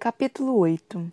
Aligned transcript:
Capítulo 0.00 0.56
8 0.56 1.12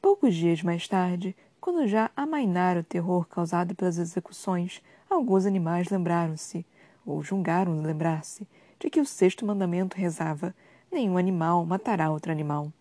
Poucos 0.00 0.34
dias 0.34 0.62
mais 0.62 0.88
tarde, 0.88 1.36
quando 1.60 1.86
já 1.86 2.10
amainara 2.16 2.80
o 2.80 2.82
terror 2.82 3.26
causado 3.28 3.74
pelas 3.74 3.98
execuções, 3.98 4.80
alguns 5.10 5.44
animais 5.44 5.90
lembraram-se, 5.90 6.64
ou 7.04 7.22
julgaram 7.22 7.82
lembrar-se, 7.82 8.48
de 8.78 8.88
que 8.88 9.02
o 9.02 9.04
sexto 9.04 9.44
mandamento 9.44 9.98
rezava: 9.98 10.54
nenhum 10.90 11.18
animal 11.18 11.66
matará 11.66 12.10
outro 12.10 12.32
animal. 12.32 12.72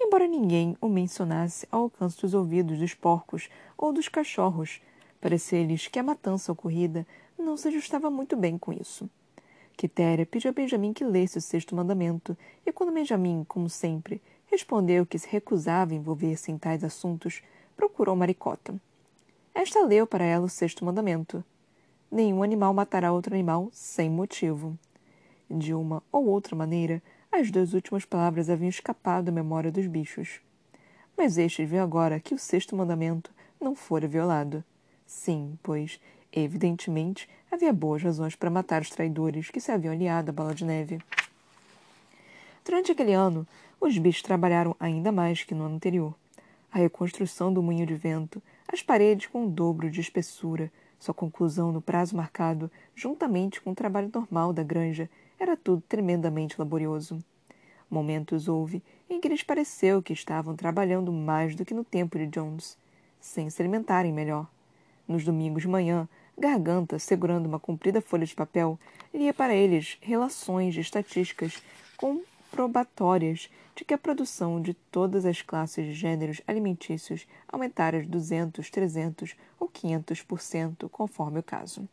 Embora 0.00 0.26
ninguém 0.26 0.74
o 0.80 0.88
mencionasse 0.88 1.68
ao 1.70 1.82
alcance 1.82 2.18
dos 2.22 2.32
ouvidos 2.32 2.78
dos 2.78 2.94
porcos 2.94 3.50
ou 3.76 3.92
dos 3.92 4.08
cachorros, 4.08 4.80
parecia-lhes 5.20 5.88
que 5.88 5.98
a 5.98 6.02
matança 6.02 6.50
ocorrida 6.50 7.06
não 7.38 7.58
se 7.58 7.68
ajustava 7.68 8.08
muito 8.08 8.34
bem 8.34 8.56
com 8.56 8.72
isso. 8.72 9.10
Quitéria 9.76 10.24
pediu 10.24 10.50
a 10.50 10.54
Benjamim 10.54 10.94
que 10.94 11.04
lesse 11.04 11.36
o 11.36 11.42
sexto 11.42 11.76
mandamento, 11.76 12.34
e 12.64 12.72
quando 12.72 12.94
Benjamim, 12.94 13.44
como 13.46 13.68
sempre, 13.68 14.22
respondeu 14.54 15.04
que 15.04 15.18
se 15.18 15.28
recusava 15.28 15.92
a 15.92 15.96
envolver-se 15.96 16.52
em 16.52 16.56
tais 16.56 16.84
assuntos, 16.84 17.42
procurou 17.76 18.14
Maricota. 18.14 18.72
Esta 19.52 19.84
leu 19.84 20.06
para 20.06 20.24
ela 20.24 20.46
o 20.46 20.48
sexto 20.48 20.84
mandamento. 20.84 21.44
Nenhum 22.08 22.40
animal 22.40 22.72
matará 22.72 23.10
outro 23.10 23.34
animal 23.34 23.68
sem 23.72 24.08
motivo. 24.08 24.78
De 25.50 25.74
uma 25.74 26.04
ou 26.12 26.26
outra 26.26 26.54
maneira, 26.54 27.02
as 27.32 27.50
duas 27.50 27.74
últimas 27.74 28.04
palavras 28.04 28.48
haviam 28.48 28.68
escapado 28.68 29.24
da 29.24 29.32
memória 29.32 29.72
dos 29.72 29.88
bichos. 29.88 30.40
Mas 31.16 31.36
estes 31.36 31.68
viam 31.68 31.82
agora 31.82 32.20
que 32.20 32.32
o 32.32 32.38
sexto 32.38 32.76
mandamento 32.76 33.32
não 33.60 33.74
fora 33.74 34.06
violado. 34.06 34.62
Sim, 35.04 35.58
pois, 35.64 35.98
evidentemente, 36.32 37.28
havia 37.50 37.72
boas 37.72 38.04
razões 38.04 38.36
para 38.36 38.50
matar 38.50 38.82
os 38.82 38.90
traidores 38.90 39.50
que 39.50 39.60
se 39.60 39.72
haviam 39.72 39.92
aliado 39.92 40.30
à 40.30 40.32
Bola 40.32 40.54
de 40.54 40.64
Neve. 40.64 41.00
Durante 42.64 42.92
aquele 42.92 43.12
ano, 43.12 43.46
os 43.86 43.98
bichos 43.98 44.22
trabalharam 44.22 44.74
ainda 44.80 45.12
mais 45.12 45.44
que 45.44 45.54
no 45.54 45.64
ano 45.64 45.76
anterior. 45.76 46.14
A 46.72 46.78
reconstrução 46.78 47.52
do 47.52 47.62
moinho 47.62 47.86
de 47.86 47.94
vento, 47.94 48.42
as 48.66 48.82
paredes 48.82 49.26
com 49.26 49.44
o 49.44 49.50
dobro 49.50 49.90
de 49.90 50.00
espessura, 50.00 50.72
sua 50.98 51.12
conclusão 51.12 51.70
no 51.70 51.82
prazo 51.82 52.16
marcado, 52.16 52.70
juntamente 52.94 53.60
com 53.60 53.72
o 53.72 53.74
trabalho 53.74 54.10
normal 54.12 54.54
da 54.54 54.62
granja, 54.62 55.10
era 55.38 55.54
tudo 55.54 55.82
tremendamente 55.86 56.58
laborioso. 56.58 57.22
Momentos 57.90 58.48
houve 58.48 58.82
em 59.08 59.20
que 59.20 59.28
lhes 59.28 59.42
pareceu 59.42 60.02
que 60.02 60.14
estavam 60.14 60.56
trabalhando 60.56 61.12
mais 61.12 61.54
do 61.54 61.62
que 61.62 61.74
no 61.74 61.84
tempo 61.84 62.18
de 62.18 62.26
Jones, 62.26 62.78
sem 63.20 63.50
se 63.50 63.60
alimentarem 63.60 64.14
melhor. 64.14 64.48
Nos 65.06 65.24
domingos 65.24 65.60
de 65.60 65.68
manhã, 65.68 66.08
Garganta, 66.38 66.98
segurando 66.98 67.44
uma 67.44 67.60
comprida 67.60 68.00
folha 68.00 68.24
de 68.24 68.34
papel, 68.34 68.78
lia 69.12 69.34
para 69.34 69.54
eles 69.54 69.98
relações 70.00 70.72
de 70.72 70.80
estatísticas 70.80 71.62
comprobatórias 72.54 73.50
de 73.74 73.84
que 73.84 73.92
a 73.92 73.98
produção 73.98 74.62
de 74.62 74.74
todas 74.74 75.26
as 75.26 75.42
classes 75.42 75.84
de 75.84 75.92
gêneros 75.92 76.40
alimentícios 76.46 77.26
aumentara 77.48 78.00
de 78.00 78.06
200, 78.06 78.70
300 78.70 79.34
ou 79.58 79.68
500%, 79.68 80.88
conforme 80.88 81.40
o 81.40 81.42
caso. 81.42 81.88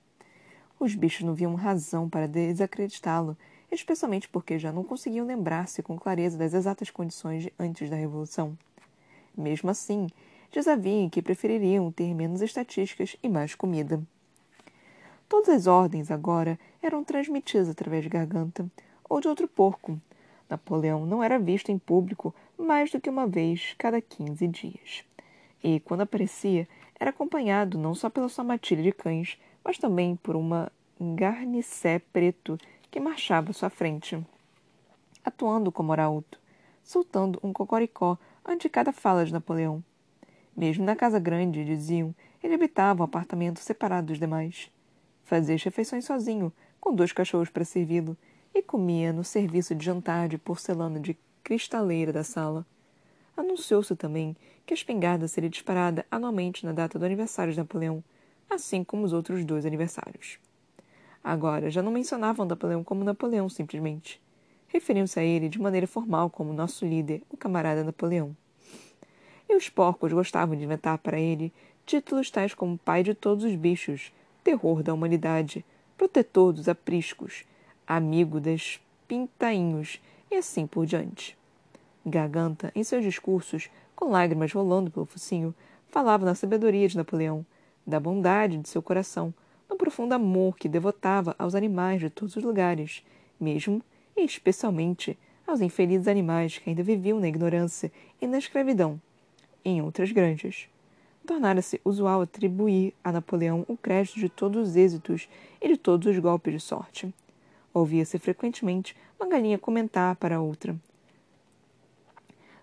Os 0.79 0.93
bichos 0.93 1.25
não 1.25 1.33
viam 1.33 1.55
razão 1.55 2.07
para 2.07 2.27
desacreditá-lo, 2.27 3.35
especialmente 3.71 4.29
porque 4.29 4.59
já 4.59 4.71
não 4.71 4.83
conseguiam 4.83 5.25
lembrar-se 5.25 5.81
com 5.81 5.97
clareza 5.97 6.37
das 6.37 6.53
exatas 6.53 6.91
condições 6.91 7.43
de 7.43 7.53
antes 7.57 7.89
da 7.89 7.95
Revolução. 7.95 8.55
Mesmo 9.35 9.71
assim, 9.71 10.07
desaviam 10.51 11.09
que 11.09 11.23
prefeririam 11.23 11.91
ter 11.91 12.13
menos 12.13 12.39
estatísticas 12.39 13.15
e 13.23 13.27
mais 13.27 13.55
comida. 13.55 13.99
Todas 15.27 15.49
as 15.49 15.65
ordens, 15.65 16.11
agora, 16.11 16.59
eram 16.83 17.03
transmitidas 17.03 17.67
através 17.67 18.03
de 18.03 18.09
garganta 18.09 18.69
ou 19.09 19.19
de 19.19 19.27
outro 19.27 19.47
porco. 19.47 19.99
Napoleão 20.51 21.05
não 21.05 21.23
era 21.23 21.39
visto 21.39 21.71
em 21.71 21.79
público 21.79 22.35
mais 22.57 22.91
do 22.91 22.99
que 22.99 23.09
uma 23.09 23.25
vez 23.25 23.73
cada 23.77 24.01
quinze 24.01 24.45
dias. 24.47 25.05
E, 25.63 25.79
quando 25.79 26.01
aparecia, 26.01 26.67
era 26.99 27.09
acompanhado 27.09 27.77
não 27.77 27.95
só 27.95 28.09
pela 28.09 28.27
sua 28.27 28.43
matilha 28.43 28.83
de 28.83 28.91
cães, 28.91 29.39
mas 29.63 29.77
também 29.77 30.15
por 30.17 30.35
uma 30.35 30.71
garnicé 30.99 31.99
preto 32.11 32.57
que 32.91 32.99
marchava 32.99 33.51
à 33.51 33.53
sua 33.53 33.69
frente, 33.69 34.21
atuando 35.23 35.71
como 35.71 35.93
arauto, 35.93 36.39
soltando 36.83 37.39
um 37.41 37.53
cocoricó 37.53 38.17
ante 38.45 38.67
cada 38.67 38.91
fala 38.91 39.25
de 39.25 39.31
Napoleão. 39.31 39.83
Mesmo 40.55 40.83
na 40.83 40.95
casa 40.95 41.17
grande, 41.17 41.63
diziam, 41.63 42.13
ele 42.43 42.55
habitava 42.55 43.01
um 43.01 43.05
apartamento 43.05 43.59
separado 43.59 44.07
dos 44.07 44.19
demais. 44.19 44.69
Fazia 45.23 45.55
as 45.55 45.63
refeições 45.63 46.03
sozinho, 46.03 46.51
com 46.79 46.93
dois 46.93 47.13
cachorros 47.13 47.49
para 47.49 47.63
servi-lo, 47.63 48.17
e 48.53 48.61
comia 48.61 49.13
no 49.13 49.23
serviço 49.23 49.73
de 49.73 49.85
jantar 49.85 50.27
de 50.27 50.37
porcelana 50.37 50.99
de 50.99 51.17
cristaleira 51.43 52.11
da 52.11 52.23
sala. 52.23 52.65
Anunciou-se 53.35 53.95
também 53.95 54.35
que 54.65 54.73
a 54.73 54.75
espingarda 54.75 55.27
seria 55.27 55.49
disparada 55.49 56.05
anualmente 56.11 56.65
na 56.65 56.71
data 56.71 56.99
do 56.99 57.05
aniversário 57.05 57.53
de 57.53 57.59
Napoleão, 57.59 58.03
assim 58.49 58.83
como 58.83 59.03
os 59.03 59.13
outros 59.13 59.43
dois 59.45 59.65
aniversários. 59.65 60.37
Agora, 61.23 61.69
já 61.69 61.81
não 61.81 61.91
mencionavam 61.91 62.45
Napoleão 62.45 62.83
como 62.83 63.03
Napoleão, 63.03 63.47
simplesmente. 63.47 64.21
Referiam-se 64.67 65.19
a 65.19 65.23
ele 65.23 65.49
de 65.49 65.59
maneira 65.59 65.85
formal 65.87 66.29
como 66.29 66.53
nosso 66.53 66.85
líder, 66.85 67.21
o 67.29 67.37
camarada 67.37 67.83
Napoleão. 67.83 68.35
E 69.47 69.55
os 69.55 69.69
porcos 69.69 70.11
gostavam 70.13 70.55
de 70.55 70.63
inventar 70.63 70.97
para 70.97 71.19
ele 71.19 71.53
títulos 71.85 72.31
tais 72.31 72.53
como 72.53 72.77
pai 72.77 73.03
de 73.03 73.13
todos 73.13 73.43
os 73.43 73.55
bichos, 73.55 74.11
terror 74.43 74.81
da 74.81 74.93
humanidade, 74.93 75.65
protetor 75.97 76.53
dos 76.53 76.69
apriscos, 76.69 77.43
amigo 77.95 78.39
das 78.39 78.79
pintainhos 79.07 80.01
e 80.29 80.35
assim 80.35 80.65
por 80.65 80.85
diante. 80.85 81.37
Garganta, 82.05 82.71
em 82.73 82.83
seus 82.83 83.03
discursos, 83.03 83.69
com 83.95 84.09
lágrimas 84.09 84.53
rolando 84.53 84.89
pelo 84.89 85.05
focinho, 85.05 85.53
falava 85.89 86.25
na 86.25 86.33
sabedoria 86.33 86.87
de 86.87 86.95
Napoleão, 86.95 87.45
da 87.85 87.99
bondade 87.99 88.57
de 88.57 88.69
seu 88.69 88.81
coração, 88.81 89.33
no 89.69 89.75
profundo 89.75 90.13
amor 90.13 90.57
que 90.57 90.69
devotava 90.69 91.35
aos 91.37 91.53
animais 91.53 91.99
de 91.99 92.09
todos 92.09 92.35
os 92.35 92.43
lugares, 92.43 93.03
mesmo 93.39 93.81
e 94.15 94.23
especialmente 94.23 95.17
aos 95.45 95.59
infelizes 95.59 96.07
animais 96.07 96.57
que 96.57 96.69
ainda 96.69 96.83
viviam 96.83 97.19
na 97.19 97.27
ignorância 97.27 97.91
e 98.21 98.25
na 98.27 98.37
escravidão, 98.37 99.01
em 99.65 99.81
outras 99.81 100.11
granjas. 100.11 100.67
Tornara-se 101.27 101.79
usual 101.83 102.21
atribuir 102.21 102.93
a 103.03 103.11
Napoleão 103.11 103.65
o 103.67 103.75
crédito 103.75 104.17
de 104.17 104.29
todos 104.29 104.69
os 104.69 104.75
êxitos 104.75 105.27
e 105.61 105.67
de 105.67 105.77
todos 105.77 106.07
os 106.07 106.17
golpes 106.17 106.53
de 106.53 106.59
sorte. 106.59 107.13
Ouvia-se 107.73 108.19
frequentemente 108.19 108.95
uma 109.19 109.29
galinha 109.29 109.57
comentar 109.57 110.15
para 110.15 110.41
outra. 110.41 110.75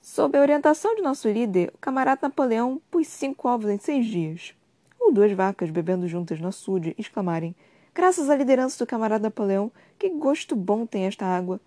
Sob 0.02 0.36
a 0.36 0.40
orientação 0.40 0.94
de 0.94 1.02
nosso 1.02 1.28
líder, 1.28 1.70
o 1.74 1.78
camarada 1.78 2.20
Napoleão 2.22 2.80
pôs 2.90 3.08
cinco 3.08 3.48
ovos 3.48 3.70
em 3.70 3.78
seis 3.78 4.06
dias 4.06 4.54
ou 4.98 5.12
duas 5.12 5.32
vacas 5.32 5.70
bebendo 5.70 6.08
juntas 6.08 6.40
no 6.40 6.48
açude 6.48 6.94
exclamarem: 6.98 7.54
Graças 7.94 8.30
à 8.30 8.36
liderança 8.36 8.78
do 8.78 8.88
camarada 8.88 9.24
Napoleão, 9.24 9.70
que 9.98 10.08
gosto 10.08 10.54
bom 10.56 10.86
tem 10.86 11.04
esta 11.04 11.26
água! 11.26 11.60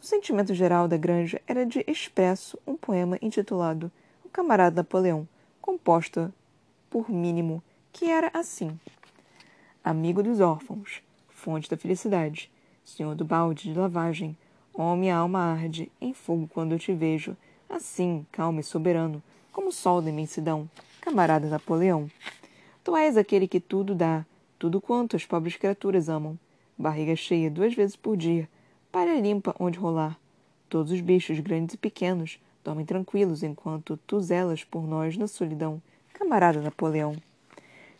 O 0.00 0.04
sentimento 0.04 0.52
geral 0.52 0.88
da 0.88 0.96
granja 0.96 1.40
era 1.46 1.64
de 1.64 1.84
expresso 1.86 2.58
um 2.66 2.76
poema 2.76 3.16
intitulado 3.22 3.90
O 4.24 4.28
Camarada 4.28 4.76
Napoleão, 4.76 5.28
composta 5.60 6.30
por 6.90 7.08
mínimo, 7.08 7.62
que 7.92 8.04
era 8.04 8.30
assim: 8.34 8.78
Amigo 9.82 10.22
dos 10.22 10.40
órfãos, 10.40 11.02
fonte 11.30 11.70
da 11.70 11.76
felicidade, 11.76 12.51
senhor 12.84 13.14
do 13.14 13.24
balde 13.24 13.72
de 13.72 13.78
lavagem, 13.78 14.36
oh 14.74 14.96
minha 14.96 15.16
alma 15.16 15.40
arde 15.40 15.90
em 16.00 16.12
fogo 16.12 16.48
quando 16.52 16.72
eu 16.72 16.78
te 16.78 16.92
vejo, 16.92 17.36
assim, 17.68 18.26
calmo 18.32 18.60
e 18.60 18.62
soberano, 18.62 19.22
como 19.52 19.68
o 19.68 19.72
sol 19.72 20.00
da 20.02 20.10
imensidão, 20.10 20.68
camarada 21.00 21.48
Napoleão. 21.48 22.10
Tu 22.84 22.96
és 22.96 23.16
aquele 23.16 23.46
que 23.46 23.60
tudo 23.60 23.94
dá, 23.94 24.24
tudo 24.58 24.80
quanto 24.80 25.16
as 25.16 25.24
pobres 25.24 25.56
criaturas 25.56 26.08
amam. 26.08 26.38
Barriga 26.78 27.14
cheia 27.14 27.50
duas 27.50 27.74
vezes 27.74 27.96
por 27.96 28.16
dia, 28.16 28.48
palha 28.90 29.20
limpa 29.20 29.54
onde 29.58 29.78
rolar. 29.78 30.18
Todos 30.68 30.90
os 30.90 31.00
bichos, 31.00 31.38
grandes 31.40 31.74
e 31.74 31.78
pequenos, 31.78 32.38
dormem 32.64 32.86
tranquilos 32.86 33.42
enquanto 33.42 33.98
tu 34.06 34.20
zelas 34.20 34.64
por 34.64 34.86
nós 34.86 35.16
na 35.16 35.26
solidão, 35.26 35.82
camarada 36.12 36.60
Napoleão. 36.60 37.16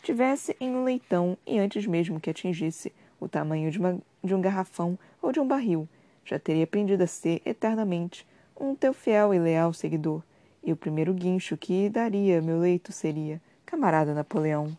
Tivesse 0.02 0.56
em 0.58 0.70
um 0.74 0.84
leitão 0.84 1.36
e 1.46 1.58
antes 1.58 1.86
mesmo 1.86 2.18
que 2.18 2.30
atingisse 2.30 2.92
o 3.20 3.28
tamanho 3.28 3.70
de, 3.70 3.78
uma, 3.78 4.00
de 4.22 4.34
um 4.34 4.40
garrafão 4.40 4.98
ou 5.20 5.32
de 5.32 5.40
um 5.40 5.46
barril, 5.46 5.88
já 6.24 6.38
teria 6.38 6.64
aprendido 6.64 7.02
a 7.02 7.06
ser 7.06 7.42
eternamente 7.44 8.26
um 8.58 8.74
teu 8.74 8.92
fiel 8.92 9.34
e 9.34 9.38
leal 9.38 9.72
seguidor, 9.72 10.22
e 10.62 10.72
o 10.72 10.76
primeiro 10.76 11.12
guincho 11.12 11.56
que 11.56 11.88
daria 11.88 12.40
meu 12.40 12.60
leito 12.60 12.92
seria 12.92 13.40
camarada 13.66 14.14
Napoleão. 14.14 14.76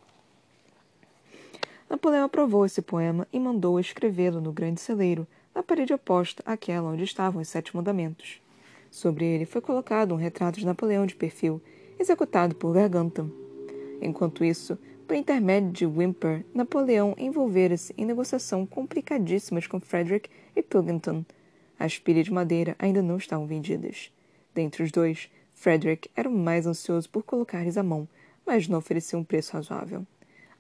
Napoleão 1.90 2.26
aprovou 2.26 2.66
esse 2.66 2.82
poema 2.82 3.28
e 3.32 3.40
mandou 3.40 3.80
escrevê-lo 3.80 4.40
no 4.40 4.52
grande 4.52 4.80
celeiro, 4.80 5.28
na 5.54 5.62
parede 5.62 5.94
oposta 5.94 6.42
àquela 6.46 6.90
onde 6.90 7.04
estavam 7.04 7.42
os 7.42 7.48
sete 7.48 7.76
mandamentos. 7.76 8.42
Sobre 8.90 9.26
ele 9.26 9.46
foi 9.46 9.62
colocado 9.62 10.14
um 10.14 10.18
retrato 10.18 10.60
de 10.60 10.66
Napoleão 10.66 11.06
de 11.06 11.16
perfil, 11.16 11.62
executado 12.00 12.56
por 12.56 12.74
Garganta. 12.74 13.26
Enquanto 14.02 14.44
isso, 14.44 14.78
por 15.04 15.16
intermédio 15.16 15.72
de 15.72 15.86
Wimper, 15.86 16.46
Napoleão 16.54 17.14
envolvera-se 17.18 17.94
em 17.98 18.06
negociação 18.06 18.66
complicadíssimas 18.66 19.68
com 19.68 19.80
Frederick 19.80 20.30
e 20.56 20.64
Pilkington. 20.64 21.26
As 21.78 22.00
pilhas 22.00 22.26
de 22.26 22.32
madeira 22.32 22.76
ainda 22.80 23.02
não 23.02 23.18
estavam 23.18 23.46
vendidas. 23.46 24.12
Dentre 24.56 24.82
os 24.82 24.92
dois, 24.92 25.30
Frederick 25.54 26.10
era 26.16 26.30
o 26.30 26.32
mais 26.32 26.66
ansioso 26.66 27.10
por 27.10 27.24
colocar-lhes 27.24 27.78
a 27.78 27.84
mão, 27.84 28.08
mas 28.46 28.68
não 28.68 28.80
oferecia 28.80 29.20
um 29.20 29.24
preço 29.24 29.54
razoável. 29.54 30.06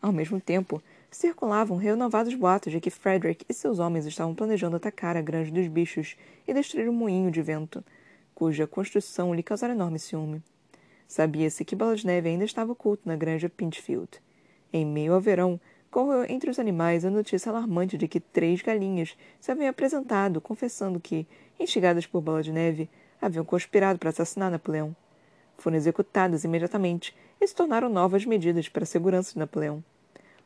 Ao 0.02 0.12
mesmo 0.12 0.42
tempo, 0.42 0.84
circulavam 1.10 1.78
renovados 1.78 2.36
boatos 2.36 2.74
de 2.74 2.82
que 2.82 2.90
Frederick 2.90 3.46
e 3.48 3.54
seus 3.54 3.80
homens 3.80 4.06
estavam 4.06 4.36
planejando 4.36 4.76
atacar 4.76 5.16
a 5.16 5.22
granja 5.22 5.52
dos 5.52 5.68
bichos 5.68 6.18
e 6.46 6.54
destruir 6.54 6.90
o 6.90 6.94
moinho 6.94 7.32
de 7.32 7.42
vento, 7.42 7.84
cuja 8.36 8.68
construção 8.68 9.34
lhe 9.34 9.44
causara 9.44 9.74
enorme 9.74 10.00
ciúme. 10.00 10.44
Sabia-se 11.08 11.64
que 11.64 11.76
Bola 11.76 11.96
de 11.96 12.06
Neve 12.06 12.30
ainda 12.30 12.44
estava 12.44 12.72
oculto 12.72 13.08
na 13.08 13.16
granja 13.16 13.48
Pinchfield. 13.48 14.20
Em 14.76 14.84
meio 14.84 15.14
ao 15.14 15.22
verão, 15.22 15.62
correu 15.92 16.26
entre 16.28 16.50
os 16.50 16.58
animais 16.58 17.06
a 17.06 17.12
notícia 17.12 17.52
alarmante 17.52 17.96
de 17.96 18.08
que 18.08 18.20
três 18.20 18.64
galinhas 18.64 19.16
se 19.40 19.52
haviam 19.52 19.70
apresentado, 19.70 20.42
confessando 20.42 21.00
que, 21.00 21.28
instigadas 21.60 22.08
por 22.08 22.20
Bola 22.22 22.42
de 22.42 22.52
Neve, 22.52 22.90
haviam 23.22 23.46
conspirado 23.46 24.00
para 24.00 24.10
assassinar 24.10 24.50
Napoleão. 24.50 24.96
Foram 25.60 25.78
executadas 25.78 26.44
imediatamente 26.44 27.16
e 27.40 27.48
se 27.48 27.54
tornaram 27.54 27.88
novas 27.88 28.26
medidas 28.26 28.68
para 28.68 28.82
a 28.82 28.88
segurança 28.88 29.34
de 29.34 29.40
Napoleão. 29.40 29.84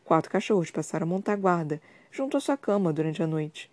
Quatro 0.03 0.29
cachorros 0.29 0.71
passaram 0.71 1.07
a 1.07 1.09
montar 1.09 1.37
guarda 1.37 1.81
junto 2.11 2.35
à 2.35 2.41
sua 2.41 2.57
cama 2.57 2.91
durante 2.91 3.23
a 3.23 3.27
noite, 3.27 3.71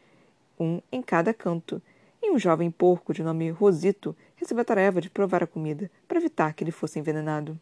um 0.59 0.81
em 0.93 1.03
cada 1.03 1.35
canto, 1.35 1.83
e 2.23 2.31
um 2.31 2.39
jovem 2.39 2.71
porco 2.71 3.12
de 3.12 3.25
nome 3.25 3.50
Rosito 3.50 4.17
recebeu 4.37 4.62
a 4.62 4.65
tarefa 4.65 5.00
de 5.00 5.11
provar 5.11 5.43
a 5.43 5.49
comida 5.49 5.91
para 6.07 6.19
evitar 6.19 6.55
que 6.55 6.62
ele 6.62 6.71
fosse 6.71 6.99
envenenado. 7.00 7.59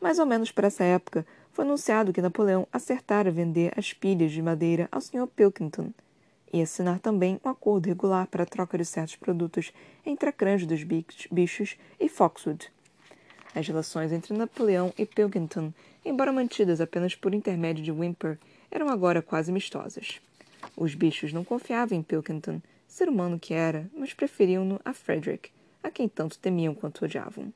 Mais 0.00 0.18
ou 0.18 0.26
menos 0.26 0.52
por 0.52 0.64
essa 0.64 0.84
época, 0.84 1.26
foi 1.58 1.64
anunciado 1.64 2.12
que 2.12 2.22
Napoleão 2.22 2.68
acertara 2.72 3.32
vender 3.32 3.72
as 3.76 3.92
pilhas 3.92 4.30
de 4.30 4.40
madeira 4.40 4.88
ao 4.92 5.00
Sr. 5.00 5.26
Pilkington 5.26 5.92
e 6.52 6.62
assinar 6.62 7.00
também 7.00 7.40
um 7.44 7.48
acordo 7.48 7.88
regular 7.88 8.28
para 8.28 8.44
a 8.44 8.46
troca 8.46 8.78
de 8.78 8.84
certos 8.84 9.16
produtos 9.16 9.72
entre 10.06 10.28
a 10.28 10.32
granja 10.32 10.64
dos 10.64 10.84
bichos 10.84 11.76
e 11.98 12.08
Foxwood. 12.08 12.70
As 13.56 13.66
relações 13.66 14.12
entre 14.12 14.38
Napoleão 14.38 14.94
e 14.96 15.04
Pilkington, 15.04 15.72
embora 16.04 16.30
mantidas 16.30 16.80
apenas 16.80 17.16
por 17.16 17.34
intermédio 17.34 17.82
de 17.82 17.90
Whymper, 17.90 18.38
eram 18.70 18.88
agora 18.88 19.20
quase 19.20 19.50
amistosas. 19.50 20.20
Os 20.76 20.94
bichos 20.94 21.32
não 21.32 21.42
confiavam 21.42 21.98
em 21.98 22.04
Pilkington, 22.04 22.62
ser 22.86 23.08
humano 23.08 23.36
que 23.36 23.52
era, 23.52 23.90
mas 23.96 24.14
preferiam-no 24.14 24.80
a 24.84 24.94
Frederick, 24.94 25.50
a 25.82 25.90
quem 25.90 26.08
tanto 26.08 26.38
temiam 26.38 26.72
quanto 26.72 27.04
odiavam. 27.04 27.52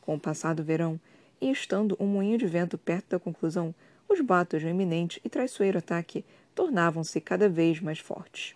Com 0.00 0.14
o 0.14 0.20
passar 0.20 0.54
do 0.54 0.62
verão, 0.62 1.00
e 1.40 1.50
estando 1.50 1.96
um 1.98 2.06
moinho 2.06 2.38
de 2.38 2.46
vento 2.46 2.76
perto 2.76 3.10
da 3.10 3.18
conclusão, 3.18 3.74
os 4.08 4.20
boatos 4.20 4.60
de 4.60 4.66
um 4.66 4.70
iminente 4.70 5.20
e 5.24 5.28
traiçoeiro 5.28 5.78
ataque 5.78 6.24
tornavam-se 6.54 7.20
cada 7.20 7.48
vez 7.48 7.80
mais 7.80 7.98
fortes. 7.98 8.54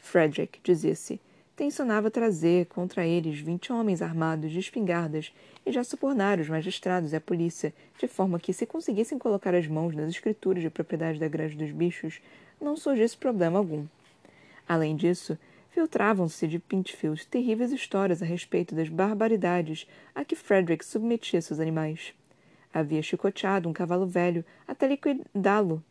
Frederick, 0.00 0.60
dizia-se, 0.62 1.20
tensionava 1.56 2.10
trazer 2.10 2.66
contra 2.66 3.06
eles 3.06 3.38
vinte 3.38 3.72
homens 3.72 4.02
armados 4.02 4.50
de 4.50 4.58
espingardas 4.58 5.32
e 5.64 5.72
já 5.72 5.84
subornar 5.84 6.40
os 6.40 6.48
magistrados 6.48 7.12
e 7.12 7.16
a 7.16 7.20
polícia, 7.20 7.72
de 7.98 8.08
forma 8.08 8.40
que, 8.40 8.52
se 8.52 8.66
conseguissem 8.66 9.18
colocar 9.18 9.54
as 9.54 9.66
mãos 9.66 9.94
nas 9.94 10.08
escrituras 10.08 10.62
de 10.62 10.70
propriedade 10.70 11.18
da 11.18 11.28
granja 11.28 11.56
dos 11.56 11.70
bichos, 11.70 12.20
não 12.60 12.76
surgisse 12.76 13.16
problema 13.16 13.58
algum. 13.58 13.86
Além 14.68 14.96
disso, 14.96 15.38
filtravam-se 15.74 16.46
de 16.46 16.60
Pinchfield 16.60 17.26
terríveis 17.26 17.72
histórias 17.72 18.22
a 18.22 18.24
respeito 18.24 18.76
das 18.76 18.88
barbaridades 18.88 19.88
a 20.14 20.24
que 20.24 20.36
Frederick 20.36 20.86
submetia 20.86 21.42
seus 21.42 21.58
animais. 21.58 22.14
Havia 22.72 23.02
chicoteado 23.02 23.68
um 23.68 23.72
cavalo 23.72 24.06
velho 24.06 24.44
até 24.68 24.86
liquidá-lo. 24.86 25.82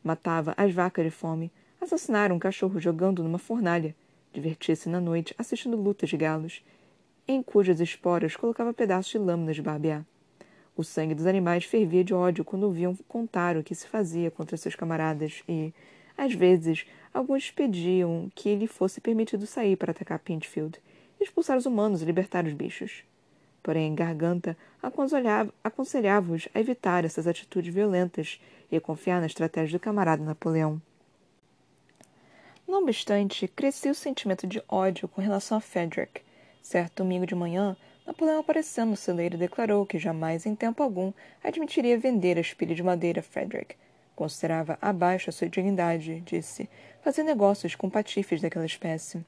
Matava 0.00 0.54
as 0.56 0.72
vacas 0.72 1.04
de 1.04 1.10
fome, 1.10 1.50
assassinara 1.80 2.32
um 2.32 2.38
cachorro 2.38 2.78
jogando 2.78 3.20
numa 3.20 3.36
fornalha, 3.36 3.96
divertia-se 4.32 4.88
na 4.88 5.00
noite 5.00 5.34
assistindo 5.36 5.76
lutas 5.76 6.08
de 6.08 6.16
galos, 6.16 6.64
em 7.26 7.42
cujas 7.42 7.80
esporas 7.80 8.36
colocava 8.36 8.72
pedaços 8.72 9.10
de 9.10 9.18
lâminas 9.18 9.56
de 9.56 9.62
barbear. 9.62 10.06
O 10.76 10.84
sangue 10.84 11.16
dos 11.16 11.26
animais 11.26 11.64
fervia 11.64 12.04
de 12.04 12.14
ódio 12.14 12.44
quando 12.44 12.62
ouviam 12.62 12.94
contar 13.08 13.56
o 13.56 13.64
que 13.64 13.74
se 13.74 13.88
fazia 13.88 14.30
contra 14.30 14.56
seus 14.56 14.76
camaradas 14.76 15.42
e, 15.48 15.74
às 16.16 16.32
vezes, 16.32 16.86
alguns 17.16 17.50
pediam 17.50 18.30
que 18.34 18.54
lhe 18.54 18.66
fosse 18.66 19.00
permitido 19.00 19.46
sair 19.46 19.74
para 19.74 19.90
atacar 19.90 20.18
Pinchfield, 20.18 20.78
expulsar 21.18 21.56
os 21.56 21.64
humanos 21.64 22.02
e 22.02 22.04
libertar 22.04 22.44
os 22.44 22.52
bichos. 22.52 23.04
Porém, 23.62 23.94
Garganta 23.94 24.56
aconselhava-os 25.62 26.46
a 26.54 26.60
evitar 26.60 27.06
essas 27.06 27.26
atitudes 27.26 27.72
violentas 27.72 28.38
e 28.70 28.76
a 28.76 28.80
confiar 28.80 29.20
na 29.20 29.26
estratégia 29.26 29.78
do 29.78 29.82
camarada 29.82 30.22
Napoleão. 30.22 30.80
Não 32.68 32.82
obstante, 32.82 33.48
crescia 33.48 33.92
o 33.92 33.94
sentimento 33.94 34.46
de 34.46 34.62
ódio 34.68 35.08
com 35.08 35.22
relação 35.22 35.56
a 35.56 35.60
Frederick. 35.60 36.20
Certo 36.60 37.02
domingo 37.02 37.26
de 37.26 37.34
manhã, 37.34 37.76
Napoleão 38.06 38.40
apareceu 38.40 38.84
no 38.84 38.96
celeiro 38.96 39.38
declarou 39.38 39.86
que 39.86 39.98
jamais, 39.98 40.44
em 40.44 40.54
tempo 40.54 40.82
algum, 40.82 41.12
admitiria 41.42 41.98
vender 41.98 42.36
a 42.36 42.42
espelho 42.42 42.74
de 42.74 42.82
madeira 42.82 43.20
a 43.20 43.22
Frederick. 43.22 43.74
Considerava 44.16 44.78
abaixo 44.80 45.28
a 45.28 45.32
sua 45.32 45.46
dignidade, 45.46 46.20
disse, 46.22 46.70
fazer 47.02 47.22
negócios 47.22 47.74
com 47.74 47.90
patifes 47.90 48.40
daquela 48.40 48.64
espécie. 48.64 49.22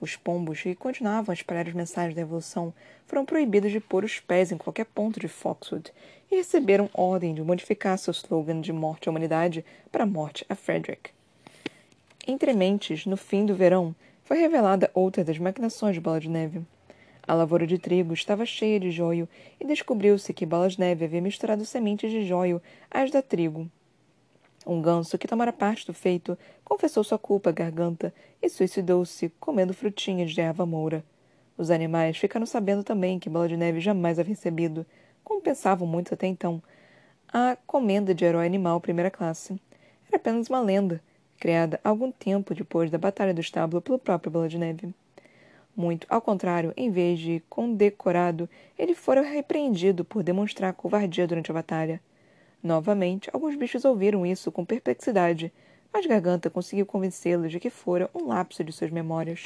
Os 0.00 0.16
pombos, 0.16 0.60
que 0.60 0.74
continuavam 0.74 1.30
a 1.30 1.34
espalhar 1.34 1.68
as 1.68 1.72
mensagens 1.72 2.16
da 2.16 2.22
Evolução, 2.22 2.74
foram 3.06 3.24
proibidos 3.24 3.70
de 3.70 3.78
pôr 3.78 4.02
os 4.02 4.18
pés 4.18 4.50
em 4.50 4.58
qualquer 4.58 4.86
ponto 4.86 5.20
de 5.20 5.28
Foxwood 5.28 5.92
e 6.30 6.34
receberam 6.34 6.90
ordem 6.92 7.32
de 7.32 7.42
modificar 7.42 7.96
seu 7.96 8.10
slogan 8.10 8.60
de 8.60 8.72
morte 8.72 9.08
à 9.08 9.12
humanidade 9.12 9.64
para 9.92 10.04
morte 10.04 10.44
a 10.48 10.56
Frederick. 10.56 11.10
Entre 12.26 12.52
mentes, 12.52 13.06
no 13.06 13.16
fim 13.16 13.46
do 13.46 13.54
verão, 13.54 13.94
foi 14.24 14.38
revelada 14.38 14.90
outra 14.94 15.22
das 15.22 15.38
maquinações 15.38 15.94
de 15.94 16.00
Bola 16.00 16.18
de 16.18 16.28
Neve. 16.28 16.60
A 17.24 17.34
lavoura 17.34 17.68
de 17.68 17.78
trigo 17.78 18.12
estava 18.12 18.44
cheia 18.44 18.80
de 18.80 18.90
joio 18.90 19.28
e 19.60 19.64
descobriu-se 19.64 20.34
que 20.34 20.44
Bola 20.44 20.68
de 20.68 20.80
Neve 20.80 21.04
havia 21.04 21.20
misturado 21.20 21.64
sementes 21.64 22.10
de 22.10 22.26
joio 22.26 22.60
às 22.90 23.12
da 23.12 23.22
trigo. 23.22 23.70
Um 24.66 24.80
ganso 24.80 25.18
que 25.18 25.28
tomara 25.28 25.52
parte 25.52 25.86
do 25.86 25.92
feito 25.92 26.38
confessou 26.64 27.04
sua 27.04 27.18
culpa 27.18 27.50
à 27.50 27.52
garganta 27.52 28.14
e 28.42 28.48
suicidou-se 28.48 29.28
comendo 29.38 29.74
frutinhas 29.74 30.30
de 30.32 30.40
erva 30.40 30.64
moura. 30.64 31.04
Os 31.56 31.70
animais 31.70 32.16
ficaram 32.16 32.46
sabendo 32.46 32.82
também 32.82 33.18
que 33.18 33.28
Bola 33.28 33.48
de 33.48 33.56
Neve 33.56 33.80
jamais 33.80 34.18
havia 34.18 34.34
recebido, 34.34 34.86
como 35.22 35.40
pensavam 35.40 35.86
muitos 35.86 36.12
até 36.12 36.26
então, 36.26 36.62
a 37.32 37.56
comenda 37.66 38.14
de 38.14 38.24
herói 38.24 38.46
animal 38.46 38.80
primeira 38.80 39.10
classe. 39.10 39.60
Era 40.08 40.16
apenas 40.16 40.48
uma 40.48 40.60
lenda 40.60 41.00
criada 41.38 41.78
algum 41.84 42.10
tempo 42.10 42.54
depois 42.54 42.90
da 42.90 42.96
Batalha 42.96 43.34
do 43.34 43.40
Estábulo 43.40 43.82
pelo 43.82 43.98
próprio 43.98 44.32
Bola 44.32 44.48
de 44.48 44.58
Neve. 44.58 44.94
Muito 45.76 46.06
ao 46.08 46.22
contrário, 46.22 46.72
em 46.76 46.90
vez 46.90 47.18
de 47.18 47.42
condecorado, 47.50 48.48
ele 48.78 48.94
fora 48.94 49.20
repreendido 49.20 50.04
por 50.04 50.22
demonstrar 50.22 50.72
covardia 50.72 51.26
durante 51.26 51.50
a 51.50 51.54
batalha. 51.54 52.00
Novamente, 52.64 53.28
alguns 53.30 53.54
bichos 53.56 53.84
ouviram 53.84 54.24
isso 54.24 54.50
com 54.50 54.64
perplexidade, 54.64 55.52
mas 55.92 56.06
Garganta 56.06 56.48
conseguiu 56.48 56.86
convencê-los 56.86 57.52
de 57.52 57.60
que 57.60 57.68
fora 57.68 58.08
um 58.14 58.26
lapso 58.26 58.64
de 58.64 58.72
suas 58.72 58.90
memórias. 58.90 59.42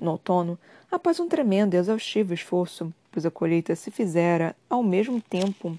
No 0.00 0.10
outono, 0.10 0.58
após 0.90 1.20
um 1.20 1.28
tremendo 1.28 1.74
e 1.74 1.76
exaustivo 1.76 2.34
esforço, 2.34 2.92
pois 3.12 3.24
a 3.24 3.30
colheita 3.30 3.76
se 3.76 3.92
fizera 3.92 4.56
ao 4.68 4.82
mesmo 4.82 5.20
tempo, 5.20 5.78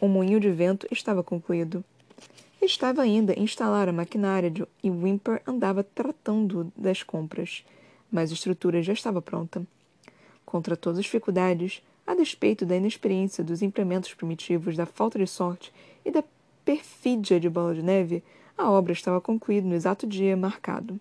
o 0.00 0.08
moinho 0.08 0.40
de 0.40 0.50
vento 0.50 0.88
estava 0.90 1.22
concluído. 1.22 1.84
Estava 2.62 3.02
ainda 3.02 3.34
a 3.34 3.38
instalar 3.38 3.86
a 3.86 3.92
maquinária 3.92 4.50
de, 4.50 4.66
e 4.82 4.90
Wimper 4.90 5.42
andava 5.46 5.84
tratando 5.84 6.72
das 6.74 7.02
compras, 7.02 7.66
mas 8.10 8.30
a 8.30 8.34
estrutura 8.34 8.82
já 8.82 8.94
estava 8.94 9.20
pronta. 9.20 9.62
Contra 10.42 10.74
todas 10.74 11.00
as 11.00 11.04
dificuldades, 11.04 11.82
a 12.06 12.14
despeito 12.14 12.64
da 12.64 12.76
inexperiência 12.76 13.42
dos 13.42 13.62
implementos 13.62 14.14
primitivos, 14.14 14.76
da 14.76 14.86
falta 14.86 15.18
de 15.18 15.26
sorte 15.26 15.72
e 16.04 16.10
da 16.10 16.22
perfídia 16.64 17.40
de 17.40 17.48
Bola 17.48 17.74
de 17.74 17.82
Neve, 17.82 18.22
a 18.56 18.70
obra 18.70 18.92
estava 18.92 19.20
concluída 19.20 19.66
no 19.66 19.74
exato 19.74 20.06
dia 20.06 20.36
marcado. 20.36 21.00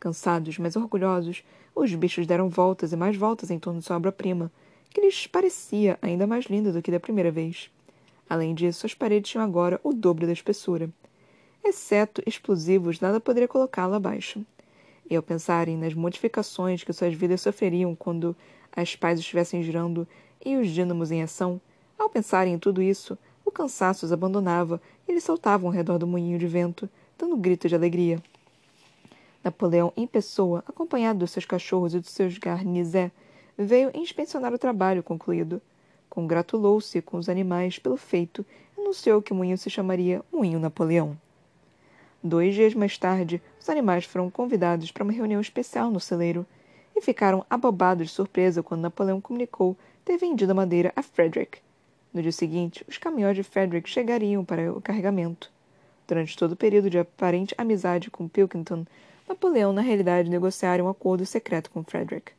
Cansados, 0.00 0.58
mas 0.58 0.76
orgulhosos, 0.76 1.44
os 1.74 1.94
bichos 1.94 2.26
deram 2.26 2.48
voltas 2.48 2.92
e 2.92 2.96
mais 2.96 3.16
voltas 3.16 3.50
em 3.50 3.58
torno 3.58 3.78
de 3.78 3.86
sua 3.86 3.96
obra-prima, 3.96 4.50
que 4.90 5.00
lhes 5.00 5.26
parecia 5.26 5.98
ainda 6.02 6.26
mais 6.26 6.46
linda 6.46 6.72
do 6.72 6.82
que 6.82 6.90
da 6.90 7.00
primeira 7.00 7.30
vez. 7.30 7.70
Além 8.28 8.54
disso, 8.54 8.86
as 8.86 8.94
paredes 8.94 9.30
tinham 9.30 9.44
agora 9.44 9.80
o 9.82 9.92
dobro 9.92 10.26
da 10.26 10.32
espessura. 10.32 10.90
Exceto 11.64 12.22
explosivos, 12.26 13.00
nada 13.00 13.20
poderia 13.20 13.48
colocá-la 13.48 13.96
abaixo. 13.96 14.44
E 15.08 15.16
ao 15.16 15.22
pensarem 15.22 15.76
nas 15.76 15.94
modificações 15.94 16.84
que 16.84 16.92
suas 16.92 17.14
vidas 17.14 17.40
sofreriam 17.40 17.94
quando 17.94 18.36
as 18.74 18.96
pás 18.96 19.18
estivessem 19.18 19.62
girando 19.62 20.06
e 20.44 20.56
os 20.56 20.68
dínamos 20.68 21.10
em 21.10 21.22
ação, 21.22 21.60
ao 21.98 22.08
pensarem 22.08 22.54
em 22.54 22.58
tudo 22.58 22.82
isso, 22.82 23.16
o 23.44 23.50
cansaço 23.50 24.04
os 24.04 24.12
abandonava 24.12 24.80
e 25.06 25.12
eles 25.12 25.24
saltavam 25.24 25.68
ao 25.68 25.74
redor 25.74 25.98
do 25.98 26.06
moinho 26.06 26.38
de 26.38 26.46
vento, 26.46 26.88
dando 27.18 27.36
gritos 27.36 27.70
de 27.70 27.74
alegria. 27.74 28.22
Napoleão, 29.42 29.92
em 29.96 30.06
pessoa, 30.06 30.64
acompanhado 30.66 31.20
dos 31.20 31.30
seus 31.30 31.44
cachorros 31.44 31.94
e 31.94 32.00
dos 32.00 32.10
seus 32.10 32.38
garnizé, 32.38 33.10
veio 33.56 33.90
inspecionar 33.94 34.52
o 34.52 34.58
trabalho 34.58 35.02
concluído. 35.02 35.60
Congratulou-se 36.08 37.00
com 37.02 37.18
os 37.18 37.28
animais 37.28 37.78
pelo 37.78 37.96
feito 37.96 38.44
e 38.76 38.80
anunciou 38.80 39.20
que 39.20 39.32
o 39.32 39.34
moinho 39.34 39.58
se 39.58 39.68
chamaria 39.68 40.22
Moinho 40.32 40.58
Napoleão. 40.58 41.16
Dois 42.22 42.54
dias 42.54 42.72
mais 42.72 42.96
tarde, 42.96 43.42
os 43.60 43.68
animais 43.68 44.06
foram 44.06 44.30
convidados 44.30 44.90
para 44.90 45.04
uma 45.04 45.12
reunião 45.12 45.40
especial 45.40 45.90
no 45.90 46.00
celeiro. 46.00 46.46
e 46.96 47.00
ficaram 47.00 47.44
abobados 47.50 48.06
de 48.06 48.12
surpresa 48.12 48.62
quando 48.62 48.82
Napoleão 48.82 49.20
comunicou 49.20 49.76
ter 50.04 50.18
vendido 50.18 50.52
a 50.52 50.54
madeira 50.54 50.92
a 50.94 51.02
Frederick. 51.02 51.58
No 52.12 52.20
dia 52.20 52.32
seguinte, 52.32 52.84
os 52.88 52.98
caminhões 52.98 53.36
de 53.36 53.42
Frederick 53.42 53.88
chegariam 53.88 54.44
para 54.44 54.72
o 54.72 54.80
carregamento. 54.80 55.50
Durante 56.06 56.36
todo 56.36 56.52
o 56.52 56.56
período 56.56 56.90
de 56.90 56.98
aparente 56.98 57.54
amizade 57.56 58.10
com 58.10 58.28
Pilkington, 58.28 58.84
Napoleão, 59.26 59.72
na 59.72 59.80
realidade, 59.80 60.28
negociara 60.28 60.84
um 60.84 60.88
acordo 60.88 61.24
secreto 61.24 61.70
com 61.70 61.82
Frederick. 61.82 62.32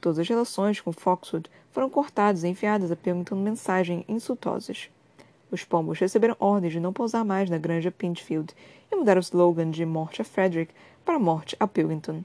Todas 0.00 0.18
as 0.18 0.28
relações 0.28 0.80
com 0.80 0.92
Foxwood 0.92 1.50
foram 1.72 1.88
cortadas 1.88 2.44
e 2.44 2.48
enviadas 2.48 2.90
a 2.90 2.96
Pilkington 2.96 3.36
mensagens 3.36 4.04
insultosas. 4.06 4.90
Os 5.50 5.64
pombos 5.64 5.98
receberam 5.98 6.36
ordens 6.38 6.74
de 6.74 6.80
não 6.80 6.92
pousar 6.92 7.24
mais 7.24 7.48
na 7.48 7.56
granja 7.56 7.90
Pinchfield 7.90 8.54
e 8.92 8.96
mudar 8.96 9.16
o 9.16 9.20
slogan 9.20 9.70
de 9.70 9.84
Morte 9.86 10.20
a 10.20 10.24
Frederick 10.24 10.72
para 11.04 11.18
Morte 11.18 11.56
a 11.58 11.66
Pilkington. 11.66 12.22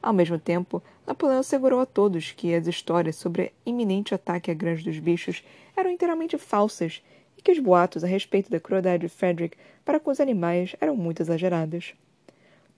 Ao 0.00 0.12
mesmo 0.12 0.38
tempo, 0.38 0.82
Napoleão 1.06 1.40
assegurou 1.40 1.80
a 1.80 1.86
todos 1.86 2.32
que 2.32 2.54
as 2.54 2.66
histórias 2.66 3.16
sobre 3.16 3.52
iminente 3.66 4.14
ataque 4.14 4.50
à 4.50 4.54
Granja 4.54 4.84
dos 4.84 4.98
Bichos 4.98 5.42
eram 5.76 5.90
inteiramente 5.90 6.38
falsas 6.38 7.02
e 7.36 7.42
que 7.42 7.50
os 7.50 7.58
boatos 7.58 8.04
a 8.04 8.06
respeito 8.06 8.50
da 8.50 8.60
crueldade 8.60 9.02
de 9.02 9.08
Frederick 9.08 9.56
para 9.84 9.98
com 9.98 10.10
os 10.10 10.20
animais 10.20 10.76
eram 10.80 10.96
muito 10.96 11.20
exagerados. 11.20 11.94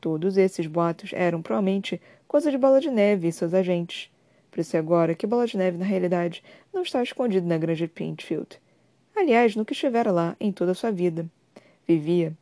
Todos 0.00 0.38
esses 0.38 0.66
boatos 0.66 1.10
eram, 1.12 1.42
provavelmente, 1.42 2.00
coisa 2.26 2.50
de 2.50 2.56
Bola 2.56 2.80
de 2.80 2.90
Neve 2.90 3.28
e 3.28 3.32
seus 3.32 3.52
agentes. 3.52 4.10
Parecia 4.50 4.80
agora 4.80 5.14
que 5.14 5.26
Bola 5.26 5.46
de 5.46 5.58
Neve, 5.58 5.76
na 5.76 5.84
realidade, 5.84 6.42
não 6.72 6.82
estava 6.82 7.04
escondido 7.04 7.46
na 7.46 7.58
granja 7.58 7.86
de 7.86 7.92
Pinchfield. 7.92 8.58
Aliás, 9.14 9.54
nunca 9.54 9.74
estivera 9.74 10.10
lá 10.10 10.34
em 10.40 10.50
toda 10.50 10.72
a 10.72 10.74
sua 10.74 10.90
vida. 10.90 11.26
Vivia, 11.86 12.32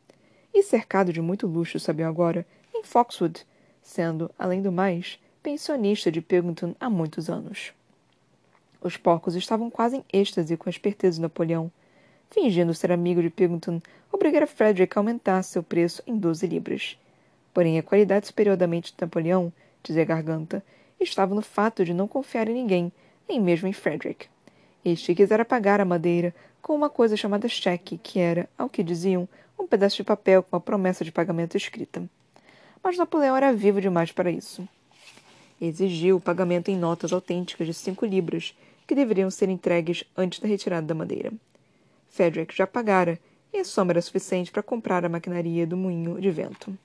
e 0.54 0.62
cercado 0.62 1.12
de 1.12 1.20
muito 1.20 1.47
luxo, 1.47 1.80
sabiam 1.80 2.08
agora, 2.08 2.47
em 2.75 2.85
Foxwood, 2.85 3.44
sendo, 3.88 4.30
além 4.38 4.61
do 4.61 4.71
mais, 4.71 5.18
pensionista 5.42 6.12
de 6.12 6.21
Pilkington 6.21 6.75
há 6.78 6.90
muitos 6.90 7.30
anos. 7.30 7.73
Os 8.83 8.99
porcos 8.99 9.35
estavam 9.35 9.71
quase 9.71 9.97
em 9.97 10.04
êxtase 10.12 10.59
com 10.59 10.68
a 10.68 10.71
esperteza 10.71 11.16
de 11.16 11.23
Napoleão. 11.23 11.73
Fingindo 12.30 12.75
ser 12.75 12.92
amigo 12.92 13.23
de 13.23 13.30
Pilkington, 13.30 13.80
obrigara 14.12 14.47
Frederick 14.47 14.97
a 14.97 15.00
aumentar 15.00 15.42
seu 15.42 15.62
preço 15.62 16.02
em 16.07 16.18
doze 16.18 16.47
libras. 16.47 16.99
Porém, 17.54 17.78
a 17.78 17.83
qualidade 17.83 18.26
superior 18.26 18.59
da 18.59 18.66
mente 18.66 18.92
de 18.92 19.00
Napoleão, 19.00 19.50
dizia 19.83 20.04
garganta, 20.04 20.62
estava 21.00 21.35
no 21.35 21.42
fato 21.42 21.83
de 21.83 21.95
não 21.95 22.07
confiar 22.07 22.47
em 22.47 22.54
ninguém, 22.54 22.92
nem 23.26 23.40
mesmo 23.40 23.68
em 23.68 23.73
Frederick. 23.73 24.26
Este 24.85 25.14
quisera 25.14 25.47
pagar 25.47 25.80
a 25.80 25.87
madeira 25.87 26.35
com 26.61 26.75
uma 26.75 26.90
coisa 26.90 27.16
chamada 27.16 27.49
cheque, 27.49 27.97
que 27.97 28.18
era, 28.18 28.50
ao 28.59 28.68
que 28.68 28.83
diziam, 28.83 29.26
um 29.59 29.66
pedaço 29.66 29.97
de 29.97 30.04
papel 30.04 30.42
com 30.42 30.57
a 30.57 30.61
promessa 30.61 31.07
de 31.07 31.11
pagamento 31.11 31.57
escrita 31.57 32.07
mas 32.82 32.97
Napoleão 32.97 33.37
era 33.37 33.52
vivo 33.52 33.80
demais 33.80 34.12
para 34.12 34.30
isso. 34.30 34.66
Exigiu 35.61 36.16
o 36.16 36.20
pagamento 36.20 36.70
em 36.70 36.76
notas 36.76 37.12
autênticas 37.12 37.66
de 37.66 37.75
cinco 37.75 38.06
libras, 38.06 38.56
que 38.87 38.94
deveriam 38.94 39.30
ser 39.30 39.49
entregues 39.49 40.04
antes 40.16 40.38
da 40.38 40.49
retirada 40.49 40.87
da 40.87 40.94
madeira. 40.94 41.32
Frederick 42.08 42.56
já 42.56 42.66
pagara, 42.66 43.18
e 43.52 43.58
a 43.58 43.64
soma 43.64 43.92
era 43.92 44.02
suficiente 44.02 44.50
para 44.50 44.62
comprar 44.62 45.04
a 45.04 45.08
maquinaria 45.08 45.66
do 45.66 45.76
moinho 45.76 46.20
de 46.20 46.30
vento. 46.30 46.76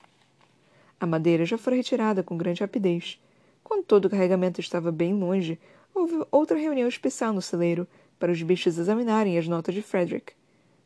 A 0.98 1.06
madeira 1.06 1.44
já 1.44 1.58
fora 1.58 1.76
retirada 1.76 2.22
com 2.22 2.36
grande 2.36 2.60
rapidez. 2.60 3.20
Quando 3.62 3.84
todo 3.84 4.06
o 4.06 4.10
carregamento 4.10 4.60
estava 4.60 4.90
bem 4.90 5.14
longe, 5.14 5.58
houve 5.94 6.24
outra 6.30 6.56
reunião 6.56 6.88
especial 6.88 7.32
no 7.32 7.42
celeiro 7.42 7.86
para 8.18 8.32
os 8.32 8.42
bichos 8.42 8.78
examinarem 8.78 9.38
as 9.38 9.46
notas 9.46 9.74
de 9.74 9.82
Frederick. 9.82 10.32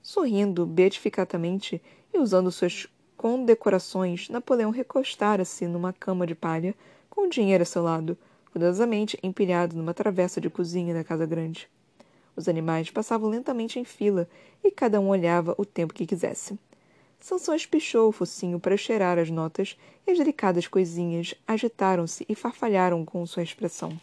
Sorrindo 0.02 0.66
beatificadamente 0.66 1.80
e 2.12 2.18
usando 2.18 2.50
suas 2.50 2.88
com 3.18 3.44
decorações, 3.44 4.28
Napoleão 4.28 4.70
recostara-se 4.70 5.66
numa 5.66 5.92
cama 5.92 6.24
de 6.24 6.36
palha, 6.36 6.72
com 7.10 7.22
o 7.22 7.28
dinheiro 7.28 7.62
a 7.62 7.66
seu 7.66 7.82
lado, 7.82 8.16
cuidadosamente 8.52 9.18
empilhado 9.24 9.76
numa 9.76 9.92
travessa 9.92 10.40
de 10.40 10.48
cozinha 10.48 10.94
da 10.94 11.02
casa 11.02 11.26
grande. 11.26 11.68
Os 12.36 12.48
animais 12.48 12.90
passavam 12.90 13.28
lentamente 13.28 13.76
em 13.76 13.84
fila 13.84 14.28
e 14.62 14.70
cada 14.70 15.00
um 15.00 15.08
olhava 15.08 15.52
o 15.58 15.64
tempo 15.64 15.92
que 15.92 16.06
quisesse. 16.06 16.56
Sansão 17.18 17.56
espichou 17.56 18.08
o 18.08 18.12
focinho 18.12 18.60
para 18.60 18.76
cheirar 18.76 19.18
as 19.18 19.28
notas 19.28 19.76
e 20.06 20.12
as 20.12 20.18
delicadas 20.18 20.68
coisinhas 20.68 21.34
agitaram-se 21.44 22.24
e 22.28 22.36
farfalharam 22.36 23.04
com 23.04 23.26
sua 23.26 23.42
expressão. 23.42 24.00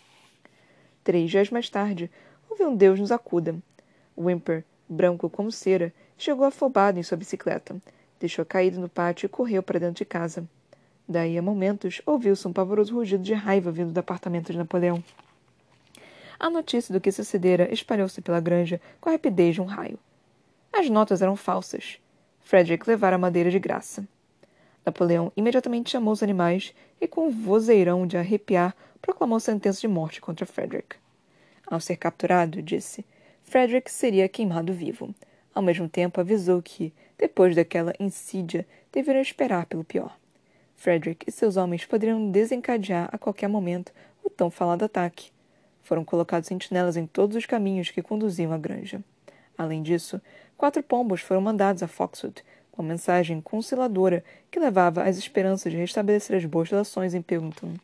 Três 1.06 1.32
dias 1.32 1.50
mais 1.50 1.70
tarde, 1.70 2.12
houve 2.50 2.66
um 2.66 2.76
Deus 2.76 3.00
nos 3.00 3.14
acuda. 3.14 3.56
Wimper, 4.18 4.66
branco 4.90 5.30
como 5.30 5.54
cera, 5.54 5.94
chegou 6.18 6.46
afobado 6.46 7.00
em 7.00 7.04
sua 7.04 7.16
bicicleta, 7.16 7.82
deixou 8.20 8.46
caído 8.46 8.80
no 8.80 8.90
pátio 8.90 9.26
e 9.26 9.30
correu 9.30 9.62
para 9.62 9.80
dentro 9.80 9.96
de 9.96 10.06
casa. 10.06 10.48
Daí 11.08 11.38
a 11.38 11.42
momentos 11.42 12.02
ouviu-se 12.06 12.48
um 12.48 12.54
pavoroso 12.54 12.96
rugido 12.96 13.24
de 13.24 13.34
raiva 13.34 13.72
vindo 13.72 13.92
do 13.92 14.00
apartamento 14.00 14.52
de 14.52 14.58
Napoleão. 14.58 15.04
A 16.40 16.50
notícia 16.50 16.94
do 16.94 17.00
que 17.00 17.12
sucedera 17.12 17.72
espalhou-se 17.72 18.22
pela 18.22 18.40
granja 18.40 18.82
com 19.00 19.10
a 19.10 19.14
rapidez 19.14 19.56
de 19.56 19.62
um 19.62 19.66
raio. 19.66 20.00
As 20.74 20.90
notas 20.90 21.22
eram 21.22 21.36
falsas. 21.36 22.00
Frederick 22.42 22.88
levara 22.88 23.16
a 23.16 23.20
madeira 23.20 23.50
de 23.50 23.60
graça. 23.60 24.08
Napoleão 24.86 25.32
imediatamente 25.36 25.92
chamou 25.92 26.14
os 26.14 26.22
animais 26.22 26.74
e, 27.00 27.08
com 27.08 27.28
um 27.28 27.32
vozeirão 27.32 28.06
de 28.06 28.18
arrepiar, 28.18 28.76
proclamou 29.02 29.40
sentença 29.40 29.80
de 29.80 29.88
morte 29.88 30.22
contra 30.22 30.46
Frederick. 30.46 30.98
Ao 31.68 31.80
ser 31.80 31.96
capturado, 31.96 32.62
disse, 32.62 33.06
Frederick 33.44 33.92
seria 33.92 34.30
queimado 34.30 34.74
vivo. 34.74 35.14
Ao 35.56 35.64
mesmo 35.64 35.88
tempo, 35.88 36.20
avisou 36.20 36.62
que, 36.62 36.94
depois 37.18 37.56
daquela 37.56 37.94
insídia, 37.98 38.68
deveriam 38.92 39.22
esperar 39.22 39.66
pelo 39.66 39.86
pior. 39.86 40.14
Frederick 40.76 41.26
e 41.26 41.32
seus 41.32 41.56
homens 41.56 41.86
poderiam 41.86 42.30
desencadear 42.30 43.08
a 43.10 43.18
qualquer 43.18 43.48
momento 43.48 43.94
o 44.22 44.30
tão 44.30 44.52
falado 44.52 44.84
ataque. 44.84 45.32
Foram 45.82 46.04
colocados 46.04 46.48
sentinelas 46.48 46.98
em 46.98 47.08
todos 47.08 47.38
os 47.38 47.46
caminhos 47.46 47.90
que 47.90 48.02
conduziam 48.02 48.52
à 48.52 48.58
granja. 48.58 49.02
Além 49.58 49.82
disso, 49.82 50.22
quatro 50.58 50.84
pombos 50.84 51.22
foram 51.22 51.40
mandados 51.40 51.82
a 51.82 51.88
Foxwood, 51.88 52.44
com 52.70 52.82
uma 52.82 52.90
mensagem 52.90 53.40
consoladora 53.40 54.26
que 54.52 54.60
levava 54.60 55.04
às 55.04 55.18
esperanças 55.18 55.72
de 55.72 55.78
restabelecer 55.78 56.36
as 56.36 56.44
boas 56.44 56.70
relações 56.70 57.14
em 57.14 57.22
Pilkington. 57.22 57.76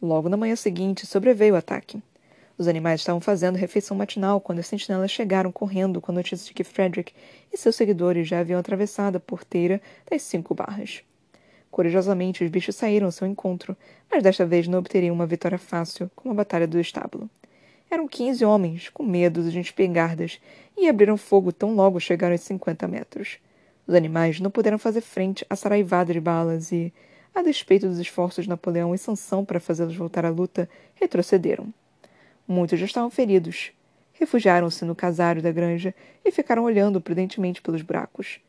Logo 0.00 0.30
na 0.30 0.38
manhã 0.38 0.56
seguinte, 0.56 1.06
sobreveio 1.06 1.52
o 1.52 1.58
ataque. 1.58 2.02
Os 2.56 2.68
animais 2.68 3.00
estavam 3.00 3.20
fazendo 3.20 3.56
refeição 3.56 3.96
matinal 3.96 4.40
quando 4.40 4.60
as 4.60 4.66
sentinelas 4.68 5.10
chegaram 5.10 5.50
correndo 5.50 6.00
com 6.00 6.12
a 6.12 6.14
notícia 6.14 6.46
de 6.46 6.54
que 6.54 6.62
Frederick 6.62 7.12
e 7.52 7.56
seus 7.56 7.74
seguidores 7.74 8.28
já 8.28 8.38
haviam 8.38 8.60
atravessado 8.60 9.16
a 9.16 9.20
porteira 9.20 9.82
das 10.08 10.22
cinco 10.22 10.54
barras. 10.54 11.02
Corajosamente, 11.68 12.44
os 12.44 12.50
bichos 12.50 12.76
saíram 12.76 13.06
ao 13.06 13.12
seu 13.12 13.26
encontro, 13.26 13.76
mas 14.08 14.22
desta 14.22 14.46
vez 14.46 14.68
não 14.68 14.78
obteriam 14.78 15.12
uma 15.12 15.26
vitória 15.26 15.58
fácil, 15.58 16.08
como 16.14 16.32
a 16.32 16.36
batalha 16.36 16.68
do 16.68 16.78
estábulo. 16.78 17.28
Eram 17.90 18.06
quinze 18.06 18.44
homens, 18.44 18.88
com 18.88 19.02
medo 19.02 19.42
de 19.50 19.58
espingardas, 19.58 20.40
e 20.76 20.88
abriram 20.88 21.16
fogo 21.16 21.50
tão 21.50 21.74
logo 21.74 21.98
chegaram 21.98 22.34
aos 22.34 22.42
cinquenta 22.42 22.86
metros. 22.86 23.38
Os 23.84 23.94
animais 23.94 24.38
não 24.38 24.50
puderam 24.52 24.78
fazer 24.78 25.00
frente 25.00 25.44
à 25.50 25.56
saraivada 25.56 26.12
de 26.12 26.20
balas 26.20 26.70
e, 26.70 26.92
a 27.34 27.42
despeito 27.42 27.88
dos 27.88 27.98
esforços 27.98 28.44
de 28.44 28.48
Napoleão 28.48 28.94
e 28.94 28.98
Sansão 28.98 29.44
para 29.44 29.58
fazê-los 29.58 29.96
voltar 29.96 30.24
à 30.24 30.30
luta, 30.30 30.68
retrocederam. 30.94 31.74
Muitos 32.46 32.78
já 32.78 32.86
estavam 32.86 33.10
feridos. 33.10 33.72
Refugiaram-se 34.12 34.84
no 34.84 34.94
casário 34.94 35.42
da 35.42 35.50
granja 35.50 35.94
e 36.24 36.30
ficaram 36.30 36.64
olhando 36.64 37.00
prudentemente 37.00 37.62
pelos 37.62 37.82
buracos. 37.82 38.40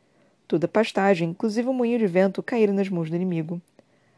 Toda 0.48 0.66
a 0.66 0.70
pastagem, 0.70 1.30
inclusive 1.30 1.68
o 1.68 1.74
moinho 1.74 1.98
de 1.98 2.06
vento, 2.06 2.44
caíra 2.44 2.72
nas 2.72 2.90
mãos 2.90 3.10
do 3.10 3.16
inimigo. 3.16 3.60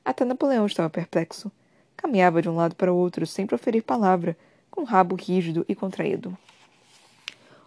Até 0.04 0.26
Napoleão 0.26 0.66
estava 0.66 0.90
perplexo. 0.90 1.52
Caminhava 1.96 2.42
de 2.42 2.50
um 2.50 2.56
lado 2.56 2.76
para 2.76 2.92
o 2.92 2.98
outro 2.98 3.26
sem 3.26 3.46
proferir 3.46 3.84
palavra, 3.84 4.38
com 4.70 4.82
o 4.82 4.86
rabo 4.86 5.16
rígido 5.16 5.66
e 5.68 5.76
contraído. 5.76 6.38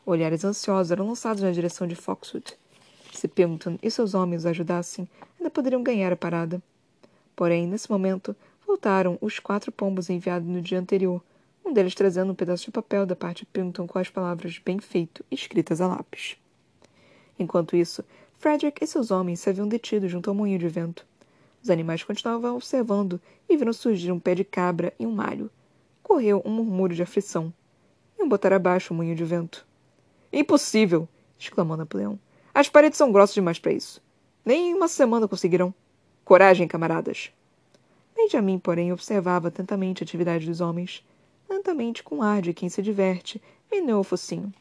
Olhares 0.04 0.44
ansiosos 0.44 0.90
eram 0.90 1.06
lançados 1.06 1.42
na 1.42 1.50
direção 1.50 1.86
de 1.86 1.94
Foxwood. 1.94 2.56
Se 3.12 3.28
Pilkington 3.28 3.78
e 3.82 3.90
seus 3.90 4.14
homens 4.14 4.44
o 4.44 4.48
ajudassem, 4.48 5.08
ainda 5.38 5.50
poderiam 5.50 5.82
ganhar 5.82 6.12
a 6.12 6.16
parada. 6.16 6.62
Porém, 7.34 7.66
nesse 7.66 7.90
momento, 7.90 8.36
voltaram 8.66 9.18
os 9.20 9.38
quatro 9.38 9.72
pombos 9.72 10.10
enviados 10.10 10.46
no 10.48 10.60
dia 10.60 10.78
anterior, 10.78 11.22
um 11.64 11.72
deles 11.72 11.94
trazendo 11.94 12.32
um 12.32 12.34
pedaço 12.34 12.64
de 12.64 12.70
papel 12.70 13.06
da 13.06 13.14
parte 13.14 13.46
de 13.46 13.86
com 13.86 13.98
as 13.98 14.10
palavras 14.10 14.58
bem 14.58 14.78
feito 14.78 15.24
escritas 15.30 15.80
a 15.80 15.86
lápis. 15.86 16.36
Enquanto 17.38 17.76
isso, 17.76 18.04
Frederick 18.38 18.82
e 18.82 18.86
seus 18.86 19.10
homens 19.10 19.40
se 19.40 19.50
haviam 19.50 19.68
detido 19.68 20.08
junto 20.08 20.30
ao 20.30 20.34
moinho 20.34 20.58
de 20.58 20.68
vento. 20.68 21.06
Os 21.62 21.70
animais 21.70 22.02
continuavam 22.02 22.56
observando 22.56 23.20
e 23.48 23.56
viram 23.56 23.72
surgir 23.72 24.10
um 24.10 24.18
pé 24.18 24.34
de 24.34 24.44
cabra 24.44 24.92
e 24.98 25.06
um 25.06 25.12
malho. 25.12 25.50
Correu 26.02 26.42
um 26.44 26.50
murmúrio 26.50 26.96
de 26.96 27.02
aflição. 27.02 27.52
Iam 28.18 28.28
botar 28.28 28.52
abaixo 28.52 28.92
o 28.92 28.96
moinho 28.96 29.14
de 29.14 29.24
vento. 29.24 29.66
Impossível! 30.32 31.08
exclamou 31.38 31.76
Napoleão. 31.76 32.18
As 32.54 32.68
paredes 32.68 32.96
são 32.98 33.12
grossas 33.12 33.34
demais 33.34 33.58
para 33.58 33.72
isso. 33.72 34.02
Nem 34.44 34.70
em 34.70 34.74
uma 34.74 34.88
semana 34.88 35.28
conseguirão. 35.28 35.74
Coragem, 36.24 36.66
camaradas! 36.66 37.30
Benjamin, 38.16 38.58
porém, 38.58 38.92
observava 38.92 39.48
atentamente 39.48 40.02
a 40.02 40.04
atividade 40.04 40.46
dos 40.46 40.60
homens 40.60 41.04
lentamente 41.50 42.02
com 42.02 42.22
ar 42.22 42.40
de 42.40 42.54
quem 42.54 42.68
se 42.68 42.80
diverte, 42.80 43.42
meneou 43.70 44.00
o 44.00 44.04
focinho. 44.04 44.52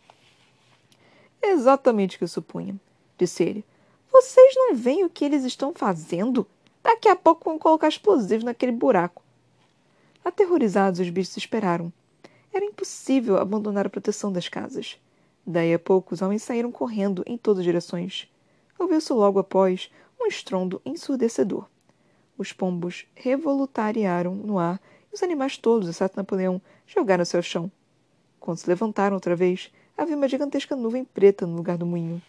Exatamente 1.42 2.16
o 2.16 2.18
que 2.18 2.24
eu 2.24 2.28
supunha, 2.28 2.76
disse 3.18 3.44
ele. 3.44 3.66
Vocês 4.12 4.56
não 4.56 4.76
veem 4.76 5.06
o 5.06 5.10
que 5.10 5.24
eles 5.24 5.46
estão 5.46 5.74
fazendo? 5.74 6.46
Daqui 6.84 7.08
a 7.08 7.16
pouco 7.16 7.50
vão 7.50 7.60
colocar 7.60 7.88
explosivos 7.88 8.44
naquele 8.44 8.72
buraco. 8.72 9.22
Aterrorizados, 10.26 11.00
os 11.00 11.10
bichos 11.10 11.38
esperaram. 11.38 11.94
Era 12.52 12.66
impossível 12.66 13.38
abandonar 13.38 13.86
a 13.86 13.90
proteção 13.90 14.32
das 14.32 14.50
casas. 14.50 15.00
Daí 15.46 15.74
a 15.74 15.80
pouco, 15.80 16.14
os 16.14 16.22
homens 16.22 16.44
saíram 16.44 16.72
correndo 16.72 17.24
em 17.26 17.38
todas 17.38 17.60
as 17.60 17.66
direções. 17.66 18.28
Ouviu-se 18.78 19.14
logo 19.14 19.40
após 19.40 19.92
um 20.20 20.26
estrondo 20.26 20.82
ensurdecedor. 20.86 21.68
Os 22.38 22.52
pombos 22.52 23.06
revolutariaram 23.16 24.34
no 24.34 24.58
ar 24.58 24.82
os 25.12 25.24
animais 25.24 25.58
todos, 25.58 25.90
exceto 25.90 26.18
Napoleão, 26.18 26.62
jogaram-se 26.86 27.36
ao 27.36 27.44
chão. 27.44 27.72
Quando 28.40 28.58
se 28.58 28.70
levantaram 28.70 29.16
outra 29.16 29.36
vez, 29.36 29.72
havia 29.98 30.16
uma 30.16 30.28
gigantesca 30.28 30.76
nuvem 30.76 31.04
preta 31.04 31.46
no 31.46 31.56
lugar 31.56 31.78
do 31.78 31.86
moinho. 31.86 32.22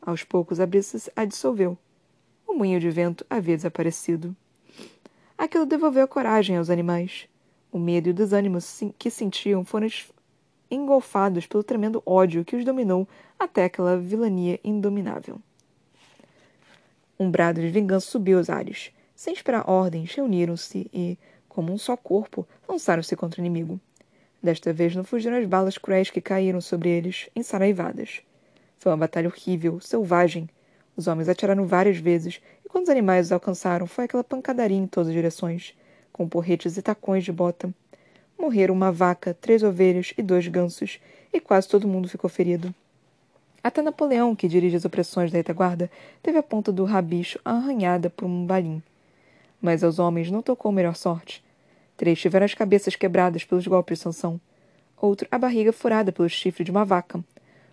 Aos 0.00 0.24
poucos, 0.24 0.60
a 0.60 0.66
brisa 0.66 1.10
a 1.14 1.24
dissolveu. 1.24 1.76
O 2.46 2.54
moinho 2.54 2.80
de 2.80 2.90
vento 2.90 3.24
havia 3.28 3.56
desaparecido. 3.56 4.34
Aquilo 5.36 5.66
devolveu 5.66 6.04
a 6.04 6.08
coragem 6.08 6.56
aos 6.56 6.70
animais. 6.70 7.28
O 7.72 7.78
medo 7.78 8.08
e 8.08 8.10
o 8.10 8.14
desânimo 8.14 8.58
que 8.98 9.10
sentiam 9.10 9.64
foram 9.64 9.88
engolfados 10.70 11.46
pelo 11.46 11.62
tremendo 11.62 12.02
ódio 12.06 12.44
que 12.44 12.56
os 12.56 12.64
dominou 12.64 13.08
até 13.38 13.64
aquela 13.64 13.96
vilania 13.96 14.60
indominável. 14.62 15.40
Um 17.18 17.30
brado 17.30 17.60
de 17.60 17.68
vingança 17.68 18.06
subiu 18.06 18.38
aos 18.38 18.48
ares. 18.48 18.92
Sem 19.14 19.34
esperar 19.34 19.68
ordens, 19.68 20.14
reuniram-se 20.14 20.90
e, 20.92 21.18
como 21.50 21.72
um 21.72 21.76
só 21.76 21.96
corpo, 21.96 22.46
lançaram-se 22.66 23.14
contra 23.14 23.42
o 23.42 23.44
inimigo. 23.44 23.78
Desta 24.42 24.72
vez 24.72 24.96
não 24.96 25.04
fugiram 25.04 25.36
as 25.36 25.44
balas 25.44 25.76
cruéis 25.76 26.08
que 26.08 26.20
caíram 26.20 26.60
sobre 26.62 26.88
eles, 26.88 27.28
ensaraivadas. 27.36 28.22
Foi 28.78 28.90
uma 28.90 28.96
batalha 28.96 29.28
horrível, 29.28 29.78
selvagem. 29.80 30.48
Os 30.96 31.06
homens 31.06 31.28
atiraram 31.28 31.66
várias 31.66 31.98
vezes, 31.98 32.40
e 32.64 32.68
quando 32.68 32.84
os 32.84 32.90
animais 32.90 33.26
os 33.26 33.32
alcançaram, 33.32 33.86
foi 33.86 34.04
aquela 34.04 34.24
pancadaria 34.24 34.78
em 34.78 34.86
todas 34.86 35.08
as 35.08 35.14
direções, 35.14 35.74
com 36.10 36.26
porretes 36.26 36.78
e 36.78 36.82
tacões 36.82 37.24
de 37.24 37.32
bota. 37.32 37.68
Morreram 38.38 38.74
uma 38.74 38.90
vaca, 38.90 39.36
três 39.38 39.62
ovelhas 39.62 40.14
e 40.16 40.22
dois 40.22 40.48
gansos, 40.48 40.98
e 41.32 41.38
quase 41.40 41.68
todo 41.68 41.86
mundo 41.86 42.08
ficou 42.08 42.30
ferido. 42.30 42.74
Até 43.62 43.82
Napoleão, 43.82 44.34
que 44.34 44.48
dirige 44.48 44.76
as 44.76 44.86
opressões 44.86 45.30
da 45.30 45.36
retaguarda, 45.36 45.90
teve 46.22 46.38
a 46.38 46.42
ponta 46.42 46.72
do 46.72 46.84
rabicho 46.84 47.38
arranhada 47.44 48.08
por 48.08 48.24
um 48.24 48.46
balim. 48.46 48.82
Mas 49.60 49.84
aos 49.84 49.98
homens 49.98 50.30
não 50.30 50.42
tocou 50.42 50.72
melhor 50.72 50.96
sorte. 50.96 51.44
Três 51.96 52.18
tiveram 52.18 52.46
as 52.46 52.54
cabeças 52.54 52.96
quebradas 52.96 53.44
pelos 53.44 53.66
golpes 53.66 53.98
de 53.98 54.04
Sansão. 54.04 54.40
Outro, 54.96 55.28
a 55.30 55.38
barriga 55.38 55.72
furada 55.72 56.10
pelo 56.10 56.28
chifre 56.28 56.64
de 56.64 56.70
uma 56.70 56.84
vaca. 56.84 57.22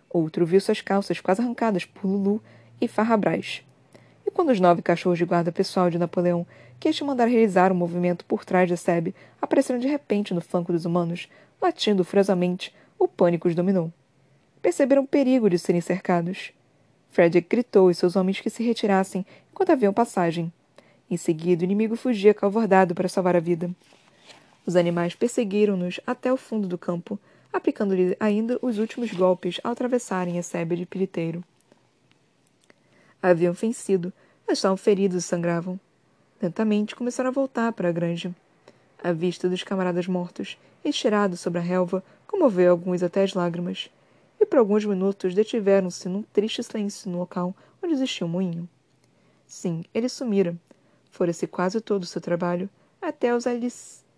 Outro 0.09 0.45
viu 0.45 0.59
suas 0.59 0.81
calças 0.81 1.19
quase 1.19 1.41
arrancadas 1.41 1.85
por 1.85 2.05
Lulu 2.05 2.41
e 2.79 2.87
Farrabras. 2.87 3.61
E 4.25 4.31
quando 4.31 4.49
os 4.49 4.59
nove 4.59 4.81
cachorros 4.81 5.17
de 5.17 5.25
guarda 5.25 5.51
pessoal 5.51 5.89
de 5.89 5.97
Napoleão, 5.97 6.45
que 6.79 6.89
este 6.89 7.03
mandara 7.03 7.29
realizar 7.29 7.71
um 7.71 7.75
movimento 7.75 8.25
por 8.25 8.45
trás 8.45 8.67
de 8.67 8.77
Sebe, 8.77 9.15
apareceram 9.41 9.79
de 9.79 9.87
repente 9.87 10.33
no 10.33 10.41
flanco 10.41 10.71
dos 10.71 10.85
humanos, 10.85 11.29
latindo 11.61 12.03
furiosamente, 12.03 12.73
o 12.99 13.07
pânico 13.07 13.47
os 13.47 13.55
dominou. 13.55 13.91
Perceberam 14.61 15.03
o 15.03 15.07
perigo 15.07 15.49
de 15.49 15.57
serem 15.57 15.81
cercados. 15.81 16.51
Frederick 17.09 17.47
gritou 17.49 17.87
aos 17.87 17.97
seus 17.97 18.15
homens 18.15 18.39
que 18.39 18.49
se 18.49 18.63
retirassem 18.63 19.25
enquanto 19.51 19.71
haviam 19.71 19.93
passagem. 19.93 20.51
Em 21.09 21.15
seguida, 21.17 21.61
o 21.61 21.65
inimigo 21.65 21.95
fugia 21.95 22.33
calvardado 22.33 22.93
para 22.93 23.07
salvar 23.07 23.35
a 23.35 23.39
vida. 23.39 23.71
Os 24.65 24.75
animais 24.75 25.15
perseguiram-nos 25.15 25.99
até 26.05 26.31
o 26.31 26.37
fundo 26.37 26.67
do 26.67 26.77
campo, 26.77 27.17
aplicando-lhe 27.51 28.17
ainda 28.19 28.59
os 28.61 28.77
últimos 28.77 29.11
golpes 29.11 29.59
ao 29.63 29.71
atravessarem 29.71 30.37
a 30.37 30.43
sebe 30.43 30.75
de 30.75 30.85
piriteiro. 30.85 31.43
Haviam 33.21 33.53
vencido, 33.53 34.11
mas 34.47 34.57
estavam 34.57 34.77
feridos 34.77 35.23
e 35.23 35.27
sangravam. 35.27 35.79
Lentamente 36.41 36.95
começaram 36.95 37.29
a 37.29 37.33
voltar 37.33 37.71
para 37.71 37.89
a 37.89 37.91
granja. 37.91 38.35
A 39.01 39.11
vista 39.11 39.47
dos 39.47 39.63
camaradas 39.63 40.07
mortos, 40.07 40.57
estirado 40.83 41.37
sobre 41.37 41.59
a 41.59 41.63
relva, 41.63 42.03
comoveu 42.27 42.71
alguns 42.71 43.01
até 43.01 43.23
as 43.23 43.33
lágrimas, 43.33 43.89
e 44.39 44.45
por 44.45 44.59
alguns 44.59 44.85
minutos 44.85 45.33
detiveram-se 45.33 46.09
num 46.09 46.21
triste 46.21 46.61
silêncio 46.61 47.09
no 47.09 47.19
local 47.19 47.55
onde 47.81 47.93
existia 47.93 48.27
um 48.27 48.29
moinho. 48.29 48.67
Sim, 49.47 49.85
ele 49.93 50.09
sumira. 50.09 50.55
Fora-se 51.17 51.47
quase 51.47 51.81
todo 51.81 52.03
o 52.03 52.05
seu 52.05 52.21
trabalho, 52.21 52.69
até 53.01 53.35
os 53.35 53.45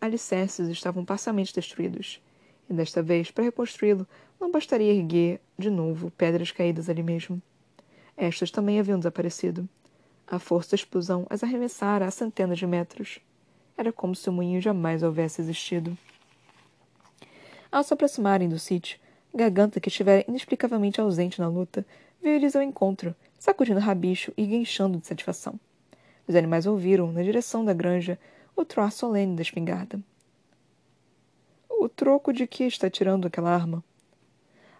alicerces 0.02 0.68
estavam 0.68 1.06
parcialmente 1.06 1.56
destruídos. 1.56 2.22
E 2.70 2.74
desta 2.74 3.02
vez, 3.02 3.32
para 3.32 3.46
reconstruí-lo, 3.46 4.06
não 4.38 4.52
bastaria 4.52 4.94
erguer 4.94 5.40
de 5.58 5.70
novo 5.70 6.12
pedras 6.12 6.52
caídas 6.52 6.90
ali 6.90 7.02
mesmo. 7.02 7.42
Estas 8.18 8.52
também 8.52 8.82
haviam 8.82 9.00
desaparecido. 9.00 9.66
A 10.28 10.40
força 10.40 10.72
da 10.72 10.76
explosão 10.76 11.26
as 11.30 11.42
arremessara 11.42 12.06
a 12.06 12.12
centenas 12.12 12.60
de 12.60 12.68
metros. 12.68 13.20
Era 13.78 13.94
como 13.94 14.14
se 14.14 14.30
o 14.30 14.34
moinho 14.34 14.60
jamais 14.60 15.02
houvesse 15.02 15.40
existido. 15.40 15.98
Ao 17.72 17.82
se 17.82 17.94
aproximarem 17.94 18.50
do 18.50 18.60
sítio, 18.60 19.00
Garganta, 19.34 19.80
que 19.80 19.88
estivera 19.88 20.26
inexplicavelmente 20.28 21.00
ausente 21.00 21.40
na 21.40 21.48
luta, 21.48 21.86
veio-lhes 22.22 22.58
ao 22.58 22.62
encontro, 22.62 23.16
sacudindo 23.40 23.80
rabicho 23.80 24.34
e 24.36 24.46
guinchando 24.46 24.98
de 24.98 25.08
satisfação. 25.08 25.58
Os 26.30 26.36
animais 26.36 26.68
ouviram, 26.68 27.12
na 27.12 27.24
direção 27.24 27.66
da 27.66 27.74
granja, 27.74 28.20
o 28.56 28.64
troar 28.64 28.92
solene 28.92 29.36
da 29.36 29.42
espingarda. 29.42 30.00
O 31.68 31.90
troco 31.90 32.32
de 32.32 32.46
que 32.46 32.66
está 32.66 32.88
tirando 32.88 33.26
aquela 33.26 33.50
arma? 33.50 33.84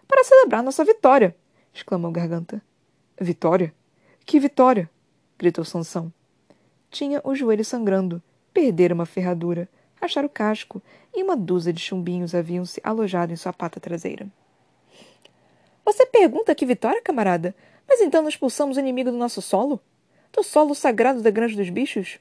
Para 0.06 0.22
celebrar 0.22 0.62
nossa 0.62 0.84
vitória! 0.84 1.34
exclamou 1.74 2.12
Garganta. 2.12 2.62
Vitória? 3.20 3.74
Que 4.24 4.38
vitória? 4.38 4.88
gritou 5.36 5.64
Sansão. 5.64 6.12
Tinha 6.88 7.20
os 7.24 7.36
joelhos 7.36 7.66
sangrando, 7.66 8.22
perdera 8.54 8.94
uma 8.94 9.04
ferradura, 9.04 9.68
rachara 10.00 10.28
o 10.28 10.30
casco 10.30 10.80
e 11.12 11.20
uma 11.20 11.36
dúzia 11.36 11.72
de 11.72 11.80
chumbinhos 11.80 12.32
haviam 12.32 12.64
se 12.64 12.80
alojado 12.84 13.32
em 13.32 13.36
sua 13.36 13.52
pata 13.52 13.80
traseira. 13.80 14.28
Você 15.84 16.06
pergunta 16.06 16.54
que 16.54 16.64
vitória, 16.64 17.02
camarada? 17.02 17.56
Mas 17.88 18.00
então 18.00 18.22
nós 18.22 18.34
expulsamos 18.34 18.76
o 18.76 18.80
inimigo 18.80 19.10
do 19.10 19.18
nosso 19.18 19.42
solo? 19.42 19.80
Do 20.32 20.42
solo 20.42 20.74
sagrado 20.74 21.22
da 21.22 21.30
granja 21.30 21.56
dos 21.56 21.70
bichos? 21.70 22.18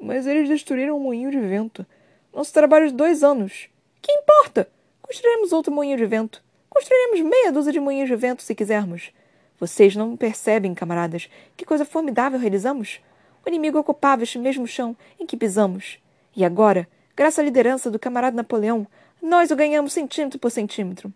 Mas 0.00 0.26
eles 0.26 0.48
destruíram 0.48 0.96
o 0.96 1.00
moinho 1.00 1.30
de 1.30 1.38
vento. 1.38 1.86
Nosso 2.32 2.52
trabalho 2.52 2.88
de 2.88 2.94
dois 2.94 3.22
anos. 3.22 3.68
Que 4.00 4.12
importa? 4.12 4.68
Construiremos 5.02 5.52
outro 5.52 5.72
moinho 5.72 5.96
de 5.96 6.06
vento. 6.06 6.42
Construiremos 6.68 7.20
meia 7.20 7.52
dúzia 7.52 7.72
de 7.72 7.80
moinhos 7.80 8.08
de 8.08 8.16
vento 8.16 8.42
se 8.42 8.54
quisermos. 8.54 9.12
Vocês 9.60 9.94
não 9.94 10.16
percebem, 10.16 10.74
camaradas, 10.74 11.30
que 11.56 11.64
coisa 11.64 11.84
formidável 11.84 12.38
realizamos? 12.38 13.00
O 13.44 13.48
inimigo 13.48 13.78
ocupava 13.78 14.22
este 14.22 14.38
mesmo 14.38 14.66
chão 14.66 14.96
em 15.20 15.26
que 15.26 15.36
pisamos. 15.36 15.98
E 16.34 16.44
agora, 16.44 16.88
graças 17.14 17.38
à 17.38 17.42
liderança 17.42 17.90
do 17.90 17.98
camarada 17.98 18.36
Napoleão, 18.36 18.86
nós 19.22 19.50
o 19.50 19.56
ganhamos 19.56 19.92
centímetro 19.92 20.38
por 20.38 20.50
centímetro. 20.50 21.12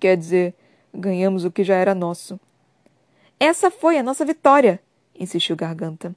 Quer 0.00 0.16
dizer, 0.16 0.54
ganhamos 0.92 1.44
o 1.44 1.50
que 1.50 1.62
já 1.62 1.76
era 1.76 1.94
nosso. 1.94 2.40
Essa 3.38 3.70
foi 3.70 3.98
a 3.98 4.02
nossa 4.02 4.24
vitória, 4.24 4.80
insistiu 5.18 5.56
Garganta 5.56 6.14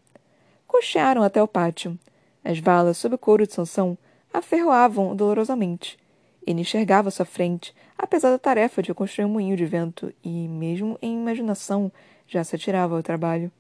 cochearam 0.68 1.24
até 1.24 1.42
o 1.42 1.48
pátio. 1.48 1.98
As 2.44 2.60
balas 2.60 2.98
sob 2.98 3.16
o 3.16 3.18
couro 3.18 3.48
de 3.48 3.54
Sansão 3.54 3.98
aferroavam 4.32 5.16
dolorosamente. 5.16 5.98
Ele 6.46 6.62
enxergava 6.62 7.10
sua 7.10 7.26
frente, 7.26 7.74
apesar 7.98 8.30
da 8.30 8.38
tarefa 8.38 8.82
de 8.84 8.94
construir 8.94 9.26
um 9.26 9.30
moinho 9.30 9.58
de 9.58 9.66
vento, 9.66 10.14
e, 10.24 10.48
mesmo 10.48 10.98
em 11.02 11.14
imaginação, 11.16 11.92
já 12.28 12.44
se 12.44 12.56
atirava 12.56 12.96
ao 12.96 13.04
trabalho. 13.04 13.52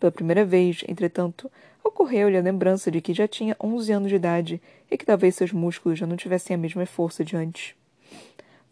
Pela 0.00 0.12
primeira 0.12 0.44
vez, 0.44 0.82
entretanto, 0.88 1.50
ocorreu-lhe 1.82 2.36
a 2.36 2.42
lembrança 2.42 2.90
de 2.90 3.00
que 3.00 3.14
já 3.14 3.28
tinha 3.28 3.56
onze 3.62 3.92
anos 3.92 4.08
de 4.08 4.16
idade 4.16 4.60
e 4.90 4.96
que 4.96 5.06
talvez 5.06 5.36
seus 5.36 5.52
músculos 5.52 5.98
já 5.98 6.06
não 6.06 6.16
tivessem 6.16 6.54
a 6.54 6.58
mesma 6.58 6.84
força 6.86 7.24
de 7.24 7.36
antes. 7.36 7.74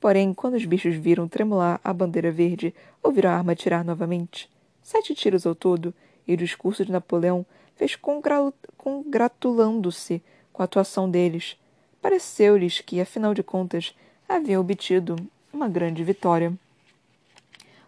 Porém, 0.01 0.35
quando 0.35 0.55
os 0.55 0.65
bichos 0.65 0.95
viram 0.97 1.29
tremular 1.29 1.81
a 1.83 1.93
bandeira 1.93 2.31
verde, 2.31 2.75
ouviram 3.03 3.31
a 3.31 3.35
arma 3.35 3.53
atirar 3.53 3.85
novamente. 3.85 4.51
Sete 4.87 5.17
tiros 5.17 5.45
ao 5.45 5.53
todo, 5.53 5.93
e 6.29 6.35
o 6.35 6.37
discurso 6.37 6.85
de 6.85 6.93
Napoleão 6.93 7.45
fez 7.75 7.99
congratulando-se 8.77 10.23
com 10.53 10.63
a 10.63 10.65
atuação 10.65 11.11
deles. 11.11 11.57
Pareceu-lhes 12.01 12.81
que, 12.83 13.01
afinal 13.01 13.35
de 13.35 13.43
contas, 13.43 13.97
haviam 14.29 14.61
obtido 14.61 15.17
uma 15.53 15.69
grande 15.69 16.05
vitória. 16.05 16.57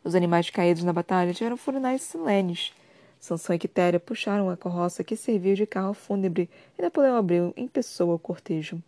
Os 0.03 0.17
animais 0.17 0.51
caídos 0.51 0.83
na 0.83 0.93
batalha 0.93 1.33
tiveram 1.33 1.57
funerais 1.57 2.03
solenes. 2.03 2.73
Sansão 3.21 3.55
e 3.55 3.61
Quitéria 3.61 4.01
puxaram 4.01 4.51
a 4.51 4.57
carroça 4.57 5.05
que 5.05 5.15
serviu 5.15 5.55
de 5.55 5.67
carro 5.67 5.95
fúnebre 5.95 6.51
e 6.77 6.83
Napoleão 6.83 7.15
abriu 7.15 7.55
em 7.57 7.69
pessoa 7.69 8.17
o 8.17 8.19
cortejo. 8.19 8.83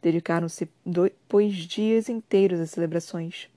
Dedicaram-se 0.00 0.68
dois 0.86 1.56
dias 1.56 2.08
inteiros 2.08 2.60
às 2.60 2.70
celebrações. 2.70 3.48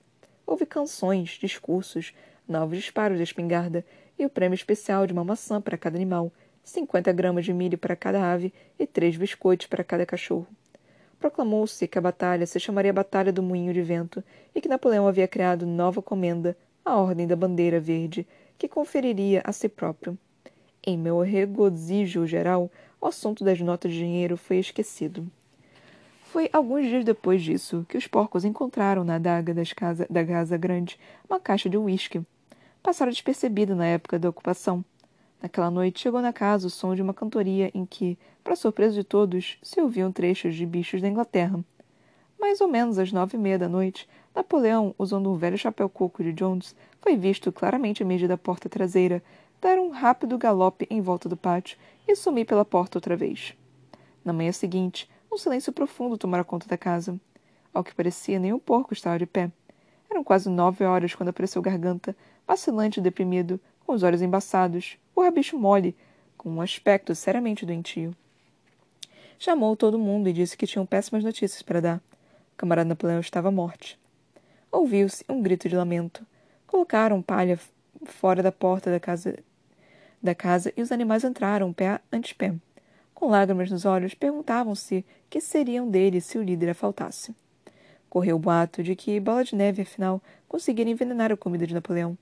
Houve 0.44 0.66
canções, 0.66 1.38
discursos, 1.40 2.12
novos 2.48 2.78
disparos 2.78 3.16
de 3.16 3.24
espingarda 3.24 3.84
e 4.18 4.24
o 4.24 4.30
prêmio 4.30 4.54
especial 4.54 5.06
de 5.06 5.12
uma 5.12 5.24
maçã 5.24 5.60
para 5.60 5.78
cada 5.78 5.96
animal, 5.96 6.32
50 6.64 7.12
gramas 7.12 7.44
de 7.44 7.52
milho 7.52 7.78
para 7.78 7.96
cada 7.96 8.32
ave 8.32 8.52
e 8.78 8.86
três 8.86 9.16
biscoitos 9.16 9.66
para 9.66 9.84
cada 9.84 10.06
cachorro. 10.06 10.46
Proclamou-se 11.18 11.86
que 11.86 11.98
a 11.98 12.00
batalha 12.00 12.46
se 12.46 12.58
chamaria 12.58 12.92
Batalha 12.92 13.32
do 13.32 13.42
Moinho 13.42 13.72
de 13.72 13.80
Vento 13.80 14.22
e 14.54 14.60
que 14.60 14.68
Napoleão 14.68 15.06
havia 15.06 15.28
criado 15.28 15.66
nova 15.66 16.02
comenda, 16.02 16.56
a 16.84 16.96
Ordem 16.96 17.26
da 17.26 17.36
Bandeira 17.36 17.78
Verde, 17.78 18.26
que 18.58 18.68
conferiria 18.68 19.40
a 19.44 19.52
si 19.52 19.68
próprio. 19.68 20.18
Em 20.84 20.98
meu 20.98 21.20
regozijo 21.20 22.26
geral, 22.26 22.70
o 23.00 23.06
assunto 23.06 23.44
das 23.44 23.60
notas 23.60 23.92
de 23.92 23.98
dinheiro 23.98 24.36
foi 24.36 24.58
esquecido. 24.58 25.30
Foi 26.32 26.48
alguns 26.50 26.86
dias 26.86 27.04
depois 27.04 27.42
disso 27.42 27.84
que 27.86 27.98
os 27.98 28.06
porcos 28.06 28.42
encontraram 28.42 29.04
na 29.04 29.16
adaga 29.16 29.52
casa, 29.76 30.06
da 30.08 30.24
casa 30.24 30.56
grande 30.56 30.98
uma 31.28 31.38
caixa 31.38 31.68
de 31.68 31.76
uísque. 31.76 32.22
Passaram 32.82 33.12
despercebido 33.12 33.76
na 33.76 33.84
época 33.84 34.18
da 34.18 34.30
ocupação. 34.30 34.82
Naquela 35.42 35.70
noite 35.70 36.00
chegou 36.00 36.22
na 36.22 36.32
casa 36.32 36.68
o 36.68 36.70
som 36.70 36.94
de 36.94 37.02
uma 37.02 37.12
cantoria 37.12 37.70
em 37.74 37.84
que, 37.84 38.18
para 38.42 38.56
surpresa 38.56 38.94
de 38.94 39.04
todos, 39.04 39.58
se 39.62 39.78
ouviam 39.78 40.10
trechos 40.10 40.54
de 40.54 40.64
bichos 40.64 41.02
da 41.02 41.08
Inglaterra. 41.08 41.62
Mais 42.40 42.62
ou 42.62 42.68
menos 42.68 42.98
às 42.98 43.12
nove 43.12 43.36
e 43.36 43.38
meia 43.38 43.58
da 43.58 43.68
noite, 43.68 44.08
Napoleão, 44.34 44.94
usando 44.98 45.30
um 45.30 45.36
velho 45.36 45.58
chapéu 45.58 45.86
coco 45.86 46.24
de 46.24 46.32
Jones, 46.32 46.74
foi 47.02 47.14
visto 47.14 47.52
claramente 47.52 48.02
emergir 48.02 48.26
da 48.26 48.38
porta 48.38 48.70
traseira, 48.70 49.22
dar 49.60 49.78
um 49.78 49.90
rápido 49.90 50.38
galope 50.38 50.86
em 50.88 51.02
volta 51.02 51.28
do 51.28 51.36
pátio 51.36 51.76
e 52.08 52.16
sumir 52.16 52.46
pela 52.46 52.64
porta 52.64 52.96
outra 52.96 53.16
vez. 53.16 53.54
Na 54.24 54.32
manhã 54.32 54.50
seguinte, 54.50 55.11
um 55.32 55.38
silêncio 55.38 55.72
profundo 55.72 56.18
tomara 56.18 56.44
conta 56.44 56.68
da 56.68 56.76
casa. 56.76 57.18
Ao 57.72 57.82
que 57.82 57.94
parecia, 57.94 58.38
o 58.54 58.60
porco 58.60 58.92
estava 58.92 59.18
de 59.18 59.24
pé. 59.24 59.50
Eram 60.10 60.22
quase 60.22 60.50
nove 60.50 60.84
horas 60.84 61.14
quando 61.14 61.30
apareceu 61.30 61.62
Garganta, 61.62 62.14
vacilante 62.46 63.00
e 63.00 63.02
deprimido, 63.02 63.58
com 63.80 63.94
os 63.94 64.02
olhos 64.02 64.20
embaçados, 64.20 64.98
o 65.16 65.22
rabicho 65.22 65.58
mole, 65.58 65.96
com 66.36 66.50
um 66.50 66.60
aspecto 66.60 67.14
seriamente 67.14 67.64
doentio. 67.64 68.14
Chamou 69.38 69.74
todo 69.74 69.98
mundo 69.98 70.28
e 70.28 70.32
disse 70.32 70.56
que 70.56 70.66
tinham 70.66 70.84
péssimas 70.84 71.24
notícias 71.24 71.62
para 71.62 71.80
dar. 71.80 71.96
O 71.96 72.56
camarada 72.56 72.88
Napoleão 72.88 73.20
estava 73.20 73.50
morte. 73.50 73.98
Ouviu-se 74.70 75.24
um 75.28 75.40
grito 75.40 75.68
de 75.68 75.74
lamento. 75.74 76.26
Colocaram 76.66 77.22
palha 77.22 77.58
fora 78.04 78.42
da 78.42 78.52
porta 78.52 78.90
da 78.90 79.00
casa, 79.00 79.38
da 80.22 80.34
casa 80.34 80.72
e 80.76 80.82
os 80.82 80.92
animais 80.92 81.24
entraram 81.24 81.72
pé 81.72 82.00
ante 82.12 82.34
pé. 82.34 82.54
Com 83.22 83.28
lágrimas 83.28 83.70
nos 83.70 83.84
olhos, 83.84 84.14
perguntavam-se 84.14 85.06
que 85.30 85.40
seriam 85.40 85.88
dele 85.88 86.20
se 86.20 86.36
o 86.38 86.42
líder 86.42 86.74
faltasse. 86.74 87.32
Correu 88.10 88.34
o 88.34 88.38
boato 88.40 88.82
de 88.82 88.96
que 88.96 89.20
Bola 89.20 89.44
de 89.44 89.54
Neve, 89.54 89.82
afinal, 89.82 90.20
conseguira 90.48 90.90
envenenar 90.90 91.30
a 91.30 91.36
comida 91.36 91.64
de 91.64 91.72
Napoleão. 91.72 92.18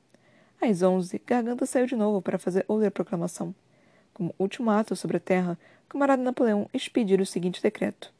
Às 0.61 0.83
onze, 0.83 1.19
Garganta 1.27 1.65
saiu 1.65 1.87
de 1.87 1.97
novo 1.97 2.21
para 2.21 2.39
fazer 2.39 2.67
outra 2.69 2.91
proclamação. 2.91 3.55
Como 4.13 4.35
último 4.39 4.71
ato 4.71 4.95
sobre 4.95 5.17
a 5.17 5.21
terra, 5.21 5.59
o 5.87 5.89
camarada 5.89 6.23
Napoleão 6.23 6.69
expedira 6.71 7.23
o 7.23 7.27
seguinte 7.27 7.63
decreto. 7.63 8.13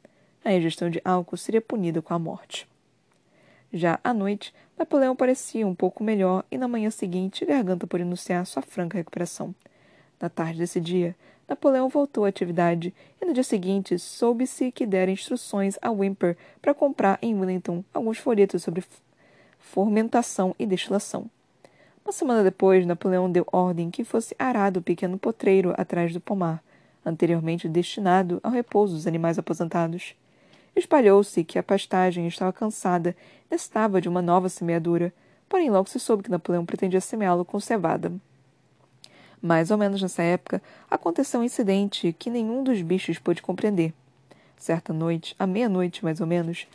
A 0.43 0.51
ingestão 0.51 0.89
de 0.89 0.99
álcool 1.05 1.37
seria 1.37 1.61
punida 1.61 2.01
com 2.01 2.15
a 2.15 2.17
morte. 2.17 2.67
Já 3.71 3.99
à 4.03 4.11
noite, 4.11 4.55
Napoleão 4.75 5.15
parecia 5.15 5.67
um 5.67 5.75
pouco 5.75 6.03
melhor 6.03 6.43
e 6.49 6.57
na 6.57 6.67
manhã 6.67 6.89
seguinte, 6.89 7.45
Garganta 7.45 7.85
por 7.85 8.01
anunciar 8.01 8.43
sua 8.47 8.63
franca 8.63 8.97
recuperação. 8.97 9.53
Na 10.19 10.29
tarde 10.29 10.57
desse 10.57 10.79
dia, 10.79 11.15
Napoleão 11.47 11.89
voltou 11.89 12.25
à 12.25 12.29
atividade 12.29 12.93
e 13.21 13.25
no 13.25 13.33
dia 13.33 13.43
seguinte 13.43 13.97
soube-se 13.99 14.71
que 14.71 14.85
dera 14.85 15.11
instruções 15.11 15.77
a 15.81 15.91
Wimper 15.91 16.37
para 16.61 16.73
comprar 16.73 17.19
em 17.21 17.37
Wellington 17.37 17.83
alguns 17.93 18.17
folhetos 18.17 18.63
sobre 18.63 18.83
fermentação 19.59 20.55
e 20.57 20.65
destilação. 20.65 21.29
Uma 22.03 22.11
semana 22.11 22.43
depois, 22.43 22.85
Napoleão 22.85 23.31
deu 23.31 23.45
ordem 23.51 23.91
que 23.91 24.03
fosse 24.03 24.35
arado 24.39 24.79
o 24.79 24.83
pequeno 24.83 25.17
potreiro 25.17 25.73
atrás 25.77 26.11
do 26.13 26.19
pomar, 26.19 26.63
anteriormente 27.05 27.69
destinado 27.69 28.39
ao 28.43 28.51
repouso 28.51 28.95
dos 28.95 29.07
animais 29.07 29.37
aposentados. 29.37 30.15
Espalhou-se 30.75 31.43
que 31.43 31.59
a 31.59 31.63
pastagem 31.63 32.27
estava 32.27 32.51
cansada 32.51 33.15
e 33.49 33.53
necessitava 33.53 34.01
de 34.01 34.09
uma 34.09 34.21
nova 34.21 34.49
semeadura, 34.49 35.13
porém 35.47 35.69
logo 35.69 35.89
se 35.89 35.99
soube 35.99 36.23
que 36.23 36.31
Napoleão 36.31 36.65
pretendia 36.65 37.01
semeá-lo 37.01 37.45
com 37.45 37.59
cevada. 37.59 38.11
Mais 39.41 39.71
ou 39.71 39.77
menos 39.77 40.01
nessa 40.01 40.21
época, 40.21 40.61
aconteceu 40.89 41.39
um 41.39 41.43
incidente 41.43 42.13
que 42.13 42.29
nenhum 42.29 42.63
dos 42.63 42.81
bichos 42.81 43.17
pôde 43.17 43.41
compreender. 43.41 43.91
Certa 44.55 44.93
noite, 44.93 45.35
à 45.39 45.47
meia-noite 45.47 46.03
mais 46.03 46.21
ou 46.21 46.27
menos, 46.27 46.67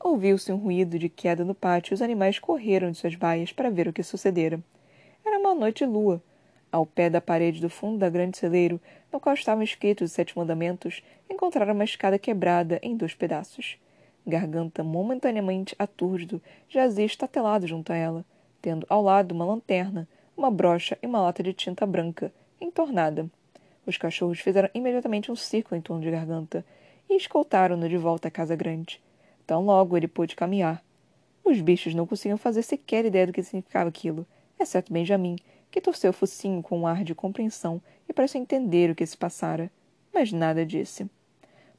ouviu-se 0.00 0.50
um 0.50 0.56
ruído 0.56 0.98
de 0.98 1.10
queda 1.10 1.44
no 1.44 1.54
pátio 1.54 1.92
e 1.92 1.94
os 1.94 2.00
animais 2.00 2.38
correram 2.38 2.90
de 2.90 2.96
suas 2.96 3.14
baias 3.14 3.52
para 3.52 3.70
ver 3.70 3.88
o 3.88 3.92
que 3.92 4.02
sucedera. 4.02 4.58
Era 5.24 5.38
uma 5.38 5.54
noite 5.54 5.84
lua. 5.84 6.22
Ao 6.72 6.86
pé 6.86 7.10
da 7.10 7.20
parede 7.20 7.60
do 7.60 7.68
fundo 7.68 7.98
da 7.98 8.08
grande 8.08 8.38
celeiro, 8.38 8.80
no 9.12 9.20
qual 9.20 9.34
estavam 9.34 9.62
escritos 9.62 10.10
os 10.10 10.12
sete 10.12 10.36
mandamentos, 10.36 11.02
encontraram 11.30 11.74
uma 11.74 11.84
escada 11.84 12.18
quebrada 12.18 12.80
em 12.82 12.96
dois 12.96 13.14
pedaços. 13.14 13.76
Garganta, 14.26 14.82
momentaneamente 14.82 15.76
atúrdido, 15.78 16.40
jazia 16.68 17.04
estatelado 17.04 17.66
junto 17.66 17.92
a 17.92 17.96
ela, 17.96 18.24
tendo 18.62 18.86
ao 18.88 19.02
lado 19.02 19.32
uma 19.32 19.44
lanterna, 19.44 20.08
uma 20.36 20.50
brocha 20.50 20.98
e 21.02 21.06
uma 21.06 21.20
lata 21.20 21.42
de 21.42 21.52
tinta 21.52 21.86
branca, 21.86 22.32
entornada. 22.60 23.28
Os 23.86 23.96
cachorros 23.96 24.40
fizeram 24.40 24.68
imediatamente 24.74 25.30
um 25.30 25.36
círculo 25.36 25.76
em 25.76 25.82
torno 25.82 26.02
de 26.02 26.10
Garganta 26.10 26.64
e 27.08 27.16
escoltaram-no 27.16 27.88
de 27.88 27.96
volta 27.96 28.28
à 28.28 28.30
casa 28.30 28.56
grande. 28.56 29.00
Tão 29.46 29.64
logo 29.64 29.96
ele 29.96 30.08
pôde 30.08 30.34
caminhar. 30.34 30.82
Os 31.44 31.60
bichos 31.60 31.94
não 31.94 32.06
conseguiam 32.06 32.38
fazer 32.38 32.62
sequer 32.62 33.04
ideia 33.04 33.26
do 33.26 33.32
que 33.32 33.42
significava 33.42 33.88
aquilo 33.88 34.26
exceto 34.58 34.92
Benjamin, 34.92 35.36
que 35.70 35.80
torceu 35.80 36.10
o 36.10 36.14
focinho 36.14 36.62
com 36.62 36.80
um 36.80 36.86
ar 36.86 37.04
de 37.04 37.14
compreensão 37.14 37.80
e 38.08 38.12
pareceu 38.12 38.40
entender 38.40 38.90
o 38.90 38.94
que 38.94 39.04
se 39.04 39.16
passara, 39.16 39.70
mas 40.12 40.32
nada 40.32 40.64
disse. 40.64 41.08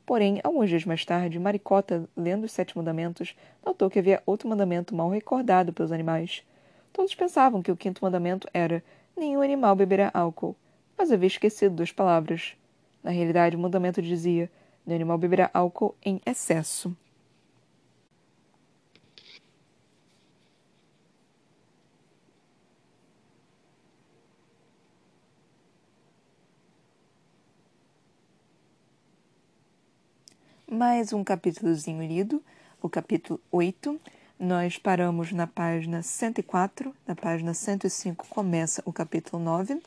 Porém, 0.05 0.39
alguns 0.43 0.69
dias 0.69 0.85
mais 0.85 1.03
tarde, 1.03 1.39
Maricota, 1.39 2.07
lendo 2.15 2.43
os 2.43 2.51
Sete 2.51 2.77
Mandamentos, 2.77 3.35
notou 3.65 3.89
que 3.89 3.97
havia 3.97 4.21
outro 4.25 4.47
mandamento 4.47 4.93
mal 4.93 5.09
recordado 5.09 5.73
pelos 5.73 5.91
animais. 5.91 6.43
Todos 6.95 7.13
pensavam 7.13 7.61
que 7.61 7.69
o 7.69 7.75
quinto 7.75 8.01
mandamento 8.01 8.47
era: 8.53 8.81
nenhum 9.17 9.41
animal 9.41 9.75
beberá 9.75 10.09
álcool, 10.13 10.55
mas 10.97 11.11
havia 11.11 11.27
esquecido 11.27 11.75
duas 11.75 11.91
palavras. 11.91 12.55
Na 13.03 13.11
realidade, 13.11 13.57
o 13.57 13.59
mandamento 13.59 14.01
dizia: 14.01 14.49
nenhum 14.85 14.95
animal 14.95 15.17
beberá 15.17 15.51
álcool 15.53 15.93
em 16.01 16.21
excesso. 16.25 16.95
Mais 30.71 31.11
um 31.11 31.25
capítulozinho 31.25 32.01
lido, 32.01 32.41
o 32.81 32.87
capítulo 32.87 33.41
8. 33.51 33.99
Nós 34.37 34.77
paramos 34.77 35.31
na 35.31 35.47
página 35.47 36.03
104, 36.03 36.93
na 37.07 37.15
página 37.15 37.53
105 37.53 38.27
começa 38.27 38.83
o 38.85 38.91
capítulo 38.91 39.41
9. 39.41 39.81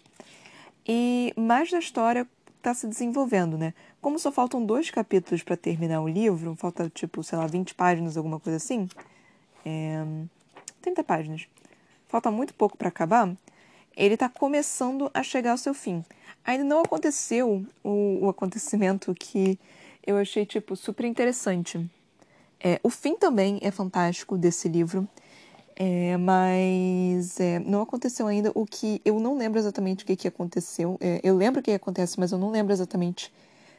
E 0.87 1.35
mais 1.37 1.71
da 1.71 1.79
história 1.79 2.27
está 2.57 2.73
se 2.73 2.87
desenvolvendo, 2.87 3.59
né? 3.59 3.75
Como 4.01 4.19
só 4.19 4.33
faltam 4.33 4.65
dois 4.65 4.91
capítulos 4.91 5.43
para 5.43 5.55
terminar 5.55 6.01
o 6.01 6.09
livro, 6.09 6.57
falta 6.57 6.89
tipo, 6.89 7.23
sei 7.23 7.37
lá, 7.37 7.47
20 7.47 7.75
páginas, 7.75 8.17
alguma 8.17 8.41
coisa 8.41 8.57
assim. 8.57 8.89
É... 9.67 10.03
30 10.81 11.05
páginas. 11.05 11.47
Falta 12.07 12.31
muito 12.31 12.55
pouco 12.55 12.75
para 12.75 12.89
acabar. 12.89 13.31
Ele 13.95 14.15
está 14.15 14.31
começando 14.31 15.11
a 15.13 15.23
chegar 15.23 15.51
ao 15.51 15.59
seu 15.59 15.75
fim. 15.75 16.03
Ainda 16.43 16.65
não 16.65 16.81
aconteceu 16.81 17.67
o, 17.85 18.25
o 18.25 18.29
acontecimento 18.31 19.15
que 19.15 19.59
eu 20.07 20.17
achei, 20.17 20.47
tipo, 20.47 20.75
super 20.75 21.05
interessante. 21.05 21.87
É, 22.61 22.81
o 22.83 22.91
fim 22.91 23.17
também 23.17 23.59
é 23.63 23.71
fantástico 23.71 24.37
desse 24.37 24.69
livro, 24.69 25.09
é, 25.77 26.17
mas 26.17 27.39
é, 27.39 27.61
não 27.61 27.83
aconteceu 27.83 28.27
ainda 28.27 28.51
o 28.55 28.67
que. 28.67 29.01
Eu 29.05 29.21
não 29.21 29.37
lembro 29.37 29.59
exatamente 29.59 30.03
o 30.03 30.07
que, 30.07 30.17
que 30.17 30.29
aconteceu. 30.29 30.99
É, 31.01 31.21
eu 31.23 31.37
lembro 31.37 31.61
o 31.61 31.63
que 31.63 31.71
acontece, 31.71 32.19
mas 32.19 32.33
eu 32.33 32.39
não 32.39 32.51
lembro 32.51 32.73
exatamente 32.73 33.33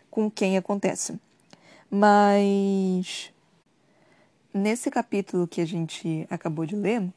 com 0.09 0.31
quem 0.31 0.57
acontece. 0.57 1.19
Mas. 1.89 3.33
Nesse 4.51 4.89
capítulo 4.89 5.47
que 5.47 5.61
a 5.61 5.65
gente 5.65 6.25
acabou 6.27 6.65
de 6.65 6.75
ler, 6.75 7.07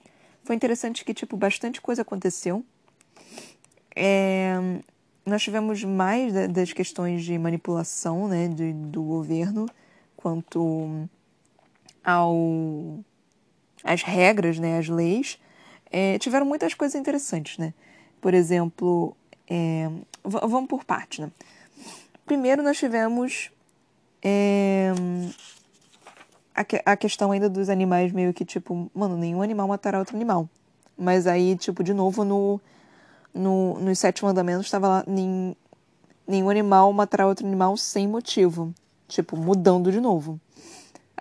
foi 0.44 0.54
interessante 0.54 1.02
que, 1.02 1.14
tipo, 1.14 1.34
bastante 1.34 1.80
coisa 1.80 2.02
aconteceu. 2.02 2.62
É, 3.96 4.54
nós 5.24 5.42
tivemos 5.42 5.82
mais 5.84 6.32
das 6.50 6.72
questões 6.72 7.24
de 7.24 7.38
manipulação 7.38 8.28
né, 8.28 8.48
do, 8.48 8.72
do 8.72 9.02
governo 9.02 9.66
quanto 10.16 11.08
ao 12.04 13.00
as 13.84 14.02
regras, 14.02 14.58
né, 14.58 14.78
as 14.78 14.88
leis, 14.88 15.38
é, 15.90 16.18
tiveram 16.18 16.46
muitas 16.46 16.72
coisas 16.72 16.94
interessantes, 16.94 17.58
né? 17.58 17.74
Por 18.20 18.32
exemplo, 18.32 19.16
é, 19.48 19.90
vamos 20.24 20.68
por 20.68 20.84
parte, 20.84 21.20
né? 21.20 21.30
Primeiro 22.24 22.62
nós 22.62 22.78
tivemos 22.78 23.50
é, 24.22 24.92
a, 26.54 26.64
que, 26.64 26.80
a 26.86 26.96
questão 26.96 27.32
ainda 27.32 27.48
dos 27.48 27.68
animais 27.68 28.12
meio 28.12 28.32
que 28.32 28.44
tipo, 28.44 28.88
mano, 28.94 29.16
nenhum 29.16 29.42
animal 29.42 29.66
matará 29.66 29.98
outro 29.98 30.14
animal. 30.14 30.48
Mas 30.96 31.26
aí, 31.26 31.56
tipo, 31.56 31.82
de 31.82 31.92
novo 31.92 32.24
no 32.24 32.60
no, 33.34 33.78
nos 33.78 33.98
Sete 33.98 34.24
Mandamentos 34.24 34.66
estava 34.66 34.88
lá: 34.88 35.04
nenhum 36.26 36.50
animal 36.50 36.92
matará 36.92 37.26
outro 37.26 37.46
animal 37.46 37.76
sem 37.76 38.06
motivo. 38.06 38.74
Tipo, 39.08 39.36
mudando 39.36 39.92
de 39.92 40.00
novo. 40.00 40.40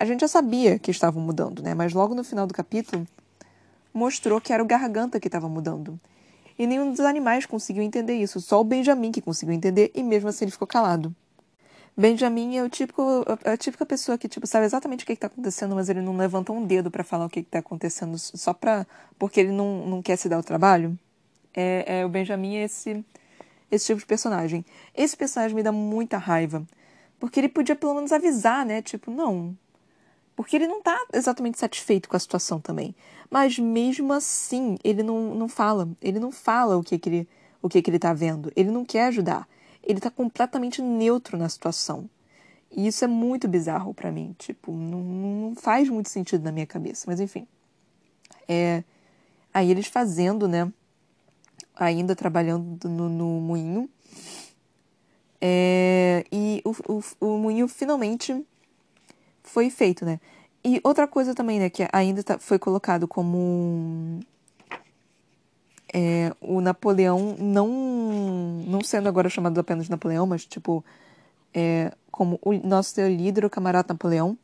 A 0.02 0.06
gente 0.06 0.22
já 0.22 0.28
sabia 0.28 0.80
que 0.80 0.90
estavam 0.90 1.22
mudando, 1.22 1.62
né? 1.62 1.76
Mas 1.76 1.94
logo 1.94 2.16
no 2.16 2.24
final 2.24 2.48
do 2.48 2.56
capítulo 2.56 3.08
mostrou 3.94 4.42
que 4.42 4.52
era 4.52 4.64
o 4.64 4.66
garganta 4.66 5.20
que 5.20 5.28
estava 5.28 5.48
mudando. 5.48 6.00
E 6.58 6.66
nenhum 6.66 6.90
dos 6.90 7.02
animais 7.02 7.46
conseguiu 7.46 7.84
entender 7.84 8.16
isso, 8.16 8.42
só 8.42 8.60
o 8.60 8.64
Benjamin 8.64 9.12
que 9.12 9.22
conseguiu 9.22 9.54
entender 9.54 9.92
e 9.94 10.02
mesmo 10.02 10.28
assim 10.28 10.46
ele 10.46 10.52
ficou 10.52 10.68
calado. 10.68 11.16
Benjamin 11.96 12.58
é 12.58 12.64
o 12.64 12.70
típico, 12.70 13.04
é 13.44 13.52
a 13.52 13.56
típica 13.56 13.86
pessoa 13.86 14.18
que, 14.18 14.28
tipo, 14.28 14.48
sabe 14.48 14.66
exatamente 14.66 15.04
o 15.04 15.06
que, 15.06 15.14
está 15.14 15.28
acontecendo, 15.28 15.76
mas 15.76 15.88
ele 15.88 16.02
não 16.02 16.18
levanta 16.18 16.52
um 16.52 16.66
dedo 16.66 16.90
para 16.90 17.04
falar 17.04 17.28
o 17.28 17.30
que, 17.30 17.42
está 17.42 17.60
acontecendo 17.60 18.18
só 18.18 18.56
pra, 18.56 18.88
porque 19.20 19.40
ele 19.40 19.52
não, 19.52 19.86
não 19.86 20.02
quer 20.02 20.16
se 20.16 20.28
dar 20.28 20.40
o 20.40 20.44
trabalho. 20.44 20.98
É, 21.54 22.00
é 22.00 22.06
o 22.08 22.10
Benjamin 22.10 22.56
é 22.56 22.64
esse, 22.64 23.06
esse 23.70 23.86
tipo 23.86 24.00
de 24.00 24.08
personagem. 24.08 24.66
Esse 24.96 25.16
personagem 25.16 25.56
me 25.56 25.62
dá 25.62 25.72
muita 25.72 26.18
raiva. 26.18 26.64
Porque 27.20 27.40
ele 27.40 27.50
podia 27.50 27.76
pelo 27.76 27.94
menos 27.94 28.12
avisar, 28.12 28.66
né? 28.66 28.82
Tipo, 28.82 29.12
não. 29.12 29.56
Porque 30.36 30.56
ele 30.56 30.68
não 30.68 30.82
tá 30.82 31.00
exatamente 31.14 31.60
satisfeito 31.60 32.10
com 32.10 32.16
a 32.16 32.20
situação 32.20 32.60
também. 32.60 32.96
Mas 33.30 33.60
mesmo 33.60 34.14
assim, 34.14 34.78
ele 34.84 35.04
não, 35.04 35.36
não 35.36 35.48
fala. 35.48 35.90
Ele 36.02 36.20
não 36.20 36.32
fala 36.32 36.78
o 36.78 36.84
que, 36.84 36.98
que 36.98 37.10
ele 37.10 37.30
o 37.62 37.70
que, 37.70 37.82
que 37.82 37.92
ele 37.92 38.00
tá 38.00 38.12
vendo. 38.12 38.52
Ele 38.56 38.72
não 38.72 38.84
quer 38.84 39.06
ajudar 39.06 39.48
ele 39.84 40.00
tá 40.00 40.10
completamente 40.10 40.82
neutro 40.82 41.38
na 41.38 41.50
situação. 41.50 42.10
E 42.72 42.88
isso 42.88 43.04
é 43.04 43.08
muito 43.08 43.48
bizarro 43.48 43.94
para 43.94 44.12
mim. 44.12 44.36
Tipo, 44.38 44.72
não, 44.72 45.02
não, 45.02 45.56
faz 45.56 45.90
muito 45.90 46.10
sentido 46.10 46.44
na 46.44 46.52
minha 46.52 46.68
cabeça. 46.68 47.06
Mas 47.08 47.20
enfim. 47.20 47.48
É, 48.48 48.84
aí 49.54 49.70
eles 49.70 49.88
fazendo, 49.88 50.48
né? 50.48 50.72
Ainda 51.76 52.16
trabalhando 52.16 52.88
no, 52.88 53.10
no 53.10 53.42
moinho. 53.42 53.90
É, 55.40 56.24
e 56.32 56.62
o, 56.64 56.94
o, 56.94 57.04
o 57.20 57.38
moinho 57.38 57.68
finalmente 57.68 58.46
foi 59.52 59.70
feito, 59.70 60.06
né? 60.06 60.20
E 60.64 60.80
outra 60.84 61.08
coisa 61.08 61.34
também, 61.36 61.60
né? 61.60 61.70
Que 61.70 61.88
ainda 61.92 62.24
tá, 62.24 62.40
foi 62.40 62.58
colocado 62.58 63.08
como 63.08 64.20
é, 65.94 66.34
o 66.40 66.62
Napoleão 66.62 67.36
não, 67.38 67.68
não 68.66 68.82
sendo 68.82 69.10
agora 69.10 69.30
chamado 69.30 69.60
apenas 69.60 69.86
de 69.86 69.92
Napoleão, 69.92 70.26
mas 70.26 70.46
tipo, 70.46 70.84
é, 71.54 71.92
como 72.12 72.40
o 72.42 72.54
nosso 72.54 73.02
líder, 73.02 73.44
o 73.44 73.50
camarada 73.50 73.94
Napoleão, 73.94 74.38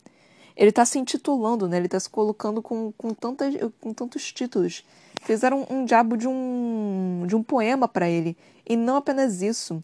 ele 0.55 0.69
está 0.69 0.83
se 0.83 0.97
intitulando, 0.99 1.67
né? 1.67 1.77
Ele 1.77 1.85
está 1.85 1.99
se 1.99 2.09
colocando 2.09 2.61
com, 2.61 2.91
com, 2.97 3.13
tantas, 3.13 3.53
com 3.79 3.93
tantos 3.93 4.31
títulos. 4.33 4.83
Fizeram 5.21 5.65
um, 5.69 5.85
diabo 5.85 6.17
de 6.17 6.27
um, 6.27 7.25
de 7.27 7.35
um 7.35 7.43
poema 7.43 7.87
para 7.87 8.09
ele. 8.09 8.35
E 8.67 8.75
não 8.75 8.95
apenas 8.95 9.41
isso. 9.41 9.81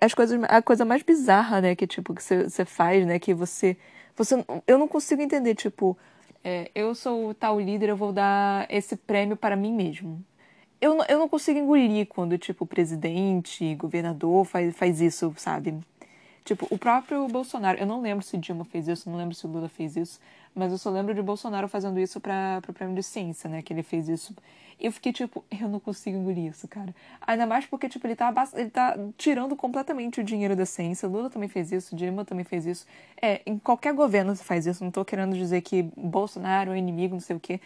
As 0.00 0.14
coisas, 0.14 0.38
a 0.48 0.62
coisa 0.62 0.84
mais 0.84 1.02
bizarra, 1.02 1.60
né, 1.60 1.74
que 1.74 1.86
tipo, 1.86 2.14
que 2.14 2.22
você 2.22 2.64
faz, 2.64 3.06
né, 3.06 3.18
que 3.18 3.34
você, 3.34 3.76
você... 4.16 4.44
Eu 4.66 4.78
não 4.78 4.88
consigo 4.88 5.22
entender, 5.22 5.54
tipo, 5.54 5.96
é, 6.42 6.70
eu 6.74 6.94
sou 6.94 7.28
o 7.28 7.34
tal 7.34 7.60
líder, 7.60 7.90
eu 7.90 7.96
vou 7.96 8.12
dar 8.12 8.66
esse 8.70 8.96
prêmio 8.96 9.36
para 9.36 9.56
mim 9.56 9.72
mesmo 9.72 10.24
eu, 10.84 10.98
eu 11.08 11.18
não 11.18 11.28
consigo 11.28 11.58
engolir 11.58 12.06
quando, 12.06 12.36
tipo, 12.36 12.66
presidente, 12.66 13.74
governador 13.76 14.44
faz, 14.44 14.76
faz 14.76 15.00
isso, 15.00 15.32
sabe? 15.38 15.78
Tipo, 16.44 16.66
o 16.70 16.76
próprio 16.76 17.26
Bolsonaro, 17.26 17.78
eu 17.78 17.86
não 17.86 18.02
lembro 18.02 18.22
se 18.22 18.36
Dilma 18.36 18.66
fez 18.66 18.86
isso, 18.86 19.08
não 19.08 19.16
lembro 19.16 19.34
se 19.34 19.46
Lula 19.46 19.68
fez 19.68 19.96
isso, 19.96 20.20
mas 20.54 20.70
eu 20.70 20.78
só 20.78 20.90
lembro 20.90 21.14
de 21.14 21.20
Bolsonaro 21.20 21.66
fazendo 21.66 21.98
isso 21.98 22.20
para 22.20 22.62
o 22.68 22.72
prêmio 22.72 22.94
de 22.94 23.02
ciência, 23.02 23.50
né? 23.50 23.60
Que 23.60 23.72
ele 23.72 23.82
fez 23.82 24.08
isso. 24.08 24.34
Eu 24.80 24.92
fiquei 24.92 25.12
tipo, 25.12 25.44
eu 25.50 25.68
não 25.68 25.80
consigo 25.80 26.16
engolir 26.16 26.46
isso, 26.46 26.68
cara. 26.68 26.94
Ainda 27.26 27.46
mais 27.46 27.66
porque, 27.66 27.88
tipo, 27.88 28.06
ele 28.06 28.14
tá, 28.14 28.32
ele 28.54 28.70
tá 28.70 28.96
tirando 29.16 29.56
completamente 29.56 30.20
o 30.20 30.24
dinheiro 30.24 30.54
da 30.54 30.64
ciência. 30.64 31.08
Lula 31.08 31.28
também 31.28 31.48
fez 31.48 31.72
isso, 31.72 31.96
Dilma 31.96 32.24
também 32.24 32.44
fez 32.44 32.66
isso. 32.66 32.86
É, 33.20 33.40
em 33.44 33.58
qualquer 33.58 33.94
governo 33.94 34.34
se 34.36 34.44
faz 34.44 34.66
isso. 34.66 34.84
Não 34.84 34.90
tô 34.90 35.04
querendo 35.04 35.36
dizer 35.36 35.60
que 35.60 35.82
Bolsonaro 35.96 36.72
é 36.72 36.78
inimigo, 36.78 37.14
não 37.14 37.20
sei 37.20 37.34
o 37.34 37.40
quê. 37.40 37.60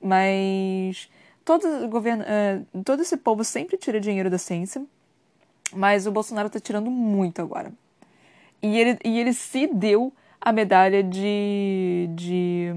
Mas 0.00 1.08
todo, 1.44 1.88
governo, 1.88 2.24
uh, 2.24 2.82
todo 2.84 3.02
esse 3.02 3.16
povo 3.16 3.42
sempre 3.42 3.76
tira 3.76 4.00
dinheiro 4.00 4.30
da 4.30 4.38
ciência, 4.38 4.84
mas 5.72 6.06
o 6.06 6.12
Bolsonaro 6.12 6.46
está 6.46 6.60
tirando 6.60 6.90
muito 6.90 7.42
agora. 7.42 7.72
E 8.62 8.78
ele, 8.78 8.98
e 9.04 9.18
ele 9.18 9.32
se 9.32 9.66
deu 9.66 10.12
a 10.40 10.52
medalha 10.52 11.02
de, 11.02 12.08
de 12.14 12.72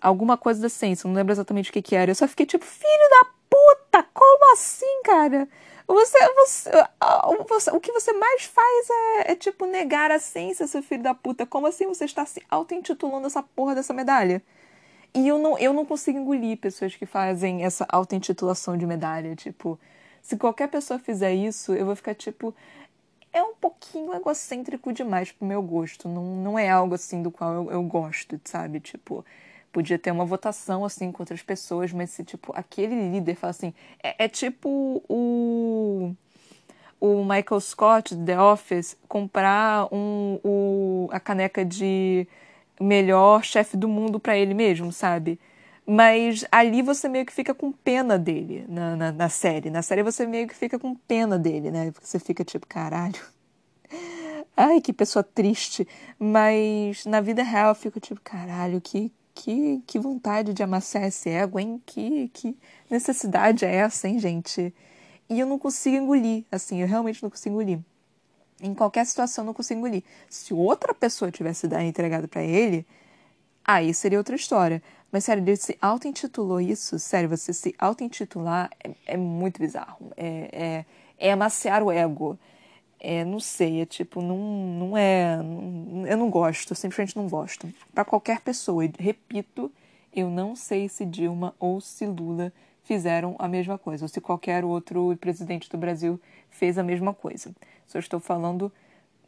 alguma 0.00 0.36
coisa 0.36 0.60
da 0.60 0.68
ciência, 0.68 1.08
não 1.08 1.14
lembro 1.14 1.32
exatamente 1.32 1.70
o 1.70 1.72
que, 1.72 1.82
que 1.82 1.96
era. 1.96 2.10
Eu 2.10 2.14
só 2.14 2.28
fiquei 2.28 2.46
tipo, 2.46 2.64
filho 2.64 3.10
da 3.10 3.30
puta, 3.50 4.06
como 4.14 4.52
assim, 4.52 5.02
cara? 5.04 5.48
Você, 5.86 6.18
você, 6.34 6.70
você, 7.48 7.70
o 7.70 7.80
que 7.80 7.90
você 7.92 8.12
mais 8.12 8.44
faz 8.44 8.90
é, 8.90 9.32
é, 9.32 9.34
tipo 9.34 9.64
negar 9.64 10.10
a 10.10 10.18
ciência, 10.18 10.66
seu 10.66 10.82
filho 10.82 11.02
da 11.02 11.14
puta. 11.14 11.46
Como 11.46 11.66
assim 11.66 11.86
você 11.86 12.04
está 12.04 12.26
se 12.26 12.42
auto-intitulando 12.50 13.26
essa 13.26 13.42
porra 13.42 13.74
dessa 13.74 13.94
medalha? 13.94 14.42
E 15.14 15.26
eu 15.26 15.38
não, 15.38 15.58
eu 15.58 15.72
não 15.72 15.86
consigo 15.86 16.18
engolir 16.18 16.58
pessoas 16.58 16.94
que 16.94 17.06
fazem 17.06 17.64
essa 17.64 17.86
auto-intitulação 17.88 18.76
de 18.76 18.86
medalha. 18.86 19.34
Tipo, 19.34 19.80
se 20.20 20.36
qualquer 20.36 20.68
pessoa 20.68 20.98
fizer 20.98 21.32
isso, 21.32 21.74
eu 21.74 21.86
vou 21.86 21.96
ficar 21.96 22.14
tipo. 22.14 22.54
É 23.32 23.42
um 23.42 23.54
pouquinho 23.54 24.14
egocêntrico 24.14 24.92
demais 24.92 25.30
pro 25.32 25.46
meu 25.46 25.62
gosto. 25.62 26.08
Não, 26.08 26.24
não 26.36 26.58
é 26.58 26.68
algo 26.68 26.94
assim 26.94 27.22
do 27.22 27.30
qual 27.30 27.52
eu, 27.54 27.70
eu 27.70 27.82
gosto, 27.82 28.40
sabe? 28.44 28.80
Tipo, 28.80 29.24
podia 29.72 29.98
ter 29.98 30.10
uma 30.10 30.24
votação 30.24 30.84
assim 30.84 31.12
com 31.12 31.22
outras 31.22 31.42
pessoas, 31.42 31.92
mas 31.92 32.10
se, 32.10 32.24
tipo, 32.24 32.52
aquele 32.56 33.10
líder 33.10 33.34
fala 33.34 33.50
assim. 33.50 33.74
É, 34.02 34.24
é 34.24 34.28
tipo 34.28 35.02
o 35.08 36.14
o 37.00 37.22
Michael 37.24 37.60
Scott, 37.60 38.16
The 38.16 38.40
Office, 38.40 38.96
comprar 39.08 39.86
um, 39.92 40.40
o, 40.44 41.08
a 41.12 41.20
caneca 41.20 41.64
de 41.64 42.26
melhor 42.80 43.44
chefe 43.44 43.76
do 43.76 43.88
mundo 43.88 44.18
para 44.18 44.36
ele 44.36 44.54
mesmo, 44.54 44.92
sabe? 44.92 45.38
Mas 45.90 46.44
ali 46.52 46.82
você 46.82 47.08
meio 47.08 47.24
que 47.24 47.32
fica 47.32 47.54
com 47.54 47.72
pena 47.72 48.18
dele 48.18 48.66
na, 48.68 48.94
na, 48.94 49.10
na, 49.10 49.28
série. 49.30 49.70
Na 49.70 49.80
série 49.80 50.02
você 50.02 50.26
meio 50.26 50.46
que 50.46 50.54
fica 50.54 50.78
com 50.78 50.94
pena 50.94 51.38
dele, 51.38 51.70
né? 51.70 51.90
Você 52.02 52.18
fica 52.18 52.44
tipo, 52.44 52.66
caralho. 52.66 53.18
Ai, 54.54 54.82
que 54.82 54.92
pessoa 54.92 55.22
triste. 55.22 55.88
Mas 56.18 57.06
na 57.06 57.22
vida 57.22 57.42
real 57.42 57.70
eu 57.70 57.74
fico 57.74 57.98
tipo, 57.98 58.20
caralho, 58.22 58.82
que, 58.82 59.10
que, 59.34 59.82
que 59.86 59.98
vontade 59.98 60.52
de 60.52 60.62
amassar 60.62 61.04
esse 61.04 61.30
ego, 61.30 61.58
hein? 61.58 61.82
Que, 61.86 62.28
que 62.34 62.54
necessidade 62.90 63.64
é 63.64 63.74
essa, 63.76 64.06
hein, 64.06 64.18
gente? 64.18 64.74
E 65.30 65.40
eu 65.40 65.46
não 65.46 65.58
consigo 65.58 65.96
engolir, 65.96 66.44
assim, 66.52 66.82
eu 66.82 66.86
realmente 66.86 67.22
não 67.22 67.30
consigo 67.30 67.54
engolir 67.54 67.80
em 68.60 68.74
qualquer 68.74 69.06
situação 69.06 69.44
não 69.44 69.54
consigo 69.54 69.78
engolir. 69.78 70.02
Se 70.28 70.52
outra 70.52 70.92
pessoa 70.92 71.30
tivesse 71.30 71.66
entregado 71.82 72.28
para 72.28 72.42
ele, 72.42 72.86
aí 73.68 73.92
seria 73.92 74.16
outra 74.16 74.34
história. 74.34 74.82
Mas, 75.12 75.24
sério, 75.24 75.42
ele 75.42 75.56
se 75.56 75.76
auto-intitulou 75.80 76.60
isso. 76.60 76.98
Sério, 76.98 77.28
você 77.28 77.52
se 77.52 77.74
auto-intitular 77.78 78.70
é, 78.82 78.90
é, 79.06 79.16
muito 79.16 79.60
bizarro. 79.60 80.10
É, 80.16 80.84
é, 81.18 81.28
é 81.28 81.32
amaciar 81.32 81.82
o 81.82 81.92
ego. 81.92 82.38
É, 82.98 83.24
não 83.24 83.38
sei, 83.38 83.82
é 83.82 83.86
tipo, 83.86 84.20
não, 84.20 84.36
não 84.36 84.96
é. 84.96 85.36
Não, 85.36 86.06
eu 86.06 86.16
não 86.16 86.30
gosto, 86.30 86.74
simplesmente 86.74 87.16
não 87.16 87.28
gosto. 87.28 87.72
Para 87.94 88.04
qualquer 88.04 88.40
pessoa, 88.40 88.84
e 88.84 88.92
repito, 88.98 89.70
eu 90.12 90.28
não 90.28 90.56
sei 90.56 90.88
se 90.88 91.04
Dilma 91.04 91.54
ou 91.60 91.80
se 91.80 92.06
Lula 92.06 92.52
fizeram 92.82 93.36
a 93.38 93.46
mesma 93.46 93.78
coisa, 93.78 94.04
ou 94.04 94.08
se 94.08 94.20
qualquer 94.20 94.64
outro 94.64 95.16
presidente 95.20 95.70
do 95.70 95.78
Brasil 95.78 96.20
fez 96.50 96.76
a 96.76 96.82
mesma 96.82 97.14
coisa. 97.14 97.54
Só 97.86 97.98
estou 97.98 98.18
falando 98.18 98.72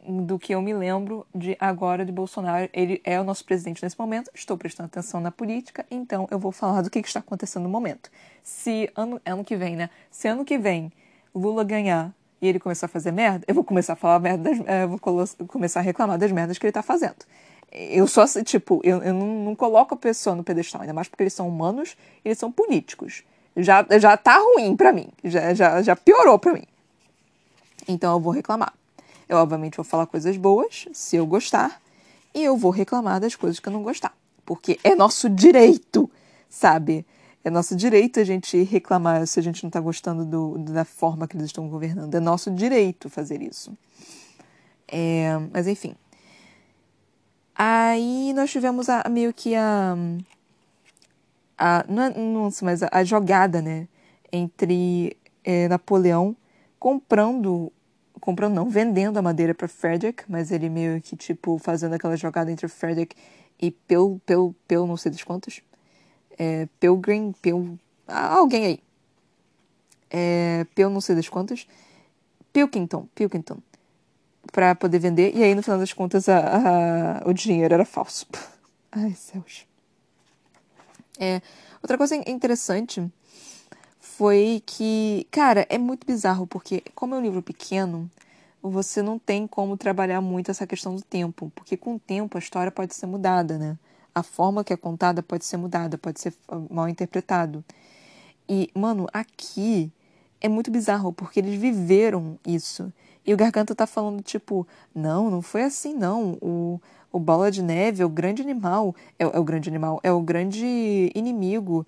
do 0.07 0.39
que 0.39 0.53
eu 0.53 0.61
me 0.61 0.73
lembro 0.73 1.25
de 1.33 1.55
agora 1.59 2.05
de 2.05 2.11
Bolsonaro. 2.11 2.69
Ele 2.73 3.01
é 3.03 3.19
o 3.19 3.23
nosso 3.23 3.45
presidente 3.45 3.83
nesse 3.83 3.99
momento, 3.99 4.31
estou 4.33 4.57
prestando 4.57 4.87
atenção 4.87 5.19
na 5.21 5.31
política, 5.31 5.85
então 5.91 6.27
eu 6.31 6.39
vou 6.39 6.51
falar 6.51 6.81
do 6.81 6.89
que, 6.89 6.99
está 6.99 7.19
acontecendo 7.19 7.63
no 7.63 7.69
momento. 7.69 8.09
Se 8.43 8.89
ano, 8.95 9.21
ano 9.25 9.43
que 9.43 9.55
vem, 9.55 9.75
né? 9.75 9.89
Se 10.09 10.27
ano 10.27 10.43
que 10.43 10.57
vem 10.57 10.91
Lula 11.33 11.63
ganhar 11.63 12.13
e 12.41 12.47
ele 12.47 12.59
começar 12.59 12.87
a 12.87 12.89
fazer 12.89 13.11
merda, 13.11 13.45
eu 13.47 13.53
vou 13.53 13.63
começar 13.63 13.93
a 13.93 13.95
falar 13.95 14.19
merda, 14.19 14.49
das, 14.49 14.59
eu 14.81 14.89
vou 14.89 14.99
começar 15.47 15.79
a 15.79 15.83
reclamar 15.83 16.17
das 16.17 16.31
merdas 16.31 16.57
que 16.57 16.65
ele 16.65 16.71
está 16.71 16.81
fazendo. 16.81 17.17
Eu 17.71 18.05
só, 18.05 18.25
tipo, 18.43 18.81
eu, 18.83 19.01
eu 19.01 19.13
não, 19.13 19.45
não 19.45 19.55
coloco 19.55 19.93
a 19.93 19.97
pessoa 19.97 20.35
no 20.35 20.43
pedestal, 20.43 20.81
ainda 20.81 20.93
mais 20.93 21.07
porque 21.07 21.23
eles 21.23 21.33
são 21.33 21.47
humanos 21.47 21.95
e 22.25 22.27
eles 22.27 22.37
são 22.37 22.51
políticos. 22.51 23.23
Já, 23.55 23.85
já 23.99 24.17
tá 24.17 24.37
ruim 24.39 24.75
para 24.75 24.91
mim, 24.91 25.09
já, 25.23 25.53
já, 25.53 25.81
já 25.81 25.95
piorou 25.95 26.39
para 26.39 26.53
mim. 26.53 26.63
Então 27.87 28.13
eu 28.13 28.19
vou 28.19 28.33
reclamar. 28.33 28.73
Eu, 29.31 29.37
obviamente, 29.37 29.77
vou 29.77 29.85
falar 29.85 30.07
coisas 30.07 30.35
boas, 30.35 30.89
se 30.91 31.15
eu 31.15 31.25
gostar, 31.25 31.81
e 32.35 32.43
eu 32.43 32.57
vou 32.57 32.69
reclamar 32.69 33.17
das 33.17 33.33
coisas 33.33 33.61
que 33.61 33.69
eu 33.69 33.71
não 33.71 33.81
gostar. 33.81 34.13
Porque 34.45 34.77
é 34.83 34.93
nosso 34.93 35.29
direito, 35.29 36.11
sabe? 36.49 37.05
É 37.41 37.49
nosso 37.49 37.73
direito 37.73 38.19
a 38.19 38.25
gente 38.25 38.61
reclamar 38.63 39.25
se 39.25 39.39
a 39.39 39.41
gente 39.41 39.63
não 39.63 39.69
está 39.69 39.79
gostando 39.79 40.25
do, 40.25 40.57
da 40.57 40.83
forma 40.83 41.29
que 41.29 41.37
eles 41.37 41.45
estão 41.45 41.69
governando. 41.69 42.13
É 42.13 42.19
nosso 42.19 42.51
direito 42.51 43.09
fazer 43.09 43.41
isso. 43.41 43.71
É, 44.85 45.37
mas 45.53 45.65
enfim. 45.65 45.95
Aí 47.55 48.33
nós 48.33 48.51
tivemos 48.51 48.89
a, 48.89 49.07
meio 49.09 49.33
que 49.33 49.55
a. 49.55 49.95
a 51.57 51.85
não, 51.87 52.03
é, 52.03 52.09
não 52.17 52.49
mas 52.63 52.83
a, 52.83 52.89
a 52.91 53.01
jogada, 53.05 53.61
né? 53.61 53.87
Entre 54.29 55.15
é, 55.41 55.69
Napoleão 55.69 56.35
comprando, 56.77 57.71
comprando 58.21 58.53
não, 58.53 58.69
vendendo 58.69 59.17
a 59.17 59.21
madeira 59.21 59.53
para 59.53 59.67
Frederick, 59.67 60.23
mas 60.29 60.51
ele 60.51 60.69
meio 60.69 61.01
que 61.01 61.15
tipo 61.17 61.57
fazendo 61.57 61.93
aquela 61.93 62.15
jogada 62.15 62.51
entre 62.51 62.67
Frederick 62.67 63.15
e 63.59 63.71
Pel, 63.71 64.21
Pel, 64.25 64.55
Pel, 64.67 64.87
não 64.87 64.95
sei 64.95 65.11
dos 65.11 65.23
quantos, 65.23 65.61
é, 66.37 66.67
Pilgrim, 66.79 67.33
Pel, 67.41 67.77
alguém 68.07 68.65
aí, 68.65 68.79
é, 70.09 70.65
Pel, 70.75 70.89
não 70.89 71.01
sei 71.01 71.15
das 71.15 71.27
quantas, 71.27 71.67
Pilkington, 72.53 73.07
Pilkington, 73.15 73.57
para 74.51 74.75
poder 74.75 74.99
vender. 74.99 75.35
E 75.35 75.43
aí, 75.43 75.55
no 75.55 75.63
final 75.63 75.79
das 75.79 75.93
contas, 75.93 76.27
a, 76.27 77.19
a, 77.19 77.29
o 77.29 77.33
dinheiro 77.33 77.73
era 77.73 77.85
falso. 77.85 78.27
Ai, 78.91 79.13
céus. 79.13 79.65
É, 81.19 81.41
outra 81.81 81.97
coisa 81.97 82.15
interessante 82.29 83.09
foi 84.21 84.61
que, 84.67 85.25
cara, 85.31 85.65
é 85.67 85.79
muito 85.79 86.05
bizarro, 86.05 86.45
porque 86.45 86.83
como 86.93 87.15
é 87.15 87.17
um 87.17 87.21
livro 87.23 87.41
pequeno, 87.41 88.07
você 88.61 89.01
não 89.01 89.17
tem 89.17 89.47
como 89.47 89.75
trabalhar 89.75 90.21
muito 90.21 90.51
essa 90.51 90.67
questão 90.67 90.95
do 90.95 91.01
tempo, 91.01 91.51
porque 91.55 91.75
com 91.75 91.95
o 91.95 91.99
tempo 91.99 92.37
a 92.37 92.39
história 92.39 92.71
pode 92.71 92.93
ser 92.93 93.07
mudada, 93.07 93.57
né? 93.57 93.79
A 94.13 94.21
forma 94.21 94.63
que 94.63 94.71
é 94.71 94.77
contada 94.77 95.23
pode 95.23 95.43
ser 95.43 95.57
mudada, 95.57 95.97
pode 95.97 96.21
ser 96.21 96.35
mal 96.69 96.87
interpretado. 96.87 97.65
E, 98.47 98.69
mano, 98.75 99.07
aqui 99.11 99.91
é 100.39 100.47
muito 100.47 100.69
bizarro, 100.69 101.11
porque 101.11 101.39
eles 101.39 101.59
viveram 101.59 102.37
isso. 102.45 102.93
E 103.25 103.33
o 103.33 103.37
Garganta 103.37 103.73
tá 103.73 103.87
falando, 103.87 104.21
tipo, 104.21 104.67
não, 104.93 105.31
não 105.31 105.41
foi 105.41 105.63
assim, 105.63 105.95
não. 105.95 106.37
O, 106.39 106.79
o 107.11 107.19
Bola 107.19 107.49
de 107.49 107.63
Neve 107.63 108.03
é 108.03 108.05
o 108.05 108.09
grande 108.09 108.43
animal. 108.43 108.95
É, 109.17 109.23
é 109.23 109.39
o 109.39 109.43
grande 109.43 109.67
animal, 109.67 109.99
é 110.03 110.11
o 110.11 110.21
grande 110.21 111.11
inimigo. 111.15 111.87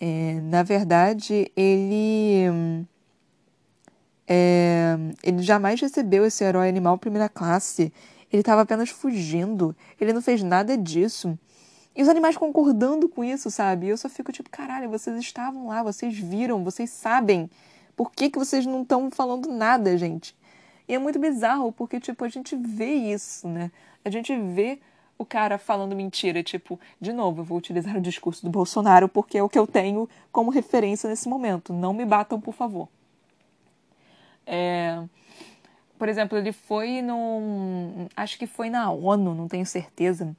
É, 0.00 0.40
na 0.40 0.62
verdade, 0.62 1.52
ele. 1.54 2.86
É, 4.26 4.96
ele 5.22 5.42
jamais 5.42 5.80
recebeu 5.80 6.24
esse 6.24 6.42
herói 6.42 6.68
animal 6.68 6.96
primeira 6.96 7.28
classe. 7.28 7.92
Ele 8.32 8.40
estava 8.40 8.62
apenas 8.62 8.88
fugindo. 8.88 9.76
Ele 10.00 10.12
não 10.12 10.22
fez 10.22 10.42
nada 10.42 10.76
disso. 10.76 11.38
E 11.94 12.02
os 12.02 12.08
animais 12.08 12.36
concordando 12.36 13.08
com 13.08 13.22
isso, 13.22 13.50
sabe? 13.50 13.88
Eu 13.88 13.96
só 13.96 14.08
fico 14.08 14.32
tipo, 14.32 14.48
caralho, 14.48 14.88
vocês 14.88 15.18
estavam 15.18 15.66
lá, 15.66 15.82
vocês 15.82 16.16
viram, 16.16 16.64
vocês 16.64 16.88
sabem. 16.90 17.50
Por 17.96 18.12
que, 18.12 18.30
que 18.30 18.38
vocês 18.38 18.64
não 18.64 18.82
estão 18.82 19.10
falando 19.10 19.50
nada, 19.50 19.98
gente? 19.98 20.34
E 20.88 20.94
é 20.94 20.98
muito 20.98 21.18
bizarro, 21.18 21.72
porque, 21.72 22.00
tipo, 22.00 22.24
a 22.24 22.28
gente 22.28 22.56
vê 22.56 22.94
isso, 22.94 23.48
né? 23.48 23.70
A 24.04 24.10
gente 24.10 24.34
vê 24.36 24.80
o 25.20 25.26
cara 25.26 25.58
falando 25.58 25.94
mentira, 25.94 26.42
tipo, 26.42 26.80
de 26.98 27.12
novo, 27.12 27.42
eu 27.42 27.44
vou 27.44 27.58
utilizar 27.58 27.94
o 27.94 28.00
discurso 28.00 28.42
do 28.42 28.50
Bolsonaro 28.50 29.06
porque 29.06 29.36
é 29.36 29.42
o 29.42 29.50
que 29.50 29.58
eu 29.58 29.66
tenho 29.66 30.08
como 30.32 30.50
referência 30.50 31.10
nesse 31.10 31.28
momento. 31.28 31.74
Não 31.74 31.92
me 31.92 32.06
batam, 32.06 32.40
por 32.40 32.54
favor. 32.54 32.88
É... 34.46 35.02
Por 35.98 36.08
exemplo, 36.08 36.38
ele 36.38 36.52
foi 36.52 37.02
no. 37.02 38.08
Acho 38.16 38.38
que 38.38 38.46
foi 38.46 38.70
na 38.70 38.90
ONU, 38.90 39.34
não 39.34 39.46
tenho 39.46 39.66
certeza. 39.66 40.34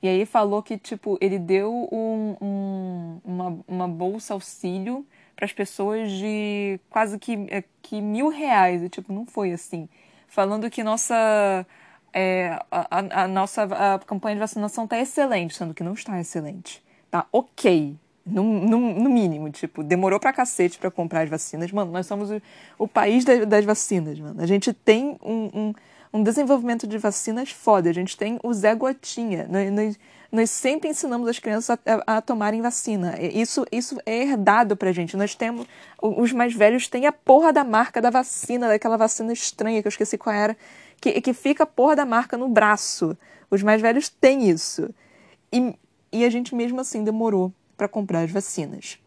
E 0.00 0.06
aí 0.06 0.24
falou 0.24 0.62
que, 0.62 0.78
tipo, 0.78 1.18
ele 1.20 1.36
deu 1.36 1.88
um, 1.90 2.36
um, 2.40 3.20
uma, 3.24 3.58
uma 3.66 3.88
bolsa 3.88 4.34
auxílio 4.34 5.04
para 5.34 5.44
as 5.44 5.52
pessoas 5.52 6.12
de 6.12 6.78
quase 6.88 7.18
que, 7.18 7.32
é, 7.50 7.64
que 7.82 8.00
mil 8.00 8.28
reais. 8.28 8.80
E, 8.84 8.88
tipo, 8.88 9.12
não 9.12 9.26
foi 9.26 9.50
assim. 9.50 9.88
Falando 10.28 10.70
que 10.70 10.84
nossa, 10.84 11.66
é, 12.12 12.58
a, 12.70 13.22
a, 13.22 13.28
nossa 13.28 13.62
a 13.62 13.98
campanha 14.00 14.36
de 14.36 14.40
vacinação 14.40 14.84
está 14.84 14.98
excelente, 14.98 15.54
sendo 15.54 15.74
que 15.74 15.82
não 15.82 15.92
está 15.92 16.20
excelente. 16.20 16.82
Tá 17.10 17.26
ok. 17.32 17.96
No, 18.24 18.44
no, 18.44 18.78
no 18.94 19.10
mínimo, 19.10 19.50
tipo, 19.50 19.82
demorou 19.82 20.20
pra 20.20 20.32
cacete 20.32 20.78
pra 20.78 20.90
comprar 20.90 21.22
as 21.22 21.30
vacinas. 21.30 21.72
Mano, 21.72 21.90
nós 21.90 22.06
somos 22.06 22.30
o, 22.30 22.40
o 22.78 22.86
país 22.86 23.24
das, 23.24 23.46
das 23.46 23.64
vacinas, 23.64 24.20
mano. 24.20 24.40
A 24.40 24.46
gente 24.46 24.72
tem 24.72 25.18
um, 25.22 25.50
um, 25.52 25.74
um, 26.12 26.22
desenvolvimento 26.22 26.86
de 26.86 26.98
vacinas 26.98 27.50
foda. 27.50 27.88
A 27.88 27.94
gente 27.94 28.16
tem 28.16 28.38
o 28.42 28.52
Zé 28.52 28.74
Gotinha. 28.74 29.48
Nós, 29.48 29.72
nós, 29.72 29.98
nós 30.30 30.50
sempre 30.50 30.90
ensinamos 30.90 31.28
as 31.28 31.38
crianças 31.38 31.78
a, 31.84 32.18
a, 32.18 32.20
tomarem 32.20 32.60
vacina. 32.60 33.16
Isso, 33.20 33.64
isso 33.72 33.98
é 34.04 34.22
herdado 34.22 34.76
pra 34.76 34.92
gente. 34.92 35.16
Nós 35.16 35.34
temos. 35.34 35.66
Os 36.00 36.30
mais 36.30 36.54
velhos 36.54 36.86
têm 36.86 37.06
a 37.06 37.12
porra 37.12 37.52
da 37.52 37.64
marca 37.64 38.00
da 38.02 38.10
vacina, 38.10 38.68
daquela 38.68 38.98
vacina 38.98 39.32
estranha 39.32 39.80
que 39.82 39.88
eu 39.88 39.90
esqueci 39.90 40.16
qual 40.16 40.36
era, 40.36 40.56
que, 41.00 41.20
que 41.20 41.32
fica 41.32 41.64
a 41.64 41.66
porra 41.66 41.96
da 41.96 42.06
marca 42.06 42.36
no 42.36 42.48
braço. 42.48 43.16
Os 43.50 43.62
mais 43.62 43.80
velhos 43.80 44.08
têm 44.08 44.48
isso. 44.48 44.92
E, 45.52 45.74
e 46.12 46.24
a 46.24 46.30
gente 46.30 46.54
mesmo 46.54 46.80
assim 46.80 47.02
demorou 47.02 47.52
para 47.76 47.88
comprar 47.88 48.20
as 48.20 48.30
vacinas. 48.30 48.98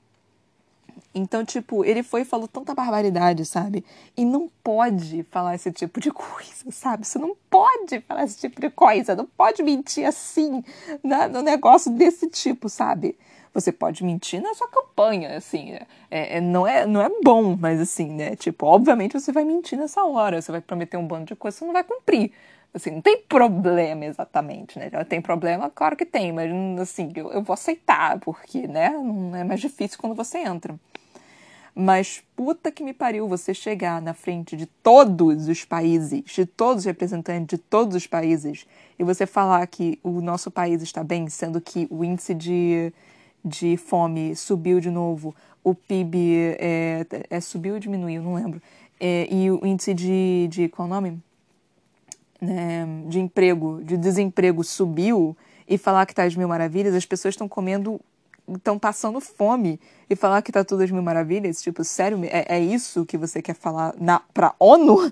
Então, 1.15 1.45
tipo, 1.45 1.85
ele 1.85 2.01
foi 2.01 2.21
e 2.21 2.25
falou 2.25 2.47
tanta 2.47 2.73
barbaridade, 2.73 3.45
sabe? 3.45 3.85
E 4.17 4.25
não 4.25 4.49
pode 4.63 5.23
falar 5.29 5.53
esse 5.53 5.71
tipo 5.71 5.99
de 5.99 6.09
coisa, 6.11 6.71
sabe? 6.71 7.05
Você 7.05 7.19
não 7.19 7.35
pode 7.49 8.01
falar 8.01 8.23
esse 8.23 8.39
tipo 8.39 8.59
de 8.59 8.69
coisa, 8.71 9.15
não 9.15 9.27
pode 9.27 9.61
mentir 9.61 10.07
assim 10.07 10.63
na, 11.03 11.27
no 11.27 11.41
negócio 11.41 11.91
desse 11.91 12.27
tipo, 12.27 12.67
sabe? 12.67 13.15
Você 13.53 13.71
pode 13.71 14.03
mentir 14.03 14.41
na 14.41 14.53
sua 14.55 14.67
campanha, 14.67 15.37
assim, 15.37 15.73
é, 16.09 16.37
é, 16.37 16.41
não, 16.41 16.65
é, 16.65 16.87
não 16.87 17.01
é 17.01 17.09
bom, 17.23 17.55
mas 17.59 17.79
assim, 17.79 18.09
né? 18.09 18.35
Tipo, 18.35 18.65
obviamente 18.65 19.13
você 19.13 19.31
vai 19.31 19.45
mentir 19.45 19.77
nessa 19.77 20.03
hora, 20.03 20.41
você 20.41 20.51
vai 20.51 20.61
prometer 20.61 20.97
um 20.97 21.05
bando 21.05 21.25
de 21.25 21.35
coisas 21.35 21.57
que 21.57 21.59
você 21.59 21.65
não 21.65 21.73
vai 21.73 21.83
cumprir. 21.83 22.31
Assim, 22.73 22.89
não 22.89 23.01
tem 23.01 23.19
problema 23.19 24.05
exatamente, 24.05 24.79
né? 24.79 24.89
Tem 25.07 25.21
problema, 25.21 25.69
claro 25.69 25.95
que 25.95 26.05
tem, 26.05 26.31
mas 26.31 26.49
assim, 26.81 27.11
eu, 27.15 27.31
eu 27.31 27.43
vou 27.43 27.53
aceitar, 27.53 28.19
porque, 28.19 28.67
né? 28.67 28.89
Não 28.89 29.35
é 29.35 29.43
mais 29.43 29.61
difícil 29.61 29.99
quando 29.99 30.15
você 30.15 30.39
entra. 30.39 30.75
Mas 31.75 32.23
puta 32.35 32.71
que 32.71 32.83
me 32.83 32.93
pariu 32.93 33.27
você 33.27 33.53
chegar 33.53 34.01
na 34.01 34.13
frente 34.13 34.55
de 34.55 34.67
todos 34.67 35.47
os 35.47 35.65
países, 35.65 36.23
de 36.25 36.45
todos 36.45 36.81
os 36.81 36.85
representantes 36.85 37.47
de 37.47 37.57
todos 37.57 37.95
os 37.95 38.05
países, 38.07 38.67
e 38.97 39.03
você 39.03 39.25
falar 39.25 39.65
que 39.67 39.99
o 40.03 40.21
nosso 40.21 40.51
país 40.51 40.81
está 40.83 41.03
bem, 41.03 41.27
sendo 41.29 41.59
que 41.59 41.87
o 41.89 42.03
índice 42.03 42.33
de, 42.35 42.93
de 43.43 43.77
fome 43.77 44.35
subiu 44.35 44.79
de 44.79 44.89
novo, 44.89 45.35
o 45.63 45.75
PIB 45.75 46.55
é, 46.59 47.05
é 47.29 47.39
subiu 47.39 47.75
ou 47.75 47.79
diminuiu, 47.79 48.21
não 48.21 48.35
lembro. 48.35 48.61
É, 48.99 49.27
e 49.29 49.51
o 49.51 49.65
índice 49.65 49.93
de, 49.93 50.47
de. 50.49 50.69
Qual 50.69 50.87
nome? 50.87 51.21
né, 52.43 52.85
de 53.07 53.19
emprego, 53.19 53.81
de 53.83 53.95
desemprego 53.95 54.63
subiu 54.63 55.35
e 55.67 55.77
falar 55.77 56.05
que 56.05 56.11
está 56.11 56.23
às 56.23 56.35
mil 56.35 56.47
maravilhas, 56.47 56.93
as 56.93 57.05
pessoas 57.05 57.33
estão 57.33 57.47
comendo, 57.47 57.99
estão 58.49 58.77
passando 58.77 59.21
fome 59.21 59.79
e 60.09 60.15
falar 60.15 60.41
que 60.41 60.49
está 60.49 60.63
tudo 60.63 60.83
às 60.83 60.91
mil 60.91 61.01
maravilhas, 61.01 61.61
tipo, 61.61 61.83
sério, 61.83 62.19
é, 62.25 62.57
é 62.57 62.59
isso 62.59 63.05
que 63.05 63.17
você 63.17 63.41
quer 63.41 63.55
falar 63.55 63.95
na, 63.97 64.19
pra 64.33 64.53
ONU? 64.59 65.11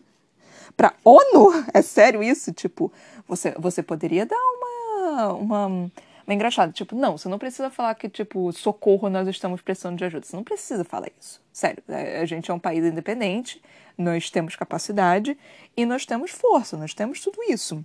Pra 0.75 0.93
ONU? 1.03 1.51
É 1.73 1.81
sério 1.81 2.21
isso? 2.21 2.51
Tipo, 2.51 2.91
você, 3.27 3.53
você 3.57 3.81
poderia 3.81 4.25
dar 4.25 4.37
uma, 4.37 5.33
uma 5.33 5.91
é 6.31 6.33
engraçado, 6.33 6.71
tipo, 6.71 6.95
não, 6.95 7.17
você 7.17 7.27
não 7.27 7.37
precisa 7.37 7.69
falar 7.69 7.93
que, 7.95 8.07
tipo, 8.07 8.51
socorro, 8.53 9.09
nós 9.09 9.27
estamos 9.27 9.61
precisando 9.61 9.97
de 9.97 10.05
ajuda. 10.05 10.25
Você 10.25 10.35
não 10.35 10.43
precisa 10.43 10.83
falar 10.85 11.09
isso. 11.19 11.41
Sério, 11.51 11.83
é, 11.89 12.21
a 12.21 12.25
gente 12.25 12.49
é 12.49 12.53
um 12.53 12.59
país 12.59 12.85
independente, 12.85 13.61
nós 13.97 14.29
temos 14.29 14.55
capacidade 14.55 15.37
e 15.75 15.85
nós 15.85 16.05
temos 16.05 16.31
força, 16.31 16.77
nós 16.77 16.93
temos 16.93 17.19
tudo 17.19 17.37
isso. 17.49 17.83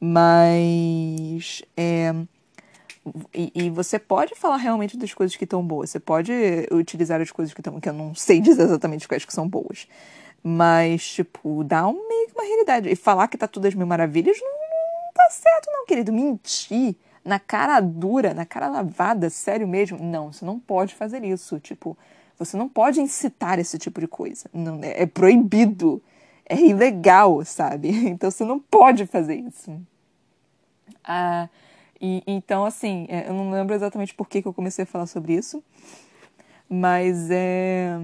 Mas. 0.00 1.62
É, 1.76 2.12
e, 3.32 3.52
e, 3.54 3.70
você 3.70 3.98
pode 3.98 4.34
falar 4.34 4.56
realmente 4.56 4.96
das 4.96 5.14
coisas 5.14 5.36
que 5.36 5.44
estão 5.44 5.64
boas. 5.64 5.90
Você 5.90 6.00
pode 6.00 6.32
utilizar 6.72 7.20
as 7.20 7.30
coisas 7.30 7.54
que 7.54 7.60
estão. 7.60 7.80
que 7.80 7.88
eu 7.88 7.92
não 7.92 8.14
sei 8.14 8.40
dizer 8.42 8.62
exatamente 8.62 9.06
quais 9.06 9.24
que 9.24 9.32
são 9.32 9.48
boas. 9.48 9.86
Mas, 10.42 11.12
tipo, 11.12 11.62
dá 11.62 11.86
um, 11.86 12.08
meio 12.08 12.26
que 12.28 12.34
uma 12.34 12.44
realidade. 12.44 12.88
E 12.88 12.96
falar 12.96 13.28
que 13.28 13.38
tá 13.38 13.46
tudo 13.46 13.66
às 13.66 13.74
mil 13.74 13.86
maravilhas 13.86 14.36
não, 14.40 14.50
não 14.50 15.12
tá 15.14 15.30
certo, 15.30 15.70
não, 15.72 15.86
querido. 15.86 16.12
Mentir 16.12 16.96
na 17.28 17.38
cara 17.38 17.78
dura, 17.80 18.32
na 18.32 18.46
cara 18.46 18.68
lavada, 18.68 19.28
sério 19.28 19.68
mesmo. 19.68 19.98
Não, 20.02 20.32
você 20.32 20.44
não 20.44 20.58
pode 20.58 20.94
fazer 20.94 21.22
isso. 21.22 21.60
Tipo, 21.60 21.96
você 22.38 22.56
não 22.56 22.68
pode 22.68 23.00
incitar 23.00 23.58
esse 23.58 23.78
tipo 23.78 24.00
de 24.00 24.08
coisa. 24.08 24.48
Não, 24.52 24.80
é, 24.82 25.02
é 25.02 25.06
proibido. 25.06 26.02
É 26.46 26.56
ilegal, 26.56 27.44
sabe? 27.44 27.90
Então 28.08 28.30
você 28.30 28.44
não 28.44 28.58
pode 28.58 29.06
fazer 29.06 29.36
isso. 29.36 29.78
Ah, 31.04 31.48
e, 32.00 32.22
então, 32.26 32.64
assim, 32.64 33.06
é, 33.10 33.28
eu 33.28 33.34
não 33.34 33.50
lembro 33.50 33.74
exatamente 33.74 34.14
por 34.14 34.26
que, 34.26 34.40
que 34.40 34.48
eu 34.48 34.54
comecei 34.54 34.84
a 34.84 34.86
falar 34.86 35.06
sobre 35.06 35.34
isso. 35.34 35.62
Mas 36.68 37.28
é. 37.30 37.98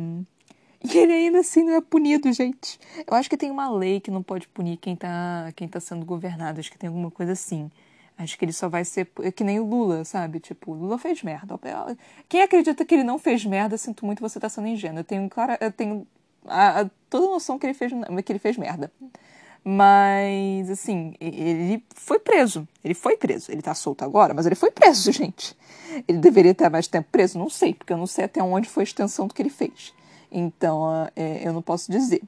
E 0.83 0.99
ele 0.99 1.13
ainda 1.15 1.39
assim 1.39 1.65
não 1.65 1.75
é 1.77 1.81
punido, 1.81 2.31
gente. 2.31 2.79
Eu 3.07 3.15
acho 3.15 3.31
que 3.31 3.39
tem 3.39 3.51
uma 3.51 3.71
lei 3.71 4.01
que 4.01 4.11
não 4.11 4.23
pode 4.23 4.47
punir 4.49 4.77
quem 4.77 4.95
tá, 4.95 5.51
quem 5.57 5.67
tá 5.67 5.81
sendo 5.81 6.05
governado. 6.05 6.61
Acho 6.61 6.71
que 6.71 6.79
tem 6.79 6.89
alguma 6.89 7.11
coisa 7.11 7.33
assim. 7.33 7.71
Acho 8.17 8.39
que 8.39 8.45
ele 8.45 8.53
só 8.53 8.69
vai 8.69 8.85
ser 8.85 9.09
é 9.23 9.33
que 9.33 9.43
nem 9.43 9.59
o 9.59 9.65
Lula, 9.65 10.05
sabe? 10.05 10.39
Tipo, 10.39 10.73
o 10.73 10.75
Lula 10.75 10.99
fez 10.99 11.23
merda. 11.23 11.59
Quem 12.29 12.43
acredita 12.43 12.85
que 12.85 12.95
ele 12.95 13.03
não 13.03 13.19
fez 13.19 13.45
merda, 13.45 13.77
sinto 13.77 14.07
muito, 14.07 14.21
você 14.21 14.39
tá 14.39 14.49
sendo 14.49 14.69
ingênuo. 14.69 15.01
Eu 15.01 15.05
tenho, 15.05 15.29
clara, 15.29 15.59
eu 15.61 15.73
tenho 15.73 16.07
a, 16.47 16.83
a, 16.83 16.91
toda 17.11 17.27
a 17.27 17.31
noção 17.31 17.59
que 17.59 17.67
ele, 17.67 17.75
fez, 17.75 17.93
que 18.25 18.33
ele 18.33 18.39
fez 18.39 18.57
merda. 18.57 18.91
Mas, 19.65 20.71
assim, 20.71 21.15
ele 21.21 21.83
foi 21.95 22.19
preso. 22.19 22.69
Ele 22.85 22.95
foi 22.95 23.17
preso. 23.17 23.51
Ele 23.51 23.63
tá 23.63 23.75
solto 23.75 24.05
agora, 24.05 24.33
mas 24.33 24.47
ele 24.47 24.55
foi 24.55 24.71
preso, 24.71 25.11
gente. 25.13 25.57
Ele 26.07 26.19
deveria 26.19 26.55
ter 26.55 26.69
mais 26.69 26.87
tempo 26.87 27.09
preso? 27.11 27.39
Não 27.39 27.49
sei, 27.49 27.75
porque 27.75 27.93
eu 27.93 27.97
não 27.97 28.07
sei 28.07 28.27
até 28.27 28.43
onde 28.43 28.69
foi 28.69 28.83
a 28.83 28.85
extensão 28.85 29.27
do 29.27 29.35
que 29.35 29.43
ele 29.43 29.51
fez. 29.51 29.93
Então, 30.31 31.09
é, 31.17 31.47
eu 31.47 31.53
não 31.53 31.63
posso 31.63 31.91
dizer. 31.91 32.23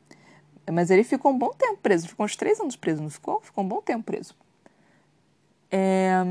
Mas 0.72 0.90
ele 0.90 1.04
ficou 1.04 1.30
um 1.30 1.38
bom 1.38 1.50
tempo 1.50 1.78
preso. 1.80 2.08
Ficou 2.08 2.26
uns 2.26 2.34
três 2.34 2.58
anos 2.58 2.74
preso, 2.74 3.02
não 3.02 3.10
ficou? 3.10 3.40
Ficou 3.40 3.62
um 3.62 3.68
bom 3.68 3.80
tempo 3.82 4.02
preso. 4.02 4.34
É... 5.70 6.22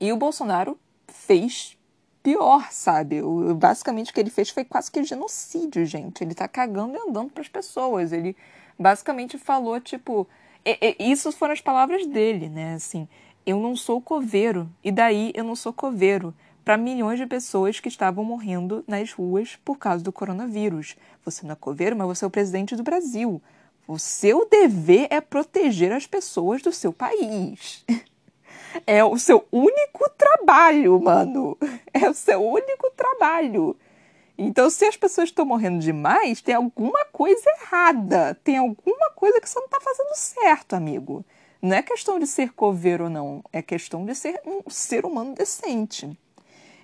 E 0.00 0.12
o 0.12 0.16
Bolsonaro 0.16 0.78
fez 1.06 1.76
pior, 2.22 2.68
sabe? 2.70 3.22
O, 3.22 3.54
basicamente 3.54 4.10
o 4.10 4.14
que 4.14 4.20
ele 4.20 4.30
fez 4.30 4.50
foi 4.50 4.64
quase 4.64 4.90
que 4.90 5.02
genocídio, 5.02 5.84
gente. 5.86 6.22
Ele 6.22 6.34
tá 6.34 6.48
cagando 6.48 6.96
e 6.96 7.08
andando 7.08 7.30
para 7.30 7.42
as 7.42 7.48
pessoas. 7.48 8.12
Ele 8.12 8.36
basicamente 8.78 9.38
falou, 9.38 9.80
tipo, 9.80 10.26
e, 10.64 10.96
e, 10.98 11.10
isso 11.10 11.32
foram 11.32 11.52
as 11.52 11.60
palavras 11.60 12.06
dele, 12.06 12.48
né? 12.48 12.74
Assim, 12.74 13.08
eu 13.46 13.58
não 13.58 13.74
sou 13.74 14.00
coveiro, 14.00 14.70
e 14.84 14.92
daí 14.92 15.32
eu 15.34 15.44
não 15.44 15.56
sou 15.56 15.72
coveiro 15.72 16.34
para 16.64 16.76
milhões 16.76 17.18
de 17.18 17.26
pessoas 17.26 17.80
que 17.80 17.88
estavam 17.88 18.22
morrendo 18.22 18.84
nas 18.86 19.10
ruas 19.10 19.56
por 19.64 19.78
causa 19.78 20.04
do 20.04 20.12
coronavírus. 20.12 20.96
Você 21.24 21.46
não 21.46 21.54
é 21.54 21.56
coveiro, 21.56 21.96
mas 21.96 22.06
você 22.06 22.24
é 22.26 22.28
o 22.28 22.30
presidente 22.30 22.76
do 22.76 22.82
Brasil. 22.82 23.40
O 23.88 23.98
seu 23.98 24.46
dever 24.46 25.06
é 25.08 25.18
proteger 25.18 25.92
as 25.92 26.06
pessoas 26.06 26.60
do 26.60 26.70
seu 26.70 26.92
país. 26.92 27.84
É 28.86 29.02
o 29.02 29.18
seu 29.18 29.46
único 29.50 30.08
trabalho, 30.10 31.00
mano. 31.00 31.56
É 31.92 32.08
o 32.08 32.12
seu 32.12 32.44
único 32.44 32.90
trabalho. 32.90 33.74
Então, 34.36 34.68
se 34.68 34.84
as 34.84 34.94
pessoas 34.94 35.30
estão 35.30 35.46
morrendo 35.46 35.78
demais, 35.78 36.42
tem 36.42 36.54
alguma 36.54 37.02
coisa 37.06 37.50
errada. 37.60 38.38
Tem 38.44 38.58
alguma 38.58 39.10
coisa 39.16 39.40
que 39.40 39.48
você 39.48 39.58
não 39.58 39.64
está 39.64 39.80
fazendo 39.80 40.14
certo, 40.14 40.74
amigo. 40.74 41.24
Não 41.62 41.74
é 41.74 41.82
questão 41.82 42.18
de 42.18 42.26
ser 42.26 42.52
coveiro 42.52 43.04
ou 43.04 43.10
não. 43.10 43.42
É 43.52 43.62
questão 43.62 44.04
de 44.04 44.14
ser 44.14 44.40
um 44.46 44.68
ser 44.68 45.06
humano 45.06 45.34
decente. 45.34 46.16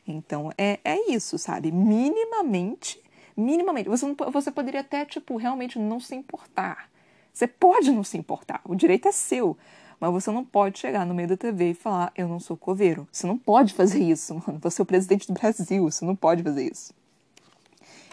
Então, 0.09 0.51
é, 0.57 0.81
é 0.83 1.13
isso, 1.13 1.39
sabe? 1.39 1.71
Minimamente, 1.71 3.01
minimamente. 3.37 3.91
Você, 3.91 4.07
não, 4.07 4.17
você 4.33 4.51
poderia 4.51 4.81
até, 4.81 5.05
tipo, 5.05 5.37
realmente 5.37 5.79
não 5.79 6.01
se 6.01 6.15
importar. 6.15 6.89
Você 7.35 7.49
pode 7.49 7.91
não 7.91 8.05
se 8.05 8.16
importar. 8.16 8.61
O 8.64 8.76
direito 8.76 9.09
é 9.09 9.12
seu. 9.12 9.59
Mas 9.99 10.12
você 10.12 10.30
não 10.30 10.45
pode 10.45 10.78
chegar 10.78 11.05
no 11.05 11.12
meio 11.12 11.28
da 11.28 11.37
TV 11.37 11.70
e 11.70 11.74
falar, 11.74 12.12
eu 12.16 12.28
não 12.28 12.39
sou 12.39 12.57
coveiro. 12.57 13.09
Você 13.11 13.26
não 13.26 13.37
pode 13.37 13.74
fazer 13.74 14.03
isso, 14.03 14.35
mano. 14.47 14.61
Você 14.62 14.80
é 14.80 14.85
o 14.85 14.87
presidente 14.87 15.26
do 15.26 15.35
Brasil, 15.35 15.82
você 15.82 16.05
não 16.05 16.14
pode 16.14 16.45
fazer 16.45 16.70
isso. 16.70 16.95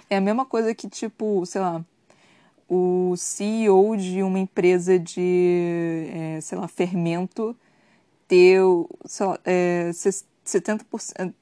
É 0.09 0.17
a 0.17 0.21
mesma 0.21 0.43
coisa 0.43 0.73
que, 0.73 0.89
tipo, 0.89 1.45
sei 1.45 1.61
lá, 1.61 1.85
o 2.67 3.13
CEO 3.15 3.95
de 3.95 4.23
uma 4.23 4.39
empresa 4.39 4.97
de, 4.97 6.07
é, 6.11 6.41
sei 6.41 6.57
lá, 6.57 6.67
fermento 6.67 7.55
ter, 8.27 8.59
sei 9.05 9.25
lá, 9.25 9.39
é, 9.45 9.91
70%, 9.91 11.33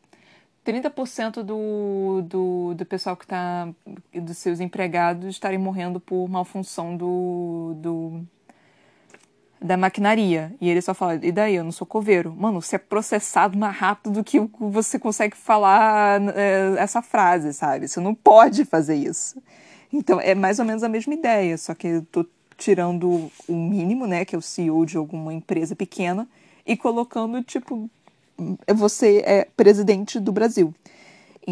30% 0.70 1.42
do, 1.44 2.22
do, 2.22 2.74
do 2.76 2.86
pessoal 2.86 3.18
que 3.18 3.26
está, 3.26 3.68
dos 4.14 4.38
seus 4.38 4.60
empregados 4.60 5.30
estarem 5.30 5.58
morrendo 5.58 6.00
por 6.00 6.28
malfunção 6.30 6.96
do, 6.96 7.74
do, 7.78 8.22
da 9.60 9.76
maquinaria. 9.76 10.54
E 10.62 10.70
ele 10.70 10.82
só 10.82 10.94
fala, 10.94 11.16
e 11.16 11.32
daí, 11.32 11.56
eu 11.56 11.64
não 11.64 11.72
sou 11.72 11.88
coveiro. 11.88 12.36
Mano, 12.38 12.62
você 12.62 12.76
é 12.76 12.80
processado 12.80 13.58
mais 13.58 13.76
rápido 13.76 14.14
do 14.14 14.24
que 14.24 14.40
você 14.60 15.00
consegue 15.00 15.36
falar 15.36 16.22
é, 16.36 16.76
essa 16.78 17.02
frase, 17.02 17.52
sabe? 17.54 17.88
Você 17.88 18.00
não 18.00 18.14
pode 18.14 18.64
fazer 18.64 18.96
isso. 18.96 19.42
Então, 19.92 20.22
é 20.22 20.36
mais 20.36 20.60
ou 20.60 20.66
menos 20.66 20.84
a 20.84 20.90
mesma 20.90 21.16
ideia, 21.16 21.58
só 21.58 21.74
que 21.74 21.88
eu 21.88 22.06
tô 22.06 22.24
tirando 22.56 23.32
o 23.48 23.56
mínimo, 23.56 24.06
né, 24.06 24.24
que 24.24 24.36
é 24.36 24.38
o 24.38 24.42
CEO 24.42 24.86
de 24.86 24.98
alguma 24.98 25.34
empresa 25.34 25.76
pequena, 25.76 26.28
e 26.66 26.78
colocando, 26.78 27.42
tipo, 27.42 27.90
você 28.74 29.22
é 29.26 29.48
presidente 29.56 30.20
do 30.20 30.32
Brasil. 30.32 30.74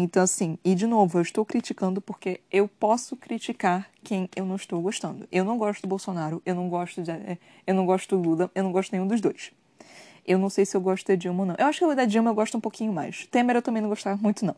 Então, 0.00 0.22
assim, 0.22 0.58
e 0.64 0.74
de 0.74 0.86
novo, 0.86 1.18
eu 1.18 1.22
estou 1.22 1.44
criticando 1.44 2.00
porque 2.00 2.40
eu 2.52 2.68
posso 2.68 3.16
criticar 3.16 3.88
quem 4.04 4.28
eu 4.36 4.46
não 4.46 4.54
estou 4.54 4.80
gostando. 4.80 5.26
Eu 5.32 5.44
não 5.44 5.58
gosto 5.58 5.82
do 5.82 5.88
Bolsonaro, 5.88 6.40
eu 6.46 6.54
não 6.54 6.68
gosto 6.68 7.02
de, 7.02 7.10
é, 7.10 7.38
eu 7.66 7.74
não 7.74 7.84
gosto 7.84 8.16
do 8.16 8.22
Lula, 8.22 8.50
eu 8.54 8.62
não 8.62 8.70
gosto 8.70 8.92
nenhum 8.92 9.08
dos 9.08 9.20
dois. 9.20 9.50
Eu 10.26 10.38
não 10.38 10.50
sei 10.50 10.64
se 10.64 10.76
eu 10.76 10.80
gosto 10.80 11.06
da 11.06 11.14
Dilma 11.14 11.40
ou 11.40 11.46
não. 11.46 11.54
Eu 11.58 11.66
acho 11.66 11.78
que 11.80 11.94
da 11.94 12.04
Dilma 12.04 12.30
eu 12.30 12.34
gosto 12.34 12.56
um 12.56 12.60
pouquinho 12.60 12.92
mais. 12.92 13.26
Temer 13.26 13.56
eu 13.56 13.62
também 13.62 13.82
não 13.82 13.88
gostava 13.88 14.20
muito, 14.22 14.44
não. 14.44 14.54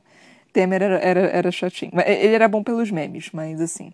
Temer 0.52 0.82
era, 0.82 0.98
era, 0.98 1.20
era 1.20 1.52
chatinho. 1.52 1.92
Ele 2.04 2.34
era 2.34 2.48
bom 2.48 2.62
pelos 2.62 2.90
memes, 2.90 3.30
mas 3.32 3.60
assim. 3.60 3.92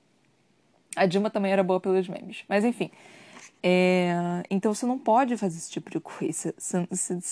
A 0.96 1.04
Dilma 1.04 1.30
também 1.30 1.52
era 1.52 1.62
boa 1.62 1.78
pelos 1.78 2.08
memes. 2.08 2.44
Mas 2.48 2.64
enfim. 2.64 2.90
É, 3.62 4.42
então 4.50 4.72
você 4.74 4.86
não 4.86 4.98
pode 4.98 5.36
fazer 5.36 5.58
esse 5.58 5.70
tipo 5.70 5.90
de 5.90 6.00
coisa. 6.00 6.54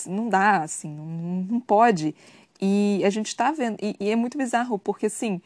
Não 0.07 0.29
dá, 0.29 0.63
assim, 0.63 0.89
não, 0.89 1.05
não 1.05 1.59
pode. 1.59 2.15
E 2.61 3.01
a 3.03 3.09
gente 3.09 3.27
está 3.27 3.51
vendo, 3.51 3.77
e, 3.81 3.95
e, 3.99 4.09
é 4.09 4.15
muito 4.15 4.37
bizarro, 4.37 4.79
porque 4.79 5.07
assim, 5.07 5.41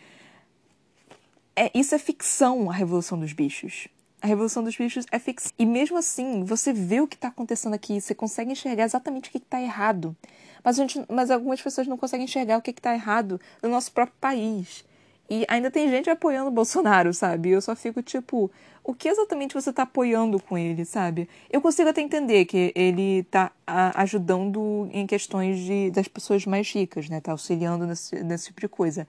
é, 1.56 1.72
isso 1.74 1.96
é 1.96 2.00
ficção, 2.00 2.70
a 2.70 2.74
Revolução 2.74 3.20
dos 3.20 3.34
Bichos. 3.34 3.88
A 4.22 4.28
Revolução 4.28 4.64
dos 4.64 4.76
Bichos 4.76 5.06
é 5.12 5.18
ficção. 5.18 5.52
E 5.58 5.66
mesmo 5.66 5.98
assim, 5.98 6.44
você 6.44 6.72
vê 6.74 7.02
o 7.02 7.08
que 7.08 7.16
está 7.16 7.30
acontecendo 7.30 7.74
aqui, 7.74 8.00
você 8.00 8.14
consegue 8.14 8.52
enxergar 8.52 8.84
exatamente 8.84 9.30
o 9.30 9.32
que 9.32 9.38
está 9.38 9.62
errado. 9.62 10.16
Mas, 10.64 10.78
a 10.78 10.82
gente, 10.82 11.06
mas 11.10 11.32
algumas 11.32 11.62
pessoas 11.62 11.88
não 11.88 11.98
conseguem 11.98 12.26
enxergar 12.26 12.58
o 12.58 12.62
que 12.62 12.72
está 12.72 12.94
errado 12.94 13.40
no 13.64 13.70
nosso 13.70 13.92
próprio 13.92 14.18
país. 14.20 14.84
E 15.30 15.46
ainda 15.48 15.70
tem 15.70 15.90
gente 15.90 16.10
apoiando 16.10 16.50
o 16.50 16.52
Bolsonaro, 16.52 17.14
sabe? 17.14 17.50
Eu 17.50 17.62
só 17.62 17.76
fico 17.76 18.02
tipo, 18.02 18.50
o 18.84 18.94
que 18.96 19.08
exatamente 19.08 19.54
você 19.54 19.70
está 19.70 19.84
apoiando 19.84 20.42
com 20.42 20.58
ele, 20.58 20.84
sabe? 20.86 21.30
Eu 21.52 21.62
consigo 21.62 21.90
até 21.90 22.02
entender 22.02 22.46
que 22.46 22.72
ele 22.76 23.20
está 23.20 23.52
ajudando 23.94 24.90
em 24.92 25.06
questões 25.06 25.60
de, 25.60 25.92
das 25.92 26.08
pessoas 26.08 26.46
mais 26.48 26.72
ricas, 26.72 27.08
né? 27.08 27.22
Tá 27.22 27.32
auxiliando 27.32 27.86
nesse, 27.86 28.24
nesse 28.24 28.48
tipo 28.48 28.62
de 28.62 28.68
coisa. 28.68 29.08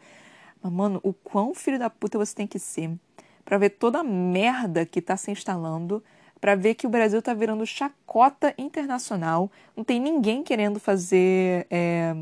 Mas, 0.62 0.72
mano, 0.72 1.00
o 1.02 1.14
quão 1.14 1.54
filho 1.54 1.78
da 1.78 1.88
puta 1.88 2.18
você 2.18 2.34
tem 2.34 2.46
que 2.46 2.58
ser 2.58 2.90
para 3.44 3.56
ver 3.58 3.70
toda 3.70 4.00
a 4.00 4.04
merda 4.04 4.84
que 4.84 5.00
tá 5.00 5.16
se 5.16 5.30
instalando, 5.30 6.04
para 6.40 6.54
ver 6.54 6.74
que 6.74 6.86
o 6.86 6.90
Brasil 6.90 7.20
tá 7.20 7.34
virando 7.34 7.66
chacota 7.66 8.54
internacional, 8.56 9.50
não 9.76 9.82
tem 9.82 9.98
ninguém 10.00 10.42
querendo 10.42 10.78
fazer 10.78 11.66
é, 11.70 12.14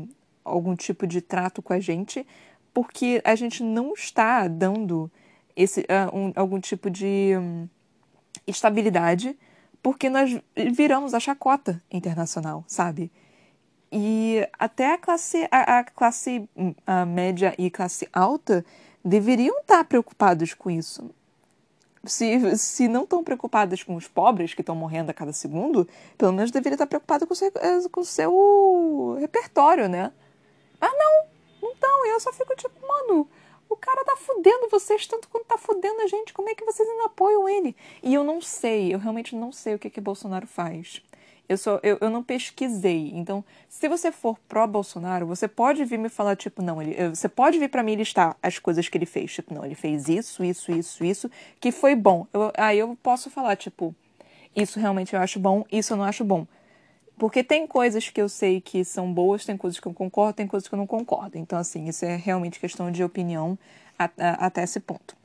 algum 0.43 0.75
tipo 0.75 1.05
de 1.05 1.21
trato 1.21 1.61
com 1.61 1.73
a 1.73 1.79
gente 1.79 2.25
porque 2.73 3.21
a 3.23 3.35
gente 3.35 3.63
não 3.63 3.93
está 3.93 4.47
dando 4.47 5.11
esse, 5.55 5.81
uh, 5.81 6.15
um, 6.15 6.31
algum 6.35 6.59
tipo 6.59 6.89
de 6.89 7.33
um, 7.37 7.67
estabilidade, 8.47 9.37
porque 9.81 10.09
nós 10.09 10.39
viramos 10.73 11.13
a 11.13 11.19
chacota 11.19 11.81
internacional, 11.91 12.63
sabe? 12.67 13.11
E 13.91 14.47
até 14.57 14.93
a 14.93 14.97
classe, 14.97 15.47
a, 15.51 15.79
a 15.79 15.83
classe 15.83 16.47
a 16.85 17.05
média 17.05 17.55
e 17.57 17.71
classe 17.71 18.07
alta 18.13 18.63
deveriam 19.03 19.59
estar 19.59 19.83
preocupados 19.85 20.53
com 20.53 20.69
isso. 20.69 21.09
Se, 22.05 22.57
se 22.57 22.87
não 22.87 23.03
estão 23.03 23.23
preocupadas 23.23 23.83
com 23.83 23.95
os 23.95 24.07
pobres 24.07 24.53
que 24.53 24.61
estão 24.61 24.75
morrendo 24.75 25.09
a 25.09 25.13
cada 25.13 25.33
segundo, 25.33 25.87
pelo 26.17 26.31
menos 26.31 26.51
deveria 26.51 26.75
estar 26.75 26.87
preocupado 26.87 27.27
com 27.27 27.33
o 27.33 27.35
seu, 27.35 27.51
com 27.91 28.01
o 28.01 28.05
seu 28.05 29.17
repertório, 29.19 29.89
né? 29.89 30.11
Ah, 30.79 30.91
não! 30.93 31.28
Então, 31.61 32.05
eu 32.07 32.19
só 32.19 32.31
fico 32.33 32.55
tipo, 32.55 32.87
mano, 32.87 33.27
o 33.69 33.75
cara 33.75 34.03
tá 34.03 34.15
fudendo 34.15 34.69
vocês 34.69 35.05
tanto 35.05 35.29
quanto 35.29 35.45
tá 35.45 35.57
fudendo 35.57 36.01
a 36.01 36.07
gente. 36.07 36.33
Como 36.33 36.49
é 36.49 36.55
que 36.55 36.65
vocês 36.65 36.87
ainda 36.87 37.05
apoiam 37.05 37.47
ele? 37.47 37.75
E 38.01 38.13
eu 38.13 38.23
não 38.23 38.41
sei, 38.41 38.93
eu 38.93 38.99
realmente 38.99 39.35
não 39.35 39.51
sei 39.51 39.75
o 39.75 39.79
que 39.79 39.89
que 39.89 40.01
Bolsonaro 40.01 40.47
faz. 40.47 41.01
Eu, 41.47 41.57
só, 41.57 41.79
eu, 41.81 41.97
eu 41.99 42.09
não 42.11 42.23
pesquisei. 42.23 43.11
Então, 43.15 43.43
se 43.67 43.87
você 43.89 44.11
for 44.11 44.37
pró-Bolsonaro, 44.47 45.25
você 45.25 45.47
pode 45.47 45.83
vir 45.83 45.97
me 45.97 46.07
falar, 46.07 46.35
tipo, 46.35 46.61
não, 46.61 46.79
ele, 46.79 47.09
você 47.09 47.27
pode 47.27 47.57
vir 47.57 47.69
para 47.69 47.81
mim 47.81 47.95
listar 47.95 48.37
as 48.41 48.59
coisas 48.59 48.87
que 48.87 48.95
ele 48.95 49.07
fez. 49.07 49.33
Tipo, 49.33 49.55
não, 49.55 49.65
ele 49.65 49.73
fez 49.73 50.07
isso, 50.07 50.43
isso, 50.43 50.71
isso, 50.71 51.03
isso, 51.03 51.31
que 51.59 51.71
foi 51.71 51.95
bom. 51.95 52.27
Eu, 52.31 52.51
aí 52.55 52.77
eu 52.77 52.95
posso 53.01 53.31
falar, 53.31 53.55
tipo, 53.55 53.95
isso 54.55 54.79
realmente 54.79 55.15
eu 55.15 55.19
acho 55.19 55.39
bom, 55.39 55.65
isso 55.71 55.93
eu 55.93 55.97
não 55.97 56.03
acho 56.03 56.23
bom. 56.23 56.45
Porque 57.19 57.43
tem 57.43 57.67
coisas 57.67 58.09
que 58.09 58.21
eu 58.21 58.29
sei 58.29 58.61
que 58.61 58.85
são 58.85 59.13
boas, 59.13 59.45
tem 59.45 59.57
coisas 59.57 59.77
que 59.77 59.85
eu 59.85 59.93
concordo, 59.93 60.33
tem 60.35 60.47
coisas 60.47 60.69
que 60.69 60.73
eu 60.73 60.77
não 60.77 60.87
concordo. 60.87 61.37
Então, 61.37 61.59
assim, 61.59 61.85
isso 61.89 62.05
é 62.05 62.15
realmente 62.15 62.59
questão 62.59 62.89
de 62.89 63.03
opinião 63.03 63.59
até 63.97 64.63
esse 64.63 64.79
ponto. 64.79 65.19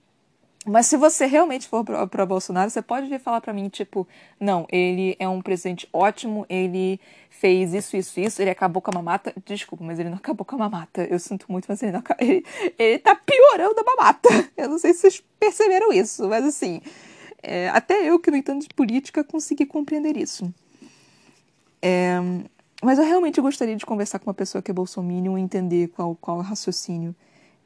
Mas 0.67 0.87
se 0.87 0.97
você 0.97 1.27
realmente 1.27 1.69
for 1.69 1.85
para 1.85 2.27
Bolsonaro, 2.27 2.69
você 2.69 2.83
pode 2.83 3.07
vir 3.07 3.21
falar 3.21 3.41
para 3.41 3.53
mim, 3.53 3.69
tipo, 3.69 4.09
não, 4.41 4.67
ele 4.73 5.15
é 5.21 5.29
um 5.29 5.41
presidente 5.41 5.87
ótimo, 5.93 6.45
ele 6.49 6.99
fez 7.31 7.75
isso, 7.75 7.97
isso, 7.97 8.19
isso, 8.19 8.43
ele 8.43 8.51
acabou 8.51 8.83
com 8.83 8.91
a 8.91 8.95
mamata. 8.95 9.33
Desculpa, 9.45 9.85
mas 9.85 10.01
ele 10.01 10.09
não 10.09 10.17
acabou 10.19 10.45
com 10.45 10.57
a 10.57 10.59
mamata. 10.59 11.05
Eu 11.05 11.21
sinto 11.21 11.47
muito, 11.49 11.67
mas 11.69 11.81
ele 11.81 11.93
não 11.93 12.03
ele, 12.19 12.45
ele 12.77 12.99
tá 12.99 13.15
piorando 13.15 13.79
a 13.79 13.85
mamata. 13.85 14.29
Eu 14.57 14.69
não 14.69 14.79
sei 14.79 14.95
se 14.95 15.01
vocês 15.01 15.23
perceberam 15.39 15.93
isso, 15.93 16.27
mas 16.29 16.45
assim, 16.45 16.81
é, 17.43 17.69
até 17.69 18.09
eu 18.09 18.19
que 18.19 18.31
não 18.31 18.39
entendo 18.39 18.63
de 18.63 18.69
política 18.75 19.23
consegui 19.23 19.67
compreender 19.67 20.17
isso. 20.17 20.53
É, 21.87 22.19
mas 22.83 22.99
eu 22.99 23.05
realmente 23.05 23.39
gostaria 23.43 23.77
de 23.77 23.85
conversar 23.85 24.19
com 24.19 24.31
uma 24.31 24.35
pessoa 24.35 24.63
que 24.63 24.71
é 24.71 24.75
bolsominion 24.75 25.37
e 25.37 25.43
entender 25.43 25.89
qual, 25.89 26.17
qual 26.19 26.39
é 26.39 26.41
o 26.41 26.43
raciocínio 26.43 27.15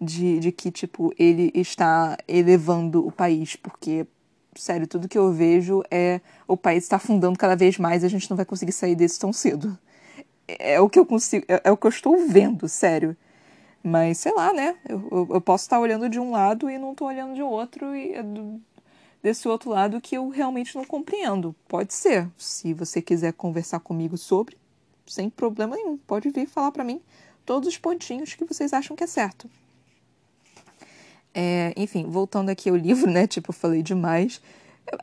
de, 0.01 0.41
de 0.41 0.51
que, 0.51 0.73
tipo, 0.73 1.15
ele 1.17 1.53
está 1.55 2.19
elevando 2.27 3.07
o 3.07 3.13
país, 3.13 3.55
porque, 3.55 4.05
sério, 4.57 4.89
tudo 4.89 5.07
que 5.07 5.17
eu 5.17 5.33
vejo 5.33 5.85
é 5.89 6.21
o 6.49 6.57
país 6.57 6.83
está 6.83 6.97
afundando 6.97 7.39
cada 7.39 7.55
vez 7.55 7.79
mais 7.79 8.03
e 8.03 8.07
a 8.07 8.11
gente 8.11 8.29
não 8.29 8.37
vai 8.37 8.45
conseguir 8.45 8.73
sair 8.73 8.97
desse 8.97 9.21
tão 9.21 9.33
cedo. 9.33 9.79
É, 10.49 10.75
é 10.75 10.81
o 10.81 10.89
que 10.89 10.99
eu 10.99 11.07
consigo, 11.07 11.47
é, 11.49 11.61
é 11.65 11.71
o 11.71 11.77
que 11.77 11.87
eu 11.87 11.91
estou 11.91 12.19
vendo, 12.27 12.69
sério. 12.69 13.17
Mas, 13.85 14.19
sei 14.19 14.35
lá, 14.35 14.53
né? 14.53 14.77
Eu, 14.89 15.09
eu, 15.13 15.29
eu 15.35 15.41
posso 15.41 15.65
estar 15.65 15.79
olhando 15.79 16.09
de 16.09 16.19
um 16.19 16.33
lado 16.33 16.69
e 16.69 16.77
não 16.77 16.91
estou 16.91 17.07
olhando 17.07 17.35
de 17.35 17.43
outro, 17.43 17.95
e 17.95 18.15
é 18.15 18.25
desse 19.23 19.49
outro 19.49 19.71
lado 19.71 20.01
que 20.01 20.17
eu 20.17 20.29
realmente 20.29 20.77
não 20.77 20.85
compreendo. 20.85 21.55
Pode 21.67 21.95
ser. 21.95 22.29
Se 22.37 22.73
você 22.73 23.03
quiser 23.03 23.33
conversar 23.33 23.81
comigo 23.81 24.17
sobre, 24.17 24.57
sem 25.07 25.29
problema 25.29 25.77
nenhum, 25.77 25.97
pode 25.97 26.31
vir 26.31 26.47
falar 26.47 26.73
para 26.73 26.85
mim 26.85 27.01
todos 27.45 27.69
os 27.69 27.79
pontinhos 27.79 28.35
que 28.35 28.45
vocês 28.45 28.73
acham 28.73 28.95
que 28.95 29.05
é 29.05 29.07
certo. 29.07 29.49
É, 31.35 31.73
enfim, 31.77 32.05
voltando 32.07 32.51
aqui 32.51 32.69
ao 32.69 32.77
livro, 32.77 33.11
né? 33.11 33.27
Tipo, 33.27 33.51
eu 33.51 33.55
falei 33.55 33.83
demais. 33.83 34.41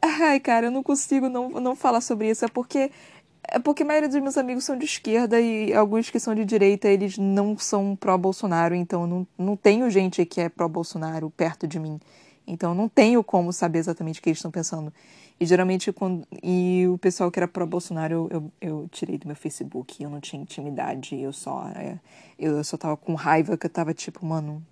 Ai, 0.01 0.39
cara, 0.39 0.67
eu 0.67 0.71
não 0.71 0.83
consigo 0.83 1.29
não, 1.29 1.49
não 1.49 1.75
falar 1.75 2.01
sobre 2.01 2.29
isso. 2.29 2.45
É 2.45 2.47
porque. 2.47 2.91
É 3.47 3.59
porque 3.59 3.83
a 3.83 3.85
maioria 3.85 4.09
dos 4.09 4.19
meus 4.19 4.39
amigos 4.39 4.63
são 4.63 4.75
de 4.75 4.85
esquerda 4.85 5.39
e 5.39 5.71
alguns 5.71 6.09
que 6.09 6.19
são 6.19 6.33
de 6.33 6.43
direita, 6.43 6.87
eles 6.87 7.15
não 7.15 7.55
são 7.55 7.95
pró-Bolsonaro, 7.95 8.73
então 8.73 9.05
não, 9.05 9.27
não 9.37 9.55
tenho 9.55 9.87
gente 9.87 10.25
que 10.25 10.41
é 10.41 10.49
pró-Bolsonaro 10.49 11.29
perto 11.29 11.67
de 11.67 11.79
mim. 11.79 11.99
Então 12.47 12.75
não 12.75 12.87
tenho 12.87 13.23
como 13.23 13.51
saber 13.51 13.79
exatamente 13.79 14.19
o 14.19 14.23
que 14.23 14.29
eles 14.29 14.37
estão 14.37 14.51
pensando. 14.51 14.93
E 15.39 15.45
geralmente, 15.45 15.91
quando, 15.91 16.25
e 16.41 16.87
o 16.87 16.97
pessoal 16.97 17.29
que 17.29 17.37
era 17.37 17.47
pró-Bolsonaro, 17.47 18.13
eu, 18.13 18.29
eu, 18.31 18.51
eu, 18.61 18.89
tirei 18.89 19.17
do 19.17 19.27
meu 19.27 19.35
Facebook, 19.35 20.01
eu 20.01 20.09
não 20.09 20.21
tinha 20.21 20.41
intimidade, 20.41 21.19
eu 21.19 21.33
só, 21.33 21.67
é, 21.75 21.99
eu 22.39 22.63
só 22.63 22.77
tava 22.77 22.95
com 22.95 23.15
raiva, 23.15 23.57
que 23.57 23.65
eu 23.65 23.69
tava 23.69 23.93
tipo, 23.93 24.25
mano. 24.25 24.65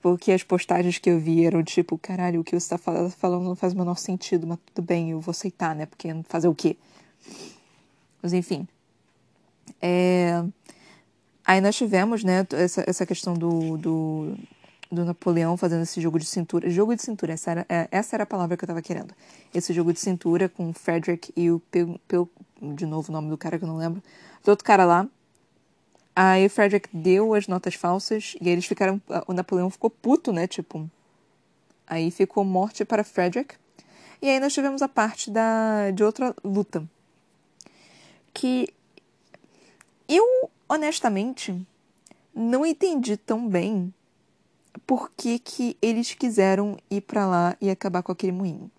Porque 0.00 0.30
as 0.30 0.44
postagens 0.44 0.98
que 0.98 1.10
eu 1.10 1.18
vi 1.18 1.44
eram 1.44 1.64
tipo, 1.64 1.98
caralho, 1.98 2.40
o 2.40 2.44
que 2.44 2.58
você 2.58 2.68
tá 2.68 2.78
falando 2.78 3.44
não 3.44 3.56
faz 3.56 3.72
o 3.72 3.76
menor 3.76 3.96
sentido, 3.96 4.46
mas 4.46 4.58
tudo 4.72 4.86
bem, 4.86 5.10
eu 5.10 5.20
vou 5.20 5.32
aceitar, 5.32 5.74
né? 5.74 5.86
Porque 5.86 6.08
fazer 6.28 6.46
o 6.46 6.54
quê? 6.54 6.76
Mas 8.22 8.32
enfim. 8.32 8.68
É... 9.82 10.44
Aí 11.44 11.60
nós 11.60 11.74
tivemos, 11.74 12.22
né, 12.22 12.46
essa, 12.52 12.84
essa 12.86 13.06
questão 13.06 13.34
do, 13.34 13.76
do, 13.78 14.36
do 14.90 15.04
Napoleão 15.04 15.56
fazendo 15.56 15.82
esse 15.82 16.00
jogo 16.00 16.18
de 16.18 16.24
cintura. 16.24 16.68
Jogo 16.70 16.94
de 16.94 17.02
cintura, 17.02 17.34
essa 17.34 17.50
era, 17.50 17.66
é, 17.68 17.88
essa 17.90 18.16
era 18.16 18.22
a 18.24 18.26
palavra 18.26 18.56
que 18.56 18.64
eu 18.64 18.66
tava 18.66 18.82
querendo. 18.82 19.14
Esse 19.54 19.72
jogo 19.72 19.92
de 19.92 20.00
cintura 20.00 20.48
com 20.48 20.70
o 20.70 20.72
Frederick 20.72 21.32
e 21.36 21.50
o 21.50 21.60
Pel, 21.70 22.00
Pel, 22.08 22.28
de 22.60 22.86
novo 22.86 23.10
o 23.10 23.12
nome 23.12 23.28
do 23.28 23.36
cara 23.36 23.58
que 23.58 23.64
eu 23.64 23.68
não 23.68 23.76
lembro. 23.76 24.02
Do 24.44 24.48
outro 24.48 24.64
cara 24.64 24.84
lá. 24.84 25.06
Aí 26.16 26.46
o 26.46 26.50
Frederick 26.50 26.88
deu 26.92 27.34
as 27.34 27.46
notas 27.46 27.74
falsas 27.74 28.34
e 28.40 28.48
eles 28.48 28.64
ficaram. 28.64 29.00
O 29.26 29.32
Napoleão 29.32 29.70
ficou 29.70 29.90
puto, 29.90 30.32
né? 30.32 30.46
Tipo. 30.46 30.90
Aí 31.86 32.10
ficou 32.10 32.44
morte 32.44 32.84
para 32.84 33.04
Frederick. 33.04 33.54
E 34.20 34.28
aí 34.28 34.40
nós 34.40 34.52
tivemos 34.52 34.82
a 34.82 34.88
parte 34.88 35.30
da, 35.30 35.90
de 35.92 36.02
outra 36.02 36.34
luta. 36.42 36.84
Que 38.34 38.68
eu, 40.08 40.50
honestamente, 40.68 41.54
não 42.34 42.64
entendi 42.64 43.16
tão 43.16 43.48
bem 43.48 43.92
por 44.78 45.10
que, 45.16 45.38
que 45.38 45.76
eles 45.80 46.14
quiseram 46.14 46.76
ir 46.90 47.00
para 47.02 47.26
lá 47.26 47.56
e 47.60 47.70
acabar 47.70 48.02
com 48.02 48.12
aquele 48.12 48.32
moinho. 48.32 48.70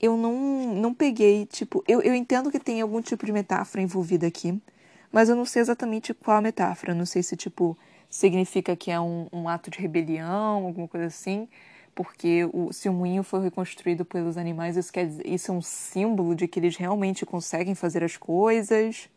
Eu 0.00 0.16
não, 0.16 0.74
não 0.74 0.94
peguei, 0.94 1.46
tipo, 1.46 1.82
eu, 1.88 2.00
eu 2.02 2.14
entendo 2.14 2.50
que 2.50 2.60
tem 2.60 2.80
algum 2.80 3.02
tipo 3.02 3.26
de 3.26 3.32
metáfora 3.32 3.82
envolvida 3.82 4.26
aqui, 4.26 4.60
mas 5.10 5.28
eu 5.28 5.34
não 5.34 5.44
sei 5.44 5.62
exatamente 5.62 6.14
qual 6.14 6.36
a 6.36 6.40
metáfora. 6.40 6.94
não 6.94 7.06
sei 7.06 7.22
se, 7.22 7.36
tipo, 7.36 7.76
significa 8.08 8.76
que 8.76 8.90
é 8.90 9.00
um, 9.00 9.26
um 9.32 9.48
ato 9.48 9.70
de 9.70 9.78
rebelião, 9.78 10.66
alguma 10.66 10.86
coisa 10.86 11.06
assim, 11.06 11.48
porque 11.94 12.48
o, 12.52 12.72
se 12.72 12.88
o 12.88 12.92
moinho 12.92 13.24
foi 13.24 13.42
reconstruído 13.42 14.04
pelos 14.04 14.36
animais, 14.36 14.76
isso, 14.76 14.92
quer 14.92 15.06
dizer, 15.06 15.26
isso 15.26 15.50
é 15.50 15.54
um 15.54 15.62
símbolo 15.62 16.34
de 16.34 16.46
que 16.46 16.60
eles 16.60 16.76
realmente 16.76 17.26
conseguem 17.26 17.74
fazer 17.74 18.04
as 18.04 18.16
coisas. 18.16 19.08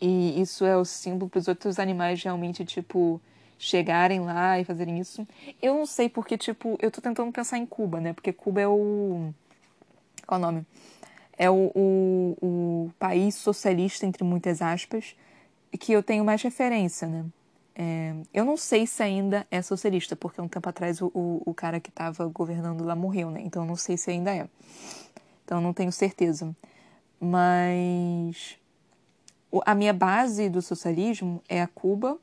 E 0.00 0.38
isso 0.38 0.66
é 0.66 0.76
o 0.76 0.84
símbolo 0.84 1.30
para 1.30 1.38
os 1.38 1.48
outros 1.48 1.78
animais 1.78 2.22
realmente, 2.22 2.62
tipo, 2.64 3.20
chegarem 3.58 4.20
lá 4.20 4.58
e 4.60 4.64
fazerem 4.64 4.98
isso. 4.98 5.26
Eu 5.60 5.74
não 5.74 5.86
sei 5.86 6.08
porque, 6.08 6.36
tipo, 6.36 6.76
eu 6.80 6.90
tô 6.90 7.00
tentando 7.00 7.32
pensar 7.32 7.58
em 7.58 7.66
Cuba, 7.66 8.00
né? 8.00 8.12
Porque 8.12 8.32
Cuba 8.32 8.60
é 8.60 8.68
o. 8.68 9.32
Qual 10.26 10.40
é 10.40 10.42
o 10.42 10.46
nome? 10.46 10.66
É 11.38 11.50
o, 11.50 11.70
o, 11.74 12.36
o 12.40 12.90
país 12.98 13.34
socialista, 13.34 14.06
entre 14.06 14.24
muitas 14.24 14.62
aspas, 14.62 15.14
que 15.78 15.92
eu 15.92 16.02
tenho 16.02 16.24
mais 16.24 16.42
referência, 16.42 17.06
né? 17.06 17.24
É, 17.78 18.14
eu 18.32 18.44
não 18.44 18.56
sei 18.56 18.86
se 18.86 19.02
ainda 19.02 19.46
é 19.50 19.60
socialista, 19.60 20.16
porque 20.16 20.40
um 20.40 20.48
tempo 20.48 20.66
atrás 20.66 21.02
o, 21.02 21.10
o, 21.14 21.42
o 21.44 21.52
cara 21.52 21.78
que 21.78 21.90
estava 21.90 22.26
governando 22.26 22.82
lá 22.82 22.96
morreu, 22.96 23.30
né? 23.30 23.42
Então 23.44 23.62
eu 23.62 23.68
não 23.68 23.76
sei 23.76 23.98
se 23.98 24.10
ainda 24.10 24.34
é. 24.34 24.48
Então 25.44 25.58
eu 25.58 25.62
não 25.62 25.74
tenho 25.74 25.92
certeza. 25.92 26.56
Mas 27.20 28.58
a 29.64 29.74
minha 29.74 29.92
base 29.92 30.48
do 30.48 30.62
socialismo 30.62 31.42
é 31.48 31.60
a 31.60 31.66
Cuba 31.66 32.18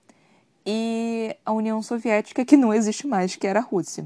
e 0.65 1.35
a 1.45 1.51
União 1.51 1.81
Soviética, 1.81 2.45
que 2.45 2.57
não 2.57 2.73
existe 2.73 3.07
mais, 3.07 3.35
que 3.35 3.47
era 3.47 3.59
a 3.59 3.63
Rússia. 3.63 4.05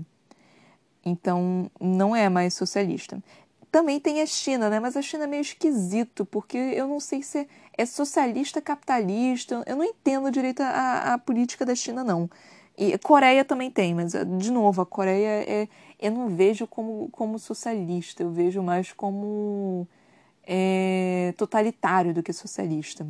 Então, 1.05 1.69
não 1.79 2.15
é 2.15 2.29
mais 2.29 2.53
socialista. 2.53 3.21
Também 3.71 3.99
tem 3.99 4.21
a 4.21 4.25
China, 4.25 4.69
né? 4.69 4.79
Mas 4.79 4.97
a 4.97 5.01
China 5.01 5.25
é 5.25 5.27
meio 5.27 5.41
esquisito, 5.41 6.25
porque 6.25 6.57
eu 6.57 6.87
não 6.87 6.99
sei 6.99 7.21
se 7.21 7.47
é 7.77 7.85
socialista, 7.85 8.61
capitalista. 8.61 9.63
Eu 9.65 9.75
não 9.75 9.83
entendo 9.83 10.31
direito 10.31 10.61
a, 10.61 11.13
a 11.13 11.17
política 11.17 11.65
da 11.65 11.75
China, 11.75 12.03
não. 12.03 12.29
E 12.77 12.93
a 12.93 12.99
Coreia 12.99 13.43
também 13.43 13.71
tem, 13.71 13.95
mas, 13.95 14.13
de 14.13 14.51
novo, 14.51 14.81
a 14.81 14.85
Coreia 14.85 15.43
é, 15.47 15.67
eu 15.99 16.11
não 16.11 16.29
vejo 16.29 16.67
como, 16.67 17.09
como 17.11 17.39
socialista, 17.39 18.21
eu 18.21 18.29
vejo 18.29 18.61
mais 18.61 18.93
como 18.93 19.87
é, 20.45 21.33
totalitário 21.37 22.13
do 22.13 22.21
que 22.21 22.31
socialista. 22.31 23.05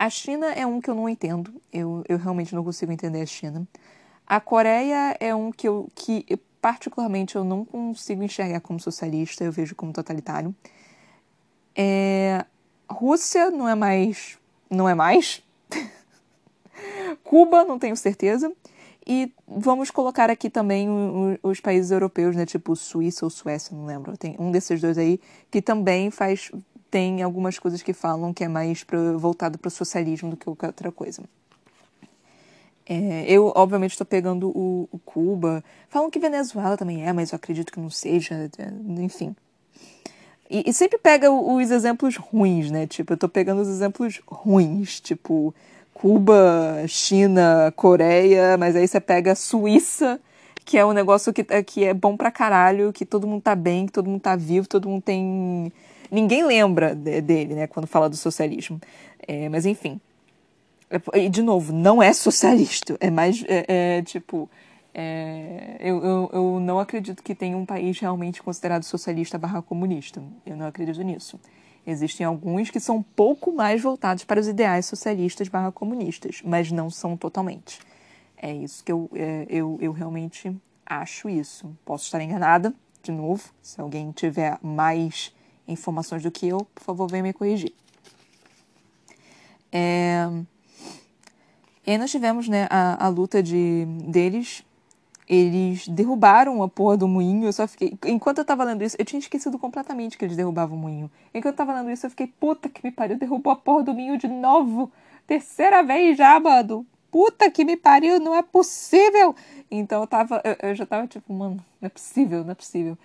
A 0.00 0.08
China 0.08 0.46
é 0.52 0.64
um 0.64 0.80
que 0.80 0.88
eu 0.88 0.94
não 0.94 1.08
entendo. 1.08 1.52
Eu, 1.72 2.04
eu 2.08 2.16
realmente 2.18 2.54
não 2.54 2.62
consigo 2.62 2.92
entender 2.92 3.20
a 3.20 3.26
China. 3.26 3.66
A 4.24 4.38
Coreia 4.38 5.16
é 5.18 5.34
um 5.34 5.50
que 5.50 5.66
eu 5.66 5.88
que 5.92 6.24
particularmente 6.62 7.34
eu 7.34 7.42
não 7.42 7.64
consigo 7.64 8.22
enxergar 8.22 8.60
como 8.60 8.78
socialista, 8.78 9.42
eu 9.42 9.50
vejo 9.50 9.74
como 9.74 9.92
totalitário. 9.92 10.54
É, 11.74 12.46
Rússia 12.88 13.50
não 13.50 13.68
é 13.68 13.74
mais. 13.74 14.38
Não 14.70 14.88
é 14.88 14.94
mais. 14.94 15.42
Cuba, 17.24 17.64
não 17.64 17.76
tenho 17.76 17.96
certeza. 17.96 18.52
E 19.04 19.32
vamos 19.48 19.90
colocar 19.90 20.30
aqui 20.30 20.48
também 20.48 20.86
os 21.42 21.58
países 21.58 21.90
europeus, 21.90 22.36
né? 22.36 22.46
Tipo 22.46 22.76
Suíça 22.76 23.26
ou 23.26 23.30
Suécia, 23.30 23.76
não 23.76 23.84
lembro. 23.84 24.16
Tem 24.16 24.36
um 24.38 24.52
desses 24.52 24.80
dois 24.80 24.96
aí 24.96 25.18
que 25.50 25.60
também 25.60 26.08
faz, 26.08 26.52
tem 26.90 27.22
algumas 27.22 27.58
coisas 27.58 27.82
que 27.82 27.92
falam 27.92 28.32
que 28.32 28.44
é 28.44 28.48
mais 28.48 28.84
pro, 28.84 29.18
voltado 29.18 29.58
para 29.58 29.68
o 29.68 29.70
socialismo 29.70 30.30
do 30.30 30.36
que 30.36 30.44
qualquer 30.44 30.68
outra 30.68 30.92
coisa. 30.92 31.22
É, 32.88 33.24
eu, 33.28 33.52
obviamente, 33.54 33.92
estou 33.92 34.06
pegando 34.06 34.48
o, 34.48 34.88
o, 34.90 34.98
Cuba. 34.98 35.62
Falam 35.90 36.10
que 36.10 36.18
Venezuela 36.18 36.76
também 36.76 37.06
é, 37.06 37.12
mas 37.12 37.32
eu 37.32 37.36
acredito 37.36 37.70
que 37.70 37.78
não 37.78 37.90
seja. 37.90 38.50
Enfim. 38.98 39.36
E, 40.50 40.70
e 40.70 40.72
sempre 40.72 40.98
pega 40.98 41.30
os 41.30 41.70
exemplos 41.70 42.16
ruins, 42.16 42.70
né? 42.70 42.86
Tipo, 42.86 43.12
eu 43.12 43.16
estou 43.16 43.28
pegando 43.28 43.60
os 43.60 43.68
exemplos 43.68 44.22
ruins. 44.26 45.00
Tipo, 45.00 45.54
Cuba, 45.92 46.84
China, 46.86 47.70
Coreia, 47.76 48.56
mas 48.56 48.74
aí 48.74 48.88
você 48.88 49.00
pega 49.00 49.34
Suíça, 49.34 50.18
que 50.64 50.78
é 50.78 50.86
um 50.86 50.92
negócio 50.92 51.32
que, 51.32 51.44
que 51.64 51.84
é 51.84 51.92
bom 51.92 52.16
pra 52.16 52.30
caralho, 52.30 52.92
que 52.92 53.04
todo 53.04 53.26
mundo 53.26 53.42
tá 53.42 53.54
bem, 53.54 53.84
que 53.84 53.92
todo 53.92 54.08
mundo 54.08 54.20
tá 54.20 54.34
vivo, 54.34 54.66
todo 54.66 54.88
mundo 54.88 55.02
tem 55.02 55.70
ninguém 56.10 56.44
lembra 56.44 56.94
dele, 56.94 57.54
né, 57.54 57.66
quando 57.66 57.86
fala 57.86 58.08
do 58.08 58.16
socialismo. 58.16 58.80
É, 59.26 59.48
mas 59.48 59.66
enfim. 59.66 60.00
É, 60.90 61.18
e, 61.18 61.28
de 61.28 61.42
novo, 61.42 61.72
não 61.72 62.02
é 62.02 62.12
socialista. 62.12 62.96
É 63.00 63.10
mais, 63.10 63.44
é, 63.48 63.98
é 63.98 64.02
tipo... 64.02 64.48
É, 64.94 65.76
eu, 65.78 66.02
eu, 66.02 66.30
eu 66.32 66.60
não 66.60 66.80
acredito 66.80 67.22
que 67.22 67.34
tenha 67.34 67.56
um 67.56 67.64
país 67.64 68.00
realmente 68.00 68.42
considerado 68.42 68.82
socialista 68.82 69.38
barra 69.38 69.62
comunista. 69.62 70.22
Eu 70.44 70.56
não 70.56 70.66
acredito 70.66 71.00
nisso. 71.02 71.38
Existem 71.86 72.26
alguns 72.26 72.68
que 72.68 72.80
são 72.80 72.96
um 72.96 73.02
pouco 73.02 73.52
mais 73.52 73.80
voltados 73.80 74.24
para 74.24 74.40
os 74.40 74.48
ideais 74.48 74.86
socialistas 74.86 75.48
barra 75.48 75.70
comunistas, 75.70 76.42
mas 76.44 76.72
não 76.72 76.90
são 76.90 77.16
totalmente. 77.16 77.78
É 78.36 78.52
isso 78.52 78.84
que 78.84 78.92
eu, 78.92 79.08
é, 79.14 79.46
eu, 79.48 79.78
eu 79.80 79.92
realmente 79.92 80.54
acho 80.84 81.28
isso. 81.28 81.74
Posso 81.84 82.04
estar 82.04 82.20
enganada, 82.20 82.74
de 83.02 83.12
novo, 83.12 83.50
se 83.62 83.80
alguém 83.80 84.10
tiver 84.10 84.58
mais 84.62 85.32
informações 85.68 86.22
do 86.22 86.30
que 86.30 86.48
eu, 86.48 86.66
por 86.74 86.82
favor, 86.82 87.10
venha 87.10 87.22
me 87.22 87.32
corrigir. 87.32 87.72
É... 89.70 90.26
E 91.86 91.92
aí 91.92 91.98
nós 91.98 92.10
tivemos 92.10 92.48
né, 92.48 92.66
a, 92.70 93.06
a 93.06 93.08
luta 93.08 93.42
de, 93.42 93.86
deles. 94.06 94.62
Eles 95.28 95.86
derrubaram 95.88 96.62
a 96.62 96.68
porra 96.68 96.96
do 96.96 97.06
moinho. 97.06 97.46
Eu 97.46 97.52
só 97.52 97.66
fiquei. 97.66 97.96
Enquanto 98.06 98.38
eu 98.38 98.44
tava 98.44 98.64
lendo 98.64 98.82
isso, 98.82 98.96
eu 98.98 99.04
tinha 99.04 99.18
esquecido 99.18 99.58
completamente 99.58 100.16
que 100.16 100.24
eles 100.24 100.36
derrubavam 100.36 100.76
o 100.76 100.80
moinho. 100.80 101.10
Enquanto 101.34 101.54
eu 101.54 101.56
tava 101.56 101.74
lendo 101.74 101.90
isso, 101.90 102.06
eu 102.06 102.10
fiquei, 102.10 102.26
puta 102.26 102.68
que 102.68 102.84
me 102.84 102.90
pariu, 102.90 103.18
derrubou 103.18 103.52
a 103.52 103.56
porra 103.56 103.84
do 103.84 103.94
moinho 103.94 104.18
de 104.18 104.28
novo. 104.28 104.90
Terceira 105.26 105.82
vez 105.82 106.16
já, 106.16 106.38
mano. 106.40 106.86
Puta 107.10 107.50
que 107.50 107.64
me 107.64 107.76
pariu, 107.76 108.20
não 108.20 108.34
é 108.34 108.42
possível. 108.42 109.34
Então 109.70 110.02
eu 110.02 110.06
tava. 110.06 110.42
Eu, 110.44 110.68
eu 110.70 110.74
já 110.74 110.84
tava 110.84 111.06
tipo, 111.06 111.32
mano, 111.32 111.56
não 111.80 111.86
é 111.86 111.88
possível, 111.88 112.44
não 112.44 112.52
é 112.52 112.54
possível. 112.54 112.98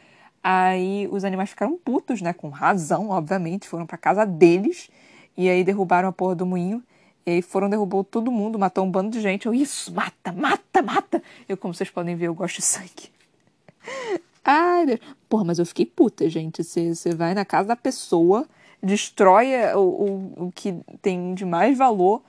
Aí 0.44 1.08
os 1.10 1.24
animais 1.24 1.50
ficaram 1.50 1.78
putos, 1.78 2.22
né? 2.22 2.34
Com 2.34 2.50
razão, 2.50 3.10
obviamente. 3.10 3.68
Foram 3.68 3.86
pra 3.86 3.98
casa 3.98 4.26
deles. 4.26 4.90
E 5.38 5.50
aí 5.50 5.64
derrubaram 5.64 6.10
a 6.10 6.12
porra 6.12 6.36
do 6.36 6.46
moinho. 6.46 6.84
E 7.26 7.32
aí 7.32 7.42
foram, 7.42 7.70
derrubou 7.70 8.04
todo 8.04 8.30
mundo, 8.30 8.60
matou 8.60 8.84
um 8.84 8.92
bando 8.92 9.10
de 9.10 9.22
gente. 9.22 9.46
Eu, 9.46 9.54
isso, 9.54 9.94
mata, 9.94 10.34
mata, 10.34 10.82
mata. 10.82 11.24
Eu, 11.48 11.56
como 11.56 11.74
vocês 11.74 11.90
podem 11.90 12.16
ver, 12.16 12.28
eu 12.28 12.36
gosto 12.36 12.58
de 12.58 12.64
sangue. 12.64 13.12
Ai, 14.44 14.86
Deus. 14.86 15.00
Porra, 15.30 15.46
mas 15.46 15.60
eu 15.60 15.66
fiquei 15.66 15.86
puta, 15.86 16.30
gente. 16.30 16.62
Você 16.64 17.16
vai 17.16 17.34
na 17.34 17.46
casa 17.46 17.70
da 17.70 17.76
pessoa, 17.78 18.46
destrói 18.82 19.54
o, 19.74 19.80
o, 19.80 20.48
o 20.48 20.52
que 20.52 20.76
tem 21.02 21.34
de 21.34 21.46
mais 21.46 21.78
valor. 21.78 22.22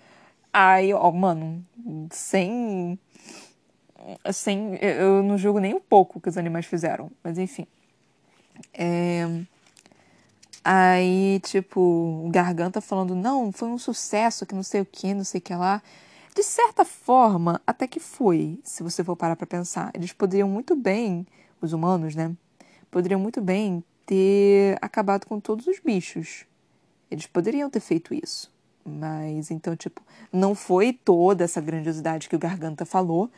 Aí, 0.52 0.94
ó, 0.94 1.10
mano, 1.10 1.64
sem. 2.12 2.96
Sem. 4.32 4.76
Eu 4.80 5.24
não 5.24 5.36
julgo 5.36 5.58
nem 5.58 5.74
um 5.74 5.80
pouco 5.80 6.18
o 6.18 6.20
que 6.20 6.28
os 6.28 6.38
animais 6.38 6.66
fizeram. 6.66 7.10
Mas 7.24 7.36
enfim. 7.36 7.66
É... 8.72 9.26
Aí, 10.64 11.40
tipo, 11.42 11.80
o 11.80 12.30
Garganta 12.30 12.80
falando, 12.80 13.14
não, 13.14 13.52
foi 13.52 13.68
um 13.68 13.78
sucesso, 13.78 14.46
que 14.46 14.54
não 14.54 14.62
sei 14.62 14.80
o 14.80 14.86
que, 14.86 15.12
não 15.12 15.24
sei 15.24 15.38
o 15.38 15.42
que 15.42 15.54
lá. 15.54 15.82
De 16.34 16.42
certa 16.42 16.84
forma, 16.84 17.60
até 17.66 17.86
que 17.86 18.00
foi, 18.00 18.58
se 18.64 18.82
você 18.82 19.04
for 19.04 19.14
parar 19.14 19.36
pra 19.36 19.46
pensar. 19.46 19.90
Eles 19.94 20.12
poderiam 20.12 20.48
muito 20.48 20.74
bem, 20.74 21.26
os 21.60 21.72
humanos, 21.72 22.14
né? 22.14 22.34
Poderiam 22.90 23.20
muito 23.20 23.40
bem 23.40 23.84
ter 24.06 24.78
acabado 24.80 25.26
com 25.26 25.38
todos 25.38 25.66
os 25.66 25.78
bichos. 25.78 26.44
Eles 27.10 27.26
poderiam 27.26 27.68
ter 27.70 27.80
feito 27.80 28.14
isso. 28.14 28.52
Mas 28.84 29.50
então, 29.50 29.76
tipo, 29.76 30.02
não 30.32 30.54
foi 30.54 30.92
toda 30.92 31.44
essa 31.44 31.60
grandiosidade 31.60 32.28
que 32.28 32.36
o 32.36 32.38
Garganta 32.38 32.84
falou, 32.84 33.30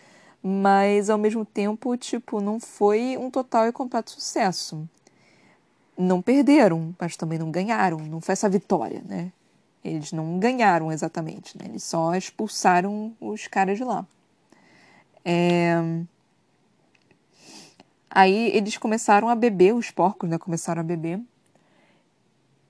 mas 0.43 1.11
ao 1.11 1.19
mesmo 1.19 1.45
tempo, 1.45 1.97
tipo, 1.97 2.41
não 2.41 2.59
foi 2.59 3.17
um 3.19 3.31
total 3.31 3.67
e 3.67 3.73
completo 3.73 4.11
sucesso. 4.11 4.89
Não 5.97 6.21
perderam, 6.21 6.95
mas 6.99 7.17
também 7.17 7.39
não 7.39 7.51
ganharam. 7.51 7.99
Não 7.99 8.21
foi 8.21 8.35
essa 8.35 8.49
vitória, 8.49 9.03
né? 9.05 9.33
Eles 9.85 10.13
não 10.13 10.39
ganharam 10.39 10.93
exatamente, 10.93 11.57
né? 11.57 11.67
Eles 11.69 11.85
só 11.85 12.15
expulsaram 12.15 13.15
os 13.21 13.47
caras 13.47 13.79
de 13.79 13.85
lá. 13.85 14.07
É... 15.25 15.75
Aí 18.11 18.51
eles 18.57 18.77
começaram 18.77 19.29
a 19.29 19.35
beber, 19.35 19.75
os 19.75 19.91
porcos, 19.91 20.29
né? 20.29 20.39
Começaram 20.39 20.81
a 20.81 20.85
beber. 20.85 21.21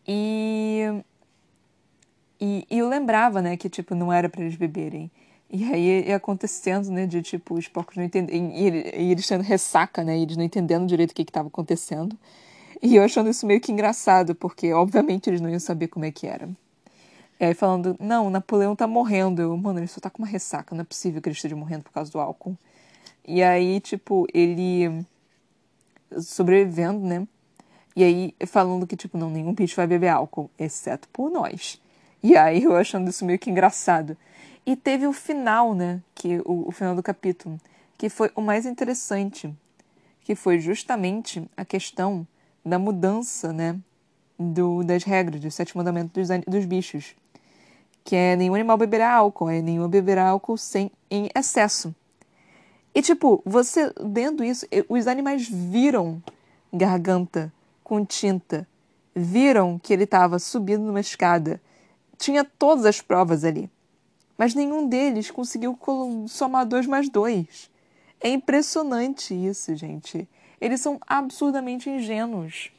E, 0.06 0.82
e, 2.40 2.66
e 2.70 2.78
eu 2.78 2.88
lembrava, 2.88 3.42
né, 3.42 3.56
que, 3.56 3.68
tipo, 3.68 3.94
não 3.94 4.12
era 4.12 4.28
para 4.28 4.42
eles 4.42 4.56
beberem. 4.56 5.10
E 5.50 5.64
aí 5.72 6.12
acontecendo, 6.12 6.90
né, 6.90 7.06
de, 7.06 7.22
tipo, 7.22 7.54
os 7.54 7.68
porcos 7.68 7.96
não 7.96 8.04
entendendo, 8.04 8.34
e, 8.34 8.68
e, 8.68 9.10
eles 9.12 9.26
tendo 9.26 9.42
ressaca, 9.42 10.04
né, 10.04 10.18
e 10.18 10.22
eles 10.22 10.36
não 10.36 10.44
entendendo 10.44 10.86
direito 10.86 11.10
o 11.12 11.14
que 11.14 11.22
estava 11.22 11.48
acontecendo. 11.48 12.16
E 12.82 12.96
eu 12.96 13.02
achando 13.02 13.30
isso 13.30 13.46
meio 13.46 13.60
que 13.60 13.72
engraçado, 13.72 14.34
porque, 14.34 14.72
obviamente, 14.72 15.28
eles 15.28 15.40
não 15.40 15.48
iam 15.48 15.60
saber 15.60 15.88
como 15.88 16.04
é 16.04 16.10
que 16.10 16.26
era. 16.26 16.48
E 17.38 17.44
aí 17.44 17.54
falando, 17.54 17.96
não, 18.00 18.30
Napoleão 18.30 18.74
tá 18.74 18.86
morrendo. 18.86 19.42
Eu, 19.42 19.56
mano, 19.56 19.80
ele 19.80 19.86
só 19.86 20.00
tá 20.00 20.10
com 20.10 20.22
uma 20.22 20.28
ressaca, 20.28 20.74
não 20.74 20.82
é 20.82 20.84
possível 20.84 21.20
que 21.20 21.28
ele 21.28 21.36
esteja 21.36 21.56
morrendo 21.56 21.84
por 21.84 21.92
causa 21.92 22.10
do 22.10 22.18
álcool. 22.18 22.56
E 23.26 23.42
aí, 23.42 23.80
tipo, 23.80 24.26
ele 24.32 25.04
sobrevivendo, 26.20 27.04
né? 27.04 27.26
E 27.94 28.04
aí 28.04 28.34
falando 28.46 28.86
que, 28.86 28.96
tipo, 28.96 29.18
não, 29.18 29.30
nenhum 29.30 29.54
bicho 29.54 29.76
vai 29.76 29.86
beber 29.86 30.08
álcool, 30.08 30.50
exceto 30.58 31.08
por 31.08 31.30
nós. 31.30 31.80
E 32.22 32.36
aí 32.36 32.62
eu 32.64 32.76
achando 32.76 33.08
isso 33.08 33.24
meio 33.24 33.38
que 33.38 33.50
engraçado. 33.50 34.16
E 34.64 34.76
teve 34.76 35.06
o 35.06 35.12
final, 35.12 35.74
né? 35.74 36.02
Que, 36.14 36.38
o, 36.44 36.68
o 36.68 36.72
final 36.72 36.94
do 36.94 37.02
capítulo, 37.02 37.60
que 37.96 38.08
foi 38.08 38.30
o 38.34 38.40
mais 38.40 38.66
interessante, 38.66 39.52
que 40.22 40.34
foi 40.34 40.58
justamente 40.58 41.48
a 41.56 41.64
questão 41.64 42.26
da 42.66 42.78
mudança, 42.78 43.52
né? 43.52 43.78
Do, 44.38 44.82
das 44.82 45.04
regras, 45.04 45.40
dos 45.40 45.54
sete 45.54 45.76
mandamentos 45.76 46.28
dos, 46.28 46.40
dos 46.46 46.64
bichos. 46.64 47.14
Que 48.04 48.16
é 48.16 48.36
nenhum 48.36 48.54
animal 48.54 48.76
beberá 48.76 49.14
álcool, 49.14 49.48
é 49.48 49.62
nenhum 49.62 49.88
beberá 49.88 50.28
álcool 50.28 50.58
sem, 50.58 50.90
em 51.10 51.28
excesso. 51.34 51.94
E, 52.94 53.00
tipo, 53.00 53.42
você, 53.44 53.92
vendo 54.00 54.42
isso, 54.42 54.66
os 54.88 55.06
animais 55.06 55.48
viram 55.48 56.22
garganta 56.72 57.52
com 57.84 58.04
tinta, 58.04 58.66
viram 59.14 59.78
que 59.78 59.92
ele 59.92 60.04
estava 60.04 60.38
subindo 60.38 60.82
numa 60.82 61.00
escada. 61.00 61.60
Tinha 62.18 62.44
todas 62.44 62.84
as 62.84 63.00
provas 63.00 63.44
ali. 63.44 63.70
Mas 64.36 64.54
nenhum 64.54 64.88
deles 64.88 65.30
conseguiu 65.30 65.78
somar 66.28 66.66
dois 66.66 66.86
mais 66.86 67.08
dois. 67.08 67.70
É 68.20 68.28
impressionante 68.28 69.34
isso, 69.34 69.74
gente. 69.74 70.28
Eles 70.60 70.80
são 70.80 70.98
absurdamente 71.06 71.88
ingênuos. 71.90 72.70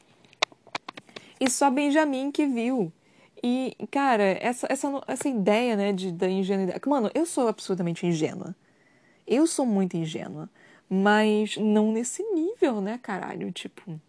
E 1.39 1.49
só 1.49 1.69
Benjamin 1.69 2.31
que 2.31 2.45
viu. 2.45 2.91
E, 3.43 3.75
cara, 3.91 4.23
essa, 4.23 4.67
essa, 4.69 5.01
essa 5.07 5.29
ideia, 5.29 5.75
né, 5.75 5.93
de, 5.93 6.11
da 6.11 6.27
ingenuidade. 6.27 6.81
Mano, 6.87 7.11
eu 7.13 7.25
sou 7.25 7.47
absurdamente 7.47 8.05
ingênua. 8.05 8.55
Eu 9.27 9.45
sou 9.45 9.65
muito 9.65 9.95
ingênua. 9.95 10.49
Mas 10.89 11.57
não 11.57 11.91
nesse 11.91 12.23
nível, 12.23 12.81
né, 12.81 12.99
caralho? 13.01 13.51
Tipo. 13.51 13.99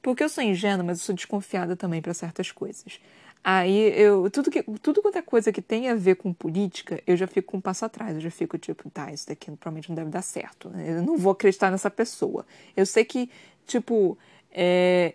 Porque 0.00 0.22
eu 0.22 0.28
sou 0.28 0.42
ingênua, 0.44 0.84
mas 0.84 0.98
eu 1.00 1.04
sou 1.04 1.14
desconfiada 1.14 1.76
também 1.76 2.00
para 2.00 2.14
certas 2.14 2.52
coisas. 2.52 3.00
Aí 3.42 3.92
eu. 3.98 4.30
Tudo, 4.30 4.50
que, 4.50 4.62
tudo 4.82 5.02
quanto 5.02 5.18
é 5.18 5.22
coisa 5.22 5.52
que 5.52 5.62
tem 5.62 5.88
a 5.88 5.94
ver 5.94 6.16
com 6.16 6.32
política, 6.32 7.02
eu 7.06 7.16
já 7.16 7.26
fico 7.26 7.56
um 7.56 7.60
passo 7.60 7.84
atrás. 7.84 8.14
Eu 8.14 8.20
já 8.20 8.30
fico 8.30 8.58
tipo, 8.58 8.90
tá, 8.90 9.12
isso 9.12 9.28
daqui 9.28 9.50
provavelmente 9.52 9.88
não 9.88 9.96
deve 9.96 10.10
dar 10.10 10.22
certo. 10.22 10.70
Eu 10.86 11.02
não 11.02 11.16
vou 11.16 11.32
acreditar 11.32 11.70
nessa 11.70 11.90
pessoa. 11.90 12.44
Eu 12.76 12.86
sei 12.86 13.04
que, 13.04 13.30
tipo. 13.66 14.18
É, 14.50 15.14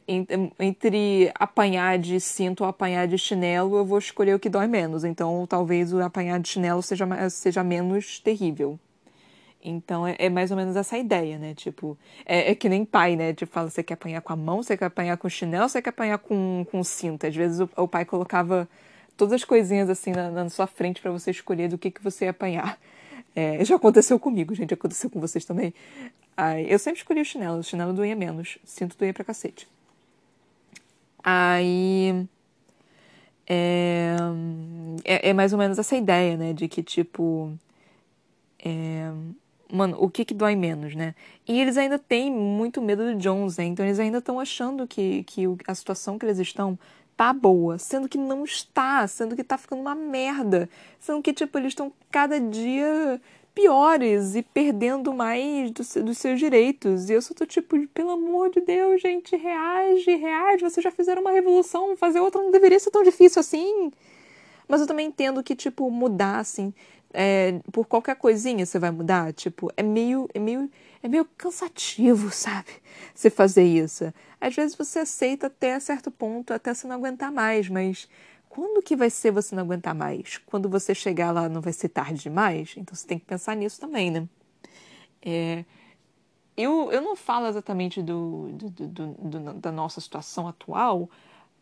entre 0.59 1.31
apanhar 1.35 1.97
de 1.97 2.19
cinto 2.19 2.63
ou 2.63 2.69
apanhar 2.69 3.07
de 3.07 3.17
chinelo, 3.17 3.77
eu 3.77 3.83
vou 3.83 3.97
escolher 3.97 4.35
o 4.35 4.39
que 4.39 4.47
dói 4.47 4.67
menos. 4.67 5.03
Então, 5.03 5.45
talvez 5.49 5.91
o 5.91 5.99
apanhar 6.01 6.39
de 6.39 6.47
chinelo 6.47 6.83
seja, 6.83 7.05
seja 7.29 7.63
menos 7.63 8.19
terrível. 8.19 8.79
Então 9.63 10.05
é, 10.05 10.15
é, 10.19 10.29
mais 10.29 10.51
ou 10.51 10.57
menos 10.57 10.75
essa 10.75 10.97
ideia, 10.97 11.37
né? 11.37 11.53
Tipo, 11.53 11.97
é, 12.25 12.51
é, 12.51 12.55
que 12.55 12.67
nem 12.67 12.83
pai, 12.83 13.15
né? 13.15 13.33
Tipo, 13.33 13.51
fala, 13.53 13.69
você 13.69 13.81
quer 13.81 13.93
apanhar 13.93 14.21
com 14.21 14.33
a 14.33 14.35
mão, 14.35 14.61
você 14.61 14.75
quer 14.75 14.85
apanhar 14.85 15.17
com 15.17 15.29
chinelo, 15.29 15.69
você 15.69 15.81
quer 15.81 15.91
apanhar 15.91 16.17
com, 16.17 16.65
com 16.69 16.83
cinta. 16.83 17.27
Às 17.27 17.35
vezes 17.35 17.59
o, 17.61 17.69
o 17.77 17.87
pai 17.87 18.03
colocava 18.05 18.67
todas 19.15 19.33
as 19.33 19.43
coisinhas 19.45 19.89
assim 19.89 20.11
na, 20.11 20.29
na 20.29 20.49
sua 20.49 20.67
frente 20.67 21.01
para 21.01 21.11
você 21.11 21.31
escolher 21.31 21.69
do 21.69 21.77
que, 21.77 21.91
que 21.91 22.03
você 22.03 22.25
ia 22.25 22.31
apanhar. 22.31 22.77
É, 23.35 23.63
já 23.65 23.77
aconteceu 23.77 24.19
comigo, 24.19 24.53
gente, 24.53 24.73
aconteceu 24.73 25.09
com 25.09 25.19
vocês 25.19 25.45
também. 25.45 25.73
Aí, 26.37 26.71
eu 26.71 26.77
sempre 26.77 26.99
escolhi 26.99 27.21
o 27.21 27.25
chinelo, 27.25 27.59
o 27.59 27.63
chinelo 27.63 27.93
doía 27.93 28.15
menos, 28.15 28.57
cinto 28.63 28.97
doía 28.97 29.13
pra 29.13 29.23
cacete. 29.23 29.67
Aí. 31.23 32.27
É, 33.47 34.15
é, 35.03 35.29
é 35.29 35.33
mais 35.33 35.51
ou 35.53 35.59
menos 35.59 35.77
essa 35.79 35.95
ideia, 35.95 36.37
né? 36.37 36.53
De 36.53 36.67
que, 36.67 36.83
tipo. 36.83 37.57
É, 38.63 39.11
mano, 39.73 39.97
o 39.99 40.07
que 40.09 40.23
que 40.23 40.35
dói 40.35 40.55
menos, 40.55 40.95
né? 40.95 41.15
E 41.47 41.59
eles 41.59 41.77
ainda 41.77 41.97
têm 41.97 42.31
muito 42.31 42.79
medo 42.79 43.03
do 43.05 43.15
Jones, 43.15 43.57
né? 43.57 43.65
Então 43.65 43.83
eles 43.83 43.99
ainda 43.99 44.19
estão 44.19 44.39
achando 44.39 44.87
que, 44.87 45.23
que 45.23 45.45
a 45.67 45.73
situação 45.73 46.19
que 46.19 46.25
eles 46.25 46.37
estão 46.37 46.77
tá 47.17 47.33
boa, 47.33 47.77
sendo 47.79 48.07
que 48.07 48.17
não 48.17 48.43
está, 48.43 49.07
sendo 49.07 49.35
que 49.35 49.43
tá 49.43 49.57
ficando 49.57 49.81
uma 49.81 49.95
merda, 49.95 50.69
sendo 50.99 51.21
que, 51.23 51.33
tipo, 51.33 51.57
eles 51.57 51.69
estão 51.69 51.91
cada 52.11 52.39
dia 52.39 53.19
piores 53.55 54.35
e 54.35 54.43
perdendo 54.43 55.13
mais 55.13 55.71
do, 55.71 55.83
dos 56.03 56.17
seus 56.19 56.39
direitos. 56.39 57.09
E 57.09 57.13
eu 57.13 57.21
só 57.21 57.33
tô 57.33 57.45
tipo, 57.45 57.87
pelo 57.87 58.11
amor 58.11 58.51
de 58.51 58.61
Deus, 58.61 59.01
gente, 59.01 59.35
reage, 59.35 60.15
reage, 60.15 60.63
vocês 60.63 60.83
já 60.83 60.91
fizeram 60.91 61.21
uma 61.21 61.31
revolução, 61.31 61.97
fazer 61.97 62.19
outra 62.19 62.41
não 62.41 62.51
deveria 62.51 62.79
ser 62.79 62.91
tão 62.91 63.03
difícil 63.03 63.39
assim. 63.39 63.91
Mas 64.67 64.81
eu 64.81 64.87
também 64.87 65.07
entendo 65.07 65.43
que, 65.43 65.55
tipo, 65.55 65.89
mudar, 65.89 66.39
assim, 66.39 66.73
é, 67.13 67.59
por 67.71 67.85
qualquer 67.85 68.15
coisinha 68.15 68.65
você 68.65 68.79
vai 68.79 68.91
mudar, 68.91 69.31
tipo, 69.33 69.71
é 69.77 69.83
meio, 69.83 70.27
é 70.33 70.39
meio, 70.39 70.69
é 71.01 71.07
meio 71.07 71.25
cansativo, 71.37 72.31
sabe? 72.33 72.69
Você 73.13 73.29
fazer 73.29 73.63
isso. 73.63 74.11
Às 74.41 74.55
vezes 74.55 74.75
você 74.75 74.99
aceita 74.99 75.47
até 75.47 75.79
certo 75.79 76.09
ponto, 76.11 76.53
até 76.53 76.73
você 76.73 76.87
não 76.87 76.95
aguentar 76.95 77.31
mais, 77.31 77.69
mas 77.69 78.09
quando 78.49 78.83
que 78.83 78.95
vai 78.95 79.09
ser 79.09 79.31
você 79.31 79.55
não 79.55 79.63
aguentar 79.63 79.95
mais? 79.95 80.37
Quando 80.45 80.67
você 80.69 80.93
chegar 80.93 81.31
lá 81.31 81.47
não 81.47 81.61
vai 81.61 81.73
ser 81.73 81.89
tarde 81.89 82.21
demais? 82.23 82.73
Então 82.77 82.95
você 82.95 83.07
tem 83.07 83.19
que 83.19 83.25
pensar 83.25 83.55
nisso 83.55 83.79
também, 83.79 84.11
né? 84.11 84.27
É, 85.21 85.63
eu, 86.57 86.91
eu 86.91 87.01
não 87.01 87.15
falo 87.15 87.47
exatamente 87.47 88.01
do, 88.01 88.49
do, 88.53 88.69
do, 88.69 88.87
do, 89.07 89.53
da 89.53 89.71
nossa 89.71 90.01
situação 90.01 90.47
atual, 90.47 91.09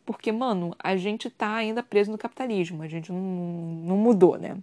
porque, 0.06 0.32
mano, 0.32 0.76
a 0.80 0.98
gente 0.98 1.30
tá 1.30 1.54
ainda 1.56 1.84
preso 1.84 2.12
no 2.12 2.18
capitalismo, 2.18 2.84
a 2.84 2.88
gente 2.88 3.12
não, 3.12 3.22
não 3.22 3.98
mudou, 3.98 4.38
né? 4.38 4.58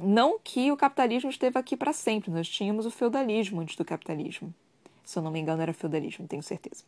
Não 0.00 0.38
que 0.42 0.72
o 0.72 0.76
capitalismo 0.76 1.30
esteve 1.30 1.58
aqui 1.58 1.76
para 1.76 1.92
sempre, 1.92 2.30
nós 2.30 2.48
tínhamos 2.48 2.84
o 2.84 2.90
feudalismo 2.90 3.60
antes 3.60 3.76
do 3.76 3.84
capitalismo. 3.84 4.52
Se 5.04 5.18
eu 5.18 5.22
não 5.22 5.30
me 5.30 5.38
engano, 5.38 5.62
era 5.62 5.72
feudalismo, 5.72 6.26
tenho 6.26 6.42
certeza. 6.42 6.82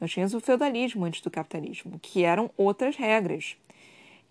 Nós 0.00 0.10
tínhamos 0.10 0.34
o 0.34 0.40
feudalismo 0.40 1.04
antes 1.04 1.20
do 1.20 1.30
capitalismo, 1.30 1.98
que 2.00 2.24
eram 2.24 2.50
outras 2.56 2.96
regras. 2.96 3.56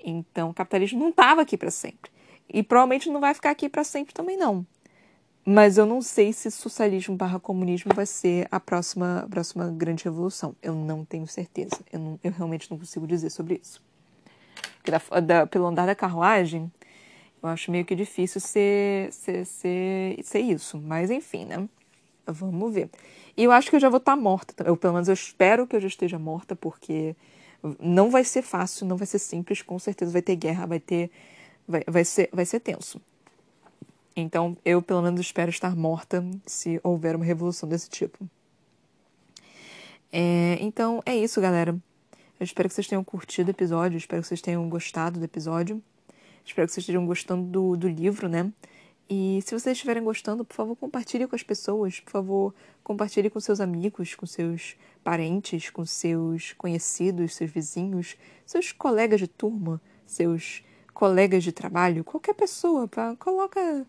Então, 0.03 0.49
o 0.49 0.53
capitalismo 0.53 0.99
não 0.99 1.09
estava 1.09 1.41
aqui 1.41 1.57
para 1.57 1.71
sempre. 1.71 2.11
E 2.47 2.61
provavelmente 2.61 3.09
não 3.09 3.21
vai 3.21 3.33
ficar 3.33 3.51
aqui 3.51 3.69
para 3.69 3.83
sempre 3.83 4.13
também, 4.13 4.37
não. 4.37 4.65
Mas 5.45 5.77
eu 5.77 5.85
não 5.85 6.01
sei 6.01 6.31
se 6.31 6.49
socialismo 6.51 7.15
barra 7.15 7.39
comunismo 7.39 7.93
vai 7.93 8.05
ser 8.05 8.47
a 8.51 8.59
próxima, 8.59 9.19
a 9.19 9.27
próxima 9.27 9.69
grande 9.69 10.03
revolução. 10.03 10.55
Eu 10.61 10.73
não 10.75 11.03
tenho 11.03 11.27
certeza. 11.27 11.79
Eu, 11.91 11.99
não, 11.99 12.19
eu 12.23 12.31
realmente 12.31 12.69
não 12.69 12.77
consigo 12.77 13.07
dizer 13.07 13.29
sobre 13.29 13.59
isso. 13.61 13.81
Da, 14.85 15.19
da, 15.19 15.47
pelo 15.47 15.65
andar 15.65 15.85
da 15.85 15.95
carruagem, 15.95 16.71
eu 17.43 17.49
acho 17.49 17.69
meio 17.69 17.83
que 17.83 17.93
difícil 17.93 18.39
ser, 18.39 19.11
ser, 19.11 19.45
ser, 19.45 20.23
ser 20.23 20.39
isso. 20.39 20.79
Mas 20.79 21.11
enfim, 21.11 21.45
né? 21.45 21.67
Vamos 22.25 22.73
ver. 22.73 22.89
E 23.35 23.43
eu 23.43 23.51
acho 23.51 23.69
que 23.69 23.75
eu 23.75 23.79
já 23.81 23.89
vou 23.89 23.97
estar 23.97 24.15
tá 24.15 24.21
morta. 24.21 24.63
Eu, 24.63 24.77
pelo 24.77 24.93
menos 24.93 25.09
eu 25.09 25.13
espero 25.13 25.67
que 25.67 25.75
eu 25.75 25.81
já 25.81 25.87
esteja 25.87 26.17
morta, 26.17 26.55
porque 26.55 27.15
não 27.79 28.09
vai 28.09 28.23
ser 28.23 28.41
fácil, 28.41 28.87
não 28.87 28.95
vai 28.95 29.05
ser 29.05 29.19
simples, 29.19 29.61
com 29.61 29.77
certeza 29.77 30.11
vai 30.11 30.21
ter 30.21 30.37
guerra, 30.37 30.65
vai 30.65 30.79
ter. 30.79 31.11
Vai, 31.67 31.83
vai, 31.85 32.05
ser, 32.05 32.29
vai 32.31 32.45
ser 32.45 32.61
tenso. 32.61 33.01
Então, 34.15 34.55
eu 34.63 34.81
pelo 34.81 35.01
menos 35.01 35.19
espero 35.19 35.49
estar 35.49 35.75
morta 35.75 36.23
se 36.45 36.79
houver 36.81 37.15
uma 37.15 37.25
revolução 37.25 37.67
desse 37.67 37.89
tipo. 37.89 38.25
É, 40.11 40.57
então 40.61 41.01
é 41.05 41.15
isso, 41.15 41.41
galera. 41.41 41.75
Eu 42.39 42.43
espero 42.43 42.69
que 42.69 42.75
vocês 42.75 42.87
tenham 42.87 43.03
curtido 43.03 43.47
o 43.47 43.51
episódio, 43.51 43.97
espero 43.97 44.21
que 44.21 44.27
vocês 44.27 44.41
tenham 44.41 44.67
gostado 44.69 45.19
do 45.19 45.25
episódio. 45.25 45.81
Espero 46.45 46.67
que 46.67 46.73
vocês 46.73 46.83
estejam 46.83 47.05
gostando 47.05 47.43
do, 47.43 47.77
do 47.77 47.87
livro, 47.87 48.27
né? 48.27 48.51
E 49.09 49.41
se 49.45 49.57
vocês 49.57 49.75
estiverem 49.77 50.03
gostando, 50.03 50.45
por 50.45 50.55
favor, 50.55 50.75
compartilhe 50.75 51.27
com 51.27 51.35
as 51.35 51.43
pessoas. 51.43 51.99
Por 51.99 52.11
favor, 52.11 52.55
compartilhe 52.83 53.29
com 53.29 53.39
seus 53.39 53.59
amigos, 53.59 54.15
com 54.15 54.25
seus 54.25 54.75
parentes, 55.03 55.69
com 55.69 55.85
seus 55.85 56.53
conhecidos, 56.53 57.35
seus 57.35 57.51
vizinhos, 57.51 58.15
seus 58.45 58.71
colegas 58.71 59.19
de 59.19 59.27
turma, 59.27 59.81
seus 60.05 60.63
colegas 60.93 61.43
de 61.43 61.51
trabalho, 61.51 62.03
qualquer 62.03 62.33
pessoa. 62.33 62.89
Coloca, 63.19 63.85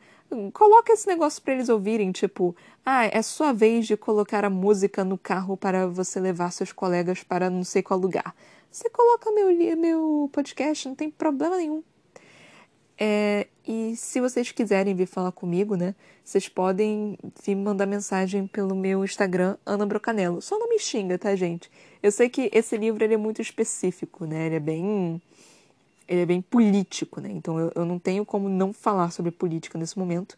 coloca 0.52 0.92
esse 0.92 1.06
negócio 1.06 1.40
para 1.42 1.54
eles 1.54 1.68
ouvirem, 1.68 2.10
tipo, 2.10 2.56
ah, 2.84 3.04
é 3.06 3.22
sua 3.22 3.52
vez 3.52 3.86
de 3.86 3.96
colocar 3.96 4.44
a 4.44 4.50
música 4.50 5.04
no 5.04 5.16
carro 5.16 5.56
para 5.56 5.86
você 5.86 6.18
levar 6.18 6.50
seus 6.50 6.72
colegas 6.72 7.22
para 7.22 7.48
não 7.48 7.62
sei 7.62 7.82
qual 7.82 7.98
lugar. 7.98 8.34
Você 8.70 8.90
coloca 8.90 9.30
meu, 9.30 9.76
meu 9.76 10.28
podcast, 10.32 10.88
não 10.88 10.96
tem 10.96 11.08
problema 11.10 11.56
nenhum. 11.56 11.82
É, 12.98 13.48
e 13.66 13.96
se 13.96 14.20
vocês 14.20 14.52
quiserem 14.52 14.94
vir 14.94 15.06
falar 15.06 15.32
comigo, 15.32 15.74
né? 15.76 15.94
Vocês 16.24 16.48
podem 16.48 17.18
vir 17.44 17.56
mandar 17.56 17.86
mensagem 17.86 18.46
pelo 18.46 18.74
meu 18.74 19.04
Instagram, 19.04 19.56
Ana 19.66 19.84
Brocanello. 19.84 20.40
Só 20.40 20.58
não 20.58 20.68
me 20.68 20.78
xinga, 20.78 21.18
tá, 21.18 21.34
gente? 21.34 21.70
Eu 22.02 22.12
sei 22.12 22.28
que 22.28 22.50
esse 22.52 22.76
livro 22.76 23.02
ele 23.02 23.14
é 23.14 23.16
muito 23.18 23.42
específico, 23.42 24.24
né? 24.24 24.46
Ele 24.46 24.56
é 24.56 24.60
bem. 24.60 25.20
Ele 26.06 26.20
é 26.20 26.26
bem 26.26 26.42
político, 26.42 27.20
né? 27.20 27.30
Então 27.32 27.58
eu, 27.58 27.72
eu 27.74 27.84
não 27.84 27.98
tenho 27.98 28.24
como 28.24 28.48
não 28.48 28.72
falar 28.72 29.10
sobre 29.10 29.30
política 29.30 29.78
nesse 29.78 29.98
momento. 29.98 30.36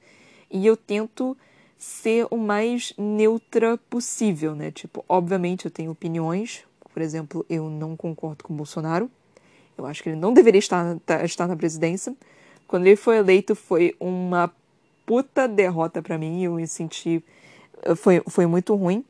E 0.51 0.65
eu 0.65 0.77
tento 0.77 1.37
ser 1.77 2.27
o 2.31 2.37
mais 2.37 2.95
neutra 2.97 3.77
possível, 3.91 4.55
né? 4.55 4.71
Tipo, 4.71 5.05
obviamente 5.09 5.65
eu 5.67 5.71
tenho 5.71 5.91
opiniões. 5.91 6.65
Por 6.93 7.03
exemplo, 7.03 7.45
eu 7.51 7.69
não 7.69 7.97
concordo 7.97 8.45
com 8.45 8.55
o 8.55 8.57
Bolsonaro. 8.57 9.11
Eu 9.77 9.85
acho 9.85 10.03
que 10.03 10.09
ele 10.09 10.17
não 10.17 10.33
deveria 10.33 10.59
estar, 10.59 10.97
tá, 11.05 11.25
estar 11.25 11.47
na 11.47 11.57
presidência. 11.57 12.17
Quando 12.67 12.87
ele 12.87 12.97
foi 12.97 13.19
eleito, 13.19 13.55
foi 13.55 13.95
uma 14.01 14.53
puta 15.05 15.47
derrota 15.47 16.03
para 16.03 16.19
mim. 16.19 16.43
Eu 16.43 16.55
me 16.55 16.67
senti. 16.67 17.23
Foi, 17.97 18.23
foi 18.29 18.47
muito 18.47 18.75
ruim. 18.75 19.05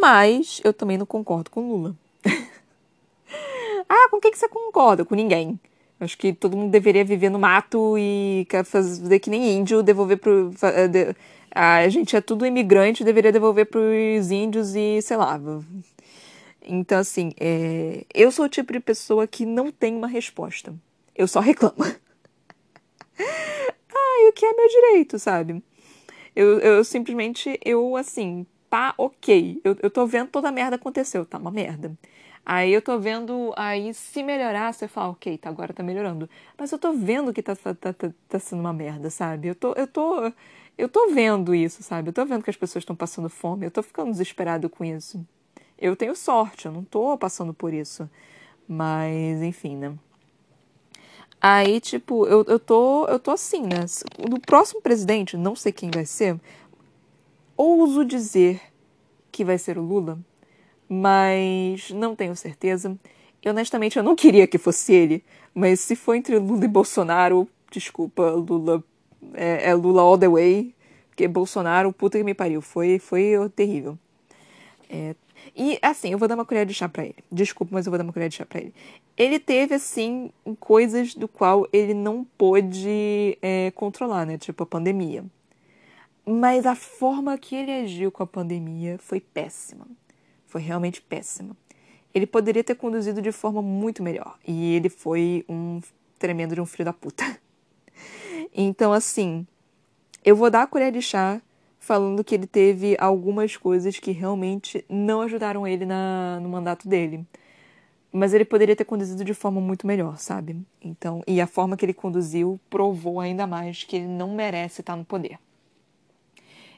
Mas 0.00 0.60
eu 0.64 0.72
também 0.72 0.96
não 0.96 1.06
concordo 1.06 1.50
com 1.50 1.68
Lula. 1.68 1.96
ah, 3.88 4.08
com 4.10 4.20
quem 4.20 4.30
que 4.30 4.38
você 4.38 4.48
concorda? 4.48 5.04
Com 5.04 5.14
ninguém. 5.14 5.58
Acho 6.02 6.18
que 6.18 6.32
todo 6.32 6.56
mundo 6.56 6.70
deveria 6.70 7.04
viver 7.04 7.30
no 7.30 7.38
mato 7.38 7.96
e 7.96 8.46
fazer 8.64 9.20
que 9.20 9.30
nem 9.30 9.58
índio, 9.58 9.82
devolver 9.84 10.18
pro. 10.18 10.50
A 11.54 11.88
gente 11.88 12.16
é 12.16 12.20
tudo 12.20 12.44
imigrante, 12.44 13.04
deveria 13.04 13.30
devolver 13.30 13.66
pros 13.66 14.30
índios 14.30 14.74
e 14.74 15.00
sei 15.00 15.16
lá. 15.16 15.40
Então, 16.66 16.98
assim, 16.98 17.32
é... 17.38 18.04
eu 18.12 18.32
sou 18.32 18.46
o 18.46 18.48
tipo 18.48 18.72
de 18.72 18.80
pessoa 18.80 19.26
que 19.26 19.46
não 19.46 19.70
tem 19.70 19.94
uma 19.94 20.08
resposta. 20.08 20.74
Eu 21.14 21.28
só 21.28 21.40
reclamo. 21.40 21.76
e 23.22 24.28
o 24.28 24.32
que 24.32 24.44
é 24.44 24.52
meu 24.52 24.68
direito, 24.68 25.18
sabe? 25.18 25.62
Eu, 26.34 26.58
eu 26.60 26.84
simplesmente, 26.84 27.58
eu 27.64 27.96
assim, 27.96 28.46
tá 28.70 28.94
ok. 28.96 29.60
Eu, 29.64 29.76
eu 29.82 29.90
tô 29.90 30.06
vendo 30.06 30.30
toda 30.30 30.48
a 30.48 30.52
merda 30.52 30.76
aconteceu, 30.76 31.26
tá 31.26 31.38
uma 31.38 31.50
merda. 31.50 31.96
Aí 32.44 32.72
eu 32.72 32.82
tô 32.82 32.98
vendo, 32.98 33.52
aí 33.56 33.94
se 33.94 34.22
melhorar, 34.22 34.72
você 34.72 34.88
fala, 34.88 35.10
ok, 35.10 35.38
tá, 35.38 35.48
agora 35.48 35.72
tá 35.72 35.82
melhorando. 35.82 36.28
Mas 36.58 36.72
eu 36.72 36.78
tô 36.78 36.92
vendo 36.92 37.32
que 37.32 37.42
tá, 37.42 37.54
tá, 37.54 37.74
tá, 37.74 37.92
tá, 37.92 38.10
tá 38.28 38.38
sendo 38.38 38.60
uma 38.60 38.72
merda, 38.72 39.10
sabe? 39.10 39.48
Eu 39.48 39.54
tô, 39.54 39.72
eu 39.74 39.86
tô, 39.86 40.32
eu 40.76 40.88
tô 40.88 41.10
vendo 41.10 41.54
isso, 41.54 41.82
sabe? 41.82 42.08
Eu 42.08 42.12
tô 42.12 42.24
vendo 42.24 42.42
que 42.42 42.50
as 42.50 42.56
pessoas 42.56 42.82
estão 42.82 42.96
passando 42.96 43.28
fome, 43.28 43.66
eu 43.66 43.70
tô 43.70 43.82
ficando 43.82 44.10
desesperado 44.10 44.68
com 44.68 44.84
isso. 44.84 45.24
Eu 45.78 45.94
tenho 45.96 46.16
sorte, 46.16 46.66
eu 46.66 46.72
não 46.72 46.84
tô 46.84 47.16
passando 47.18 47.54
por 47.54 47.72
isso. 47.72 48.08
Mas, 48.68 49.42
enfim, 49.42 49.76
né? 49.76 49.94
Aí, 51.44 51.80
tipo, 51.80 52.24
eu, 52.26 52.44
eu, 52.46 52.58
tô, 52.60 53.04
eu 53.06 53.18
tô 53.18 53.32
assim, 53.32 53.62
né? 53.62 53.84
No 54.30 54.38
próximo 54.40 54.80
presidente, 54.80 55.36
não 55.36 55.56
sei 55.56 55.72
quem 55.72 55.90
vai 55.90 56.06
ser, 56.06 56.38
ouso 57.56 58.04
dizer 58.04 58.60
que 59.32 59.44
vai 59.44 59.58
ser 59.58 59.76
o 59.76 59.82
Lula, 59.82 60.20
mas 60.88 61.90
não 61.90 62.14
tenho 62.14 62.36
certeza. 62.36 62.96
E, 63.44 63.48
honestamente, 63.48 63.96
eu 63.96 64.04
não 64.04 64.14
queria 64.14 64.46
que 64.46 64.56
fosse 64.56 64.94
ele, 64.94 65.24
mas 65.52 65.80
se 65.80 65.96
for 65.96 66.14
entre 66.14 66.38
Lula 66.38 66.64
e 66.64 66.68
Bolsonaro, 66.68 67.48
desculpa, 67.72 68.30
Lula 68.30 68.84
é, 69.34 69.70
é 69.70 69.74
Lula 69.74 70.00
all 70.02 70.16
the 70.16 70.28
way, 70.28 70.72
porque 71.08 71.26
Bolsonaro, 71.26 71.92
puta 71.92 72.18
que 72.18 72.24
me 72.24 72.34
pariu, 72.34 72.62
foi, 72.62 73.00
foi 73.00 73.32
terrível. 73.56 73.98
É, 74.88 75.16
e 75.54 75.78
assim, 75.82 76.10
eu 76.10 76.18
vou 76.18 76.28
dar 76.28 76.34
uma 76.34 76.44
colher 76.44 76.64
de 76.64 76.72
chá 76.72 76.88
para 76.88 77.04
ele. 77.04 77.16
Desculpa, 77.30 77.74
mas 77.74 77.86
eu 77.86 77.90
vou 77.90 77.98
dar 77.98 78.04
uma 78.04 78.12
colher 78.12 78.28
de 78.28 78.36
chá 78.36 78.46
para 78.46 78.60
ele. 78.60 78.74
Ele 79.16 79.38
teve, 79.38 79.74
assim, 79.74 80.30
coisas 80.58 81.14
do 81.14 81.28
qual 81.28 81.66
ele 81.72 81.94
não 81.94 82.24
pôde 82.24 83.36
é, 83.42 83.70
controlar, 83.74 84.24
né? 84.24 84.38
Tipo 84.38 84.62
a 84.62 84.66
pandemia. 84.66 85.24
Mas 86.24 86.66
a 86.66 86.74
forma 86.74 87.36
que 87.36 87.54
ele 87.54 87.72
agiu 87.72 88.10
com 88.10 88.22
a 88.22 88.26
pandemia 88.26 88.96
foi 88.98 89.20
péssima. 89.20 89.86
Foi 90.46 90.60
realmente 90.60 91.02
péssima. 91.02 91.56
Ele 92.14 92.26
poderia 92.26 92.62
ter 92.62 92.74
conduzido 92.74 93.20
de 93.20 93.32
forma 93.32 93.60
muito 93.60 94.02
melhor. 94.02 94.38
E 94.46 94.74
ele 94.74 94.88
foi 94.88 95.44
um 95.48 95.80
tremendo 96.18 96.54
de 96.54 96.60
um 96.60 96.66
filho 96.66 96.84
da 96.84 96.92
puta. 96.92 97.24
Então, 98.54 98.92
assim, 98.92 99.46
eu 100.22 100.36
vou 100.36 100.50
dar 100.50 100.64
a 100.64 100.66
colher 100.66 100.92
de 100.92 101.00
chá 101.00 101.40
falando 101.82 102.22
que 102.22 102.36
ele 102.36 102.46
teve 102.46 102.96
algumas 102.96 103.56
coisas 103.56 103.98
que 103.98 104.12
realmente 104.12 104.84
não 104.88 105.20
ajudaram 105.20 105.66
ele 105.66 105.84
na, 105.84 106.38
no 106.40 106.48
mandato 106.48 106.88
dele. 106.88 107.26
Mas 108.12 108.32
ele 108.32 108.44
poderia 108.44 108.76
ter 108.76 108.84
conduzido 108.84 109.24
de 109.24 109.34
forma 109.34 109.60
muito 109.60 109.84
melhor, 109.84 110.16
sabe? 110.16 110.56
Então, 110.80 111.24
e 111.26 111.40
a 111.40 111.46
forma 111.46 111.76
que 111.76 111.84
ele 111.84 111.92
conduziu 111.92 112.60
provou 112.70 113.18
ainda 113.18 113.48
mais 113.48 113.82
que 113.82 113.96
ele 113.96 114.06
não 114.06 114.32
merece 114.32 114.80
estar 114.80 114.94
no 114.94 115.04
poder. 115.04 115.40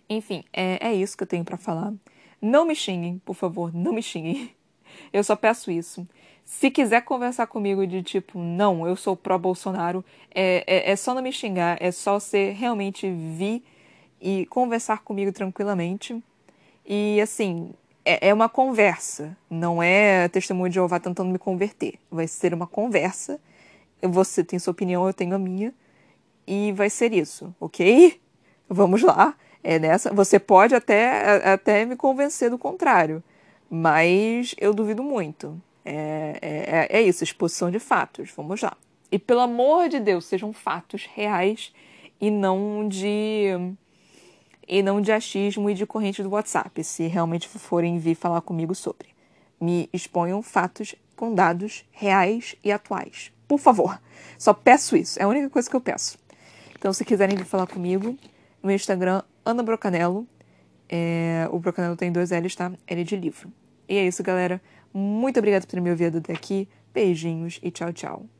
Enfim, 0.09 0.43
é, 0.51 0.89
é 0.89 0.95
isso 0.95 1.19
que 1.19 1.23
eu 1.23 1.29
tenho 1.29 1.45
para 1.45 1.59
falar. 1.59 1.93
Não 2.41 2.65
me 2.65 2.75
xinguem, 2.75 3.21
por 3.27 3.35
favor, 3.35 3.75
não 3.75 3.93
me 3.93 4.03
xinguem. 4.03 4.53
Eu 5.13 5.23
só 5.23 5.37
peço 5.37 5.71
isso. 5.71 6.09
Se 6.45 6.71
quiser 6.71 7.03
conversar 7.03 7.47
comigo 7.47 7.87
de 7.87 8.03
tipo, 8.03 8.39
não, 8.39 8.87
eu 8.87 8.95
sou 8.95 9.17
pró-Bolsonaro, 9.17 10.05
é, 10.33 10.63
é, 10.67 10.91
é, 10.93 10.97
só 10.97 11.15
não 11.15 11.23
me 11.23 11.33
xingar, 11.33 11.79
é 11.81 11.91
só 11.91 12.21
você 12.21 12.51
realmente 12.51 13.11
vir 13.11 13.65
e 14.25 14.47
conversar 14.47 15.03
comigo 15.03 15.31
tranquilamente. 15.31 16.19
E 16.87 17.21
assim, 17.21 17.75
é, 18.03 18.29
é 18.29 18.35
uma 18.35 18.49
conversa, 18.49 19.37
não 19.51 19.83
é 19.83 20.27
testemunho 20.29 20.71
de 20.71 20.77
Jeová 20.77 20.99
tentando 20.99 21.31
me 21.31 21.39
converter. 21.39 21.99
Vai 22.11 22.27
ser 22.27 22.55
uma 22.55 22.67
conversa. 22.67 23.39
Você 24.03 24.43
tem 24.43 24.59
sua 24.59 24.71
opinião, 24.73 25.07
eu 25.07 25.13
tenho 25.13 25.35
a 25.35 25.39
minha. 25.39 25.75
E 26.47 26.73
vai 26.73 26.89
ser 26.89 27.13
isso, 27.13 27.55
ok? 27.61 28.19
Vamos 28.67 29.03
lá. 29.03 29.35
É 29.63 29.79
nessa. 29.79 30.13
Você 30.13 30.39
pode 30.39 30.75
até, 30.75 31.53
até 31.53 31.85
me 31.85 31.97
convencer 31.97 32.51
do 32.51 32.59
contrário, 32.59 33.23
mas 33.69 34.55
eu 34.59 34.73
duvido 34.73 35.03
muito. 35.03 35.61
É, 35.85 36.39
é, 36.91 36.99
é 36.99 37.03
isso, 37.03 37.23
exposição 37.25 37.71
de 37.71 37.79
fatos. 37.79 38.31
Vamos 38.35 38.63
lá. 38.63 38.75
E 39.13 39.19
pelo 39.19 39.41
amor 39.41 39.89
de 39.89 40.01
Deus, 40.01 40.25
sejam 40.25 40.53
fatos 40.53 41.07
reais 41.15 41.73
e 42.21 42.31
não 42.31 42.89
de 42.89 43.49
e 44.69 44.83
não 44.83 45.01
de 45.01 45.13
achismo 45.13 45.69
e 45.69 45.75
de 45.75 45.87
corrente 45.87 46.23
do 46.23 46.31
WhatsApp, 46.31 46.83
se 46.83 47.07
realmente 47.07 47.49
forem 47.49 47.99
vir 47.99 48.15
falar 48.15 48.41
comigo 48.41 48.75
sobre. 48.75 49.09
Me 49.61 49.89
exponham 49.93 50.43
fatos 50.43 50.95
com 51.17 51.35
dados 51.35 51.85
reais 51.91 52.57
e 52.63 52.73
atuais. 52.73 53.33
Por 53.47 53.59
favor. 53.59 54.01
Só 54.39 54.53
peço 54.53 54.97
isso. 54.97 55.21
É 55.21 55.25
a 55.25 55.29
única 55.29 55.49
coisa 55.51 55.69
que 55.69 55.77
eu 55.77 55.81
peço. 55.81 56.19
Então, 56.77 56.93
se 56.93 57.05
quiserem 57.05 57.37
vir 57.37 57.45
falar 57.45 57.67
comigo, 57.67 58.17
no 58.63 58.71
Instagram, 58.71 59.23
Ana 59.45 59.63
Brocanello. 59.63 60.27
É, 60.89 61.49
o 61.51 61.59
Brocanello 61.59 61.97
tem 61.97 62.11
dois 62.11 62.31
L's, 62.31 62.55
tá? 62.55 62.73
L 62.87 63.05
de 63.05 63.17
livro. 63.17 63.53
E 63.89 63.97
é 63.97 64.07
isso, 64.07 64.23
galera. 64.23 64.61
Muito 64.93 65.39
obrigada 65.39 65.67
por 65.67 65.71
ter 65.71 65.81
me 65.81 65.91
ouvido 65.91 66.19
até 66.19 66.33
aqui. 66.33 66.69
Beijinhos 66.93 67.59
e 67.63 67.71
tchau, 67.71 67.93
tchau. 67.93 68.34